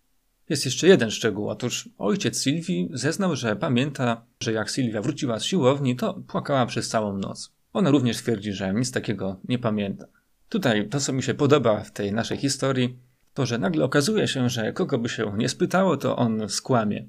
[0.49, 1.49] Jest jeszcze jeden szczegół.
[1.49, 6.89] Otóż ojciec Sylwii zeznał, że pamięta, że jak Sylwia wróciła z siłowni, to płakała przez
[6.89, 7.53] całą noc.
[7.73, 10.07] Ona również twierdzi, że nic takiego nie pamięta.
[10.49, 12.99] Tutaj to, co mi się podoba w tej naszej historii,
[13.35, 17.07] to, że nagle okazuje się, że kogo by się nie spytało, to on skłamie.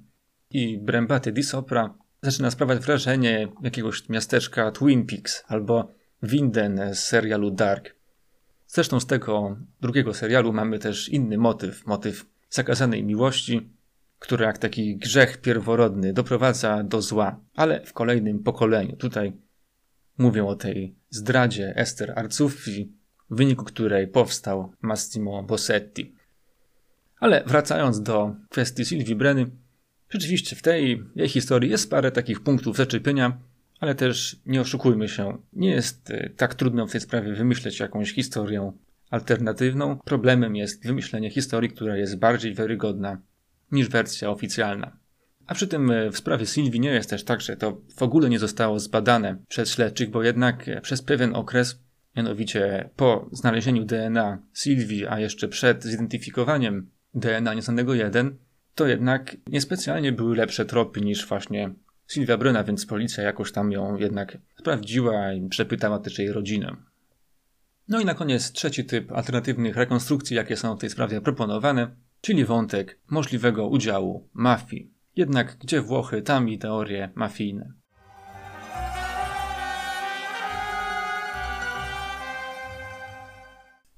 [0.50, 5.94] I Brembaty di Sopra zaczyna sprawiać wrażenie jakiegoś miasteczka Twin Peaks albo
[6.24, 7.96] Winden z serialu Dark.
[8.68, 13.70] Zresztą z tego drugiego serialu mamy też inny motyw, motyw zakazanej miłości,
[14.20, 18.96] która jak taki grzech pierworodny doprowadza do zła, ale w kolejnym pokoleniu.
[18.96, 19.34] Tutaj
[20.18, 22.94] mówią o tej zdradzie Ester Arcuffi,
[23.30, 26.16] w wyniku której powstał Massimo Bossetti.
[27.20, 29.50] Ale wracając do kwestii Sylwii Breny,
[30.10, 33.38] rzeczywiście w tej jej historii jest parę takich punktów zaczepienia,
[33.80, 38.14] ale też nie oszukujmy się, nie jest e, tak trudno w tej sprawie wymyśleć jakąś
[38.14, 38.72] historię
[39.10, 40.00] alternatywną.
[40.06, 43.22] Problemem jest wymyślenie historii, która jest bardziej wiarygodna
[43.72, 44.98] niż wersja oficjalna.
[45.48, 48.30] A przy tym e, w sprawie Sylwii nie jest też tak, że to w ogóle
[48.30, 51.80] nie zostało zbadane przez śledczych, bo jednak e, przez pewien okres,
[52.16, 58.38] mianowicie po znalezieniu DNA Sylwii, a jeszcze przed zidentyfikowaniem DNA nieznanego 1,
[58.80, 61.74] to jednak niespecjalnie były lepsze tropy niż właśnie
[62.08, 66.76] Sylwia Bryna, więc policja jakoś tam ją jednak sprawdziła i przepytała też jej rodzinę.
[67.88, 71.88] No i na koniec trzeci typ alternatywnych rekonstrukcji, jakie są w tej sprawie proponowane,
[72.22, 74.92] czyli wątek możliwego udziału mafii.
[75.16, 77.74] Jednak gdzie Włochy, tam i teorie mafijne.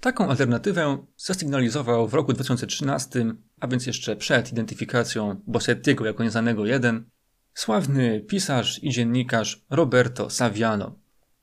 [0.02, 3.26] Taką alternatywę zasygnalizował w roku 2013,
[3.60, 7.06] a więc jeszcze przed identyfikacją Bossettiego jako nieznanego jeden,
[7.54, 10.96] sławny pisarz i dziennikarz Roberto Saviano,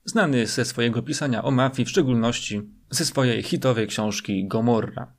[0.05, 5.13] znany ze swojego pisania o mafii, w szczególności ze swojej hitowej książki Gomorra.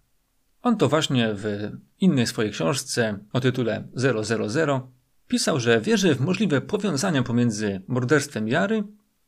[0.62, 4.82] On to właśnie w innej swojej książce o tytule 000
[5.28, 8.84] pisał, że wierzy w możliwe powiązania pomiędzy morderstwem Jary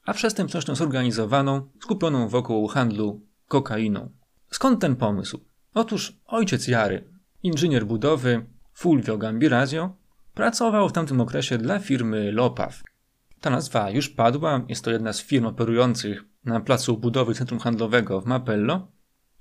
[0.06, 4.10] a przestępczością zorganizowaną skupioną wokół handlu kokainą.
[4.52, 5.46] Skąd ten pomysł?
[5.74, 7.10] Otóż ojciec Jary,
[7.44, 9.96] inżynier budowy Fulvio Gambirazio,
[10.34, 12.84] pracował w tamtym okresie dla firmy Lopaw.
[13.42, 18.22] Ta nazwa już padła, jest to jedna z firm operujących na placu budowy centrum handlowego
[18.22, 18.88] w Mapello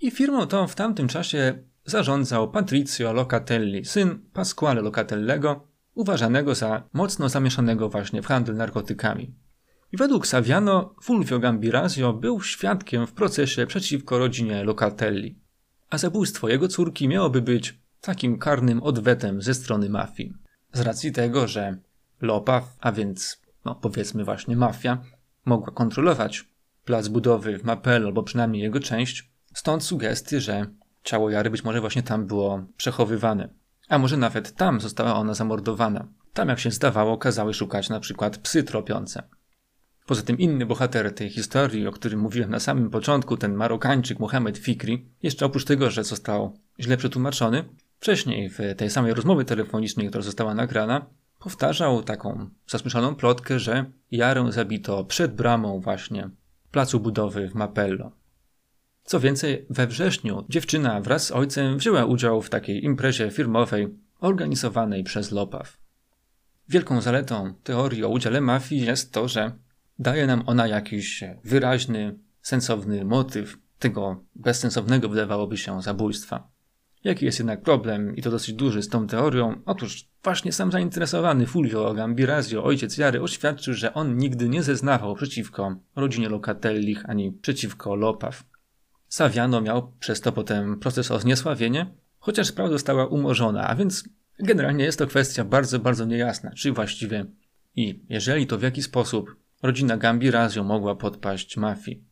[0.00, 7.28] i firmą tą w tamtym czasie zarządzał Patrizio Locatelli, syn Pasquale Locatellego, uważanego za mocno
[7.28, 9.34] zamieszanego właśnie w handel narkotykami.
[9.92, 15.38] I według Saviano Fulvio Gambirazio był świadkiem w procesie przeciwko rodzinie Locatelli,
[15.90, 20.34] a zabójstwo jego córki miałoby być takim karnym odwetem ze strony mafii.
[20.72, 21.76] Z racji tego, że
[22.20, 25.02] Lopaw, a więc no powiedzmy właśnie mafia,
[25.44, 26.48] mogła kontrolować
[26.84, 30.66] plac budowy w Mapel albo przynajmniej jego część, stąd sugestie, że
[31.02, 33.48] ciało Jary być może właśnie tam było przechowywane.
[33.88, 36.08] A może nawet tam została ona zamordowana.
[36.32, 39.22] Tam, jak się zdawało, kazały szukać na przykład psy tropiące.
[40.10, 44.58] Poza tym inny bohater tej historii, o którym mówiłem na samym początku, ten Marokańczyk Mohamed
[44.58, 47.64] Fikri, jeszcze oprócz tego, że został źle przetłumaczony,
[47.98, 51.06] wcześniej w tej samej rozmowie telefonicznej, która została nagrana,
[51.38, 56.30] powtarzał taką zasłyszaną plotkę, że Jarę zabito przed bramą właśnie
[56.70, 58.12] placu budowy w Mapello.
[59.04, 63.88] Co więcej, we wrześniu dziewczyna wraz z ojcem wzięła udział w takiej imprezie firmowej
[64.20, 65.78] organizowanej przez Lopaw.
[66.68, 69.52] Wielką zaletą teorii o udziale mafii jest to, że
[70.00, 76.48] daje nam ona jakiś wyraźny, sensowny motyw tego bezsensownego wydawałoby się zabójstwa.
[77.04, 79.62] Jaki jest jednak problem, i to dosyć duży, z tą teorią?
[79.66, 85.76] Otóż właśnie sam zainteresowany Fulvio Gambirazio, ojciec Jary, oświadczył, że on nigdy nie zeznawał przeciwko
[85.96, 88.44] rodzinie Locatellich ani przeciwko Lopaw.
[89.08, 91.86] Saviano miał przez to potem proces o zniesławienie,
[92.18, 94.04] chociaż sprawa została umorzona, a więc
[94.38, 97.24] generalnie jest to kwestia bardzo, bardzo niejasna, czy właściwie
[97.76, 102.04] i jeżeli to w jaki sposób rodzina Gambirazio mogła podpaść mafii.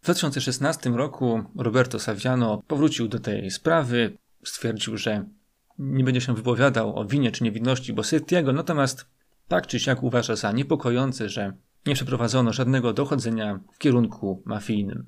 [0.00, 5.24] W 2016 roku Roberto Saviano powrócił do tej sprawy, stwierdził, że
[5.78, 9.06] nie będzie się wypowiadał o winie czy niewinności Bossettiego, natomiast
[9.48, 11.52] tak czy siak uważa za niepokojące, że
[11.86, 15.06] nie przeprowadzono żadnego dochodzenia w kierunku mafijnym.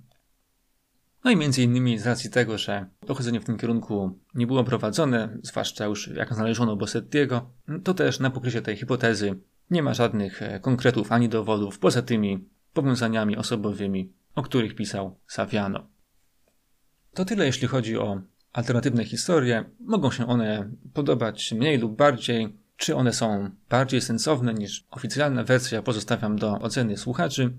[1.24, 5.39] No i między innymi z racji tego, że dochodzenie w tym kierunku nie było prowadzone,
[5.43, 7.51] zwłaszcza już jak znaleziono Bossettiego,
[7.85, 9.39] to też na pokrycie tej hipotezy
[9.70, 15.86] nie ma żadnych e, konkretów ani dowodów poza tymi powiązaniami osobowymi, o których pisał Saviano.
[17.15, 18.20] To tyle jeśli chodzi o
[18.53, 19.65] alternatywne historie.
[19.81, 22.57] Mogą się one podobać mniej lub bardziej.
[22.77, 27.53] Czy one są bardziej sensowne niż oficjalna wersja, pozostawiam do oceny słuchaczy.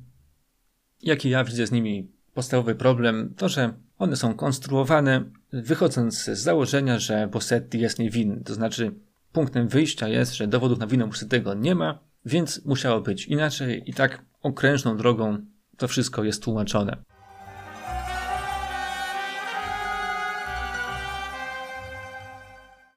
[1.02, 5.24] Jaki ja widzę z nimi podstawowy problem, to że one są konstruowane
[5.54, 8.42] wychodząc z założenia, że Bossetti jest niewinny.
[8.44, 8.92] To znaczy,
[9.32, 13.94] punktem wyjścia jest, że dowodów na winę Bossettiego nie ma, więc musiało być inaczej i
[13.94, 15.38] tak okrężną drogą
[15.78, 17.04] to wszystko jest tłumaczone.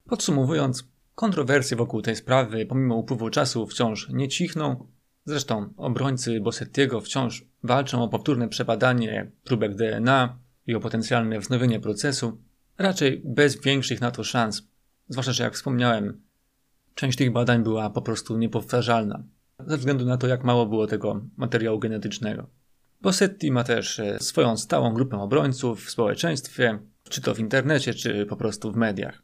[0.07, 0.85] Podsumowując,
[1.15, 4.89] kontrowersje wokół tej sprawy, pomimo upływu czasu, wciąż nie cichną.
[5.25, 12.41] Zresztą obrońcy Bossettiego wciąż walczą o powtórne przebadanie próbek DNA i o potencjalne wznowienie procesu,
[12.79, 14.72] raczej bez większych na to szans.
[15.09, 16.23] Zwłaszcza, że jak wspomniałem,
[16.95, 19.23] część tych badań była po prostu niepowtarzalna,
[19.67, 22.47] ze względu na to, jak mało było tego materiału genetycznego.
[23.01, 28.27] Bossetti ma też e, swoją stałą grupę obrońców w społeczeństwie, czy to w internecie, czy
[28.27, 29.23] po prostu w mediach.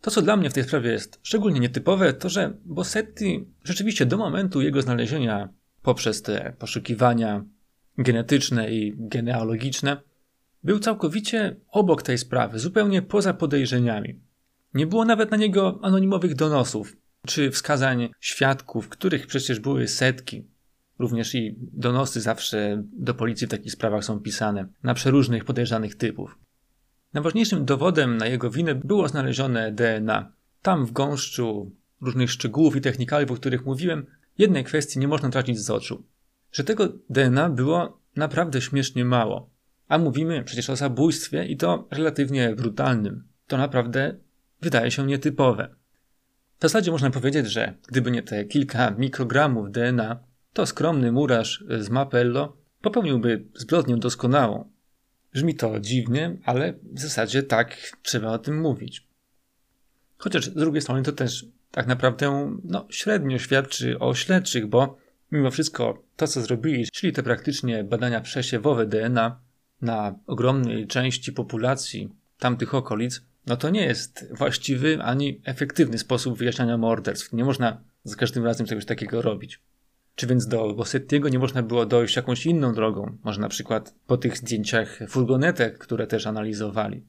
[0.00, 4.16] To, co dla mnie w tej sprawie jest szczególnie nietypowe, to że Bossetti rzeczywiście do
[4.16, 5.48] momentu jego znalezienia
[5.82, 7.44] poprzez te poszukiwania
[7.98, 9.96] genetyczne i genealogiczne
[10.64, 14.20] był całkowicie obok tej sprawy, zupełnie poza podejrzeniami.
[14.74, 20.46] Nie było nawet na niego anonimowych donosów czy wskazań świadków, których przecież były setki.
[20.98, 26.38] Również i donosy zawsze do policji w takich sprawach są pisane na przeróżnych podejrzanych typów.
[27.12, 30.32] Najważniejszym dowodem na jego winę było znalezione DNA.
[30.62, 34.06] Tam w gąszczu różnych szczegółów i technikaliów, o których mówiłem,
[34.38, 36.02] jednej kwestii nie można tracić z oczu.
[36.52, 39.50] Że tego DNA było naprawdę śmiesznie mało.
[39.88, 43.24] A mówimy przecież o zabójstwie i to relatywnie brutalnym.
[43.46, 44.16] To naprawdę
[44.62, 45.74] wydaje się nietypowe.
[46.58, 50.20] W zasadzie można powiedzieć, że gdyby nie te kilka mikrogramów DNA,
[50.52, 54.70] to skromny murarz z Mapello popełniłby zbrodnię doskonałą.
[55.32, 59.06] Brzmi to dziwnie, ale w zasadzie tak trzeba o tym mówić.
[60.18, 64.98] Chociaż z drugiej strony to też tak naprawdę no, średnio świadczy o śledczych, bo
[65.32, 69.40] mimo wszystko to, co zrobili, czyli te praktycznie badania przesiewowe DNA
[69.82, 76.78] na ogromnej części populacji tamtych okolic, no to nie jest właściwy ani efektywny sposób wyjaśniania
[76.78, 77.32] morderstw.
[77.32, 79.60] Nie można za każdym razem czegoś takiego robić.
[80.14, 83.18] Czy więc do Bossettiego nie można było dojść jakąś inną drogą?
[83.24, 87.04] Może na przykład po tych zdjęciach furgonetek, które też analizowali.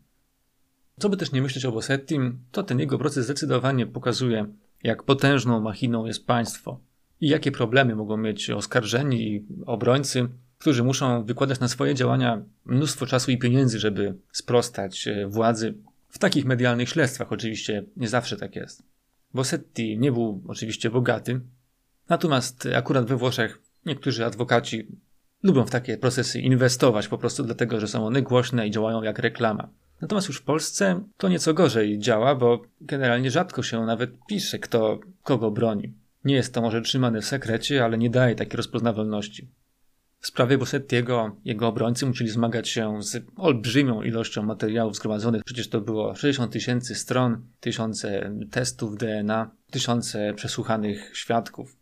[1.00, 4.46] Co by też nie myśleć o Bossettim, to ten jego proces zdecydowanie pokazuje,
[4.84, 6.80] jak potężną machiną jest państwo
[7.22, 10.28] i jakie problemy mogą mieć oskarżeni i obrońcy,
[10.58, 15.74] którzy muszą wykładać na swoje działania mnóstwo czasu i pieniędzy, żeby sprostać e, władzy.
[16.12, 18.84] W takich medialnych śledztwach oczywiście nie zawsze tak jest.
[19.34, 21.42] Bossetti nie był oczywiście bogaty,
[22.10, 24.88] natomiast akurat we Włoszech niektórzy adwokaci
[25.44, 29.20] lubią w takie procesy inwestować po prostu dlatego, że są one głośne i działają jak
[29.20, 29.70] reklama.
[30.02, 35.00] Natomiast już w Polsce to nieco gorzej działa, bo generalnie rzadko się nawet pisze, kto
[35.24, 35.94] kogo broni.
[36.26, 39.48] Nie jest to może trzymane w sekrecie, ale nie daje takiej rozpoznawalności.
[40.22, 45.44] W sprawie Bossettiego jego obrońcy musieli zmagać się z olbrzymią ilością materiałów zgromadzonych.
[45.44, 51.78] Przecież to było 60 tysięcy stron, tysiące testów DNA, tysiące przesłuchanych świadków.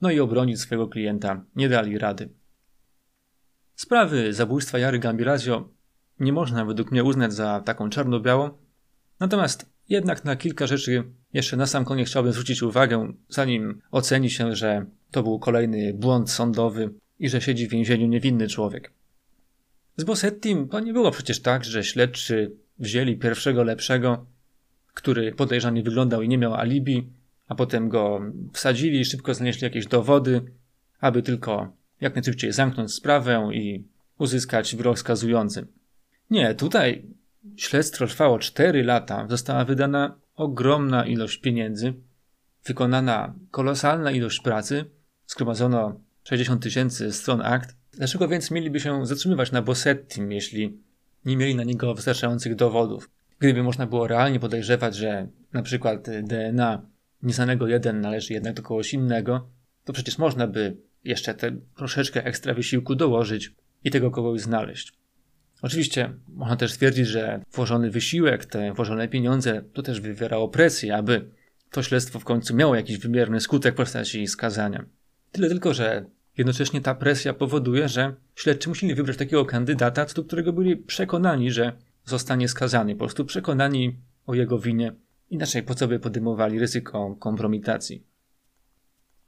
[0.00, 2.28] No i obronić swojego klienta nie dali rady.
[3.74, 5.68] Sprawy zabójstwa Jary Gambirazio
[6.20, 8.50] nie można według mnie uznać za taką czarno-białą.
[9.20, 14.56] Natomiast jednak na kilka rzeczy jeszcze na sam koniec chciałbym zwrócić uwagę, zanim oceni się,
[14.56, 18.92] że to był kolejny błąd sądowy i że siedzi w więzieniu niewinny człowiek.
[19.96, 24.26] Z Bossettim to nie było przecież tak, że śledczy wzięli pierwszego lepszego,
[24.94, 27.08] który podejrzanie wyglądał i nie miał alibi,
[27.48, 28.20] a potem go
[28.52, 30.42] wsadzili, szybko znaleźli jakieś dowody,
[31.00, 33.84] aby tylko jak najszybciej zamknąć sprawę i
[34.18, 35.66] uzyskać wyrok skazujący.
[36.30, 37.02] Nie, tutaj
[37.56, 41.94] śledztwo trwało 4 lata, została wydana ogromna ilość pieniędzy,
[42.64, 44.84] wykonana kolosalna ilość pracy,
[45.26, 47.76] zgromadzono 60 tysięcy stron akt.
[47.92, 50.78] Dlaczego więc mieliby się zatrzymywać na Bossettim, jeśli
[51.24, 53.10] nie mieli na niego wystarczających dowodów?
[53.38, 56.82] Gdyby można było realnie podejrzewać, że na przykład DNA
[57.22, 59.48] nieznanego jeden należy jednak do kogoś innego,
[59.84, 64.92] to przecież można by jeszcze te troszeczkę ekstra wysiłku dołożyć i tego kogoś znaleźć.
[65.62, 71.30] Oczywiście można też stwierdzić, że włożony wysiłek, te włożone pieniądze, to też wywierało presję, aby
[71.70, 74.84] to śledztwo w końcu miało jakiś wymierny skutek w postaci skazania.
[75.32, 76.04] Tyle tylko, że
[76.36, 81.50] jednocześnie ta presja powoduje, że śledczy musieli wybrać takiego kandydata, co do którego byli przekonani,
[81.50, 81.72] że
[82.04, 83.96] zostanie skazany, po prostu przekonani
[84.26, 84.92] o jego winie,
[85.30, 88.04] inaczej po co by podejmowali ryzyko kompromitacji.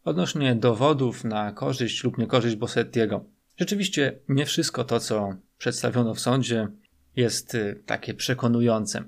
[0.04, 3.24] Odnośnie dowodów na korzyść lub niekorzyść Bossettiego.
[3.56, 6.68] Rzeczywiście nie wszystko to, co przedstawiono w sądzie,
[7.16, 9.04] jest y, takie przekonujące.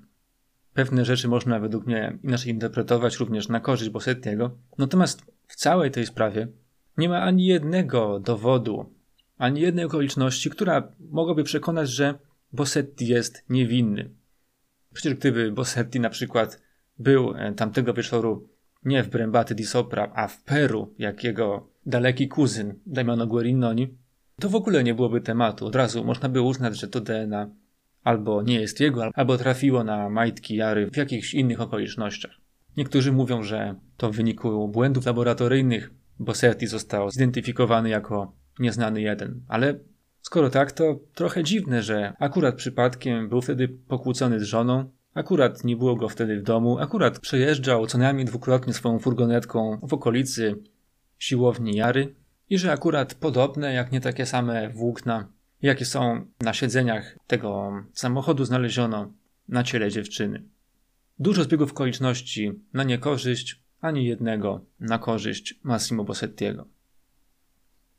[0.74, 6.06] Pewne rzeczy można według mnie inaczej interpretować również na korzyść Bossettiego, natomiast w całej tej
[6.06, 6.48] sprawie
[6.98, 8.92] nie ma ani jednego dowodu,
[9.38, 12.14] ani jednej okoliczności, która mogłaby przekonać, że
[12.52, 14.10] Bossetti jest niewinny.
[14.92, 16.62] Przecież gdyby Bossetti na przykład
[16.98, 18.48] był e, tamtego wieczoru
[18.84, 23.88] nie w Brembate di Sopra, a w Peru, jak jego daleki kuzyn Damiano Guerinoni,
[24.40, 25.66] to w ogóle nie byłoby tematu.
[25.66, 27.50] Od razu można by uznać, że to DNA
[28.04, 32.32] albo nie jest jego, albo trafiło na majtki Jary w jakichś innych okolicznościach.
[32.76, 39.78] Niektórzy mówią, że to w wyniku błędów laboratoryjnych Bossetti został zidentyfikowany jako nieznany jeden, ale
[40.20, 45.76] skoro tak, to trochę dziwne, że akurat przypadkiem był wtedy pokłócony z żoną, akurat nie
[45.76, 50.54] było go wtedy w domu, akurat przejeżdżał co najmniej dwukrotnie swoją furgonetką w okolicy
[51.18, 52.14] siłowni Jary,
[52.50, 55.28] i że akurat podobne, jak nie takie same włókna,
[55.62, 59.12] jakie są na siedzeniach tego samochodu, znaleziono
[59.48, 60.42] na ciele dziewczyny.
[61.18, 66.66] Dużo zbiegów okoliczności na niekorzyść, ani jednego na korzyść Massimo Bossettiego.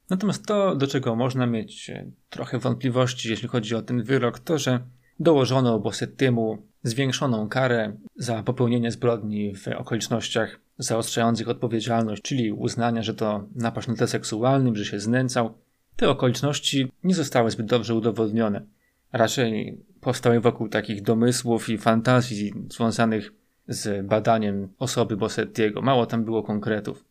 [0.10, 1.92] Natomiast to, do czego można mieć
[2.30, 4.80] trochę wątpliwości, jeśli chodzi o ten wyrok, to, że
[5.20, 13.48] dołożono Bossettiemu zwiększoną karę za popełnienie zbrodni w okolicznościach zaostrzających odpowiedzialność, czyli uznania, że to
[13.56, 15.58] napaść na tle seksualnym, że się znęcał.
[15.96, 18.66] Te okoliczności nie zostały zbyt dobrze udowodnione.
[19.12, 23.34] Raczej powstały wokół takich domysłów i fantazji związanych
[23.68, 25.82] z badaniem osoby Bossettiego.
[25.82, 27.06] Mało tam było konkretów.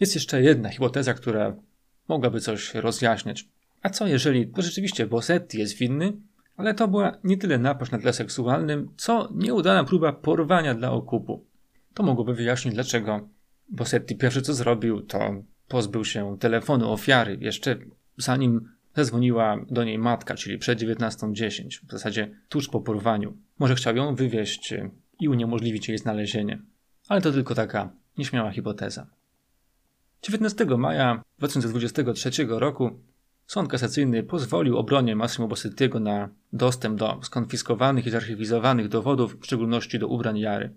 [0.00, 1.56] Jest jeszcze jedna hipoteza, która
[2.08, 3.48] mogłaby coś rozjaśniać.
[3.82, 6.12] A co jeżeli to rzeczywiście Bossetti jest winny,
[6.56, 11.44] Ale to była nie tyle napaść na tle seksualnym, co nieudana próba porwania dla okupu.
[11.94, 13.28] To mogłoby wyjaśnić, dlaczego
[13.68, 17.76] Bossetti pierwsze co zrobił, to pozbył się telefonu ofiary, jeszcze
[18.16, 23.36] zanim zadzwoniła do niej matka, czyli przed 19.10, w zasadzie tuż po porwaniu.
[23.58, 24.74] Może chciał ją wywieźć
[25.20, 26.58] i uniemożliwić jej znalezienie.
[27.08, 29.06] Ale to tylko taka nieśmiała hipoteza.
[30.22, 32.90] 19 maja 2023 roku
[33.46, 39.98] Sąd kasacyjny pozwolił obronie Massimo Bossettiego na dostęp do skonfiskowanych i zarchiwizowanych dowodów, w szczególności
[39.98, 40.70] do ubrań Jary.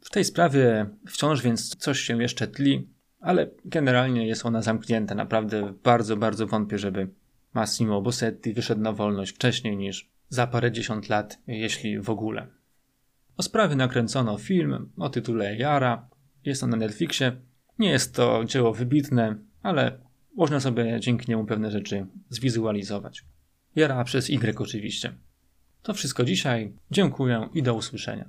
[0.00, 2.88] W tej sprawie wciąż więc coś się jeszcze tli,
[3.20, 5.14] ale generalnie jest ona zamknięta.
[5.14, 7.08] Naprawdę bardzo, bardzo wątpię, żeby
[7.54, 12.46] Massimo Bossetti wyszedł na wolność wcześniej niż za parę dziesiąt lat, jeśli w ogóle.
[13.40, 16.08] O sprawie nakręcono film o tytule Jara.
[16.44, 17.32] Jest on na Netflixie.
[17.78, 20.00] Nie jest to dzieło wybitne, ale
[20.36, 23.24] można sobie dzięki niemu pewne rzeczy zwizualizować.
[23.76, 25.12] Jara przez Y oczywiście.
[25.82, 26.72] To wszystko dzisiaj.
[26.90, 28.28] Dziękuję i do usłyszenia.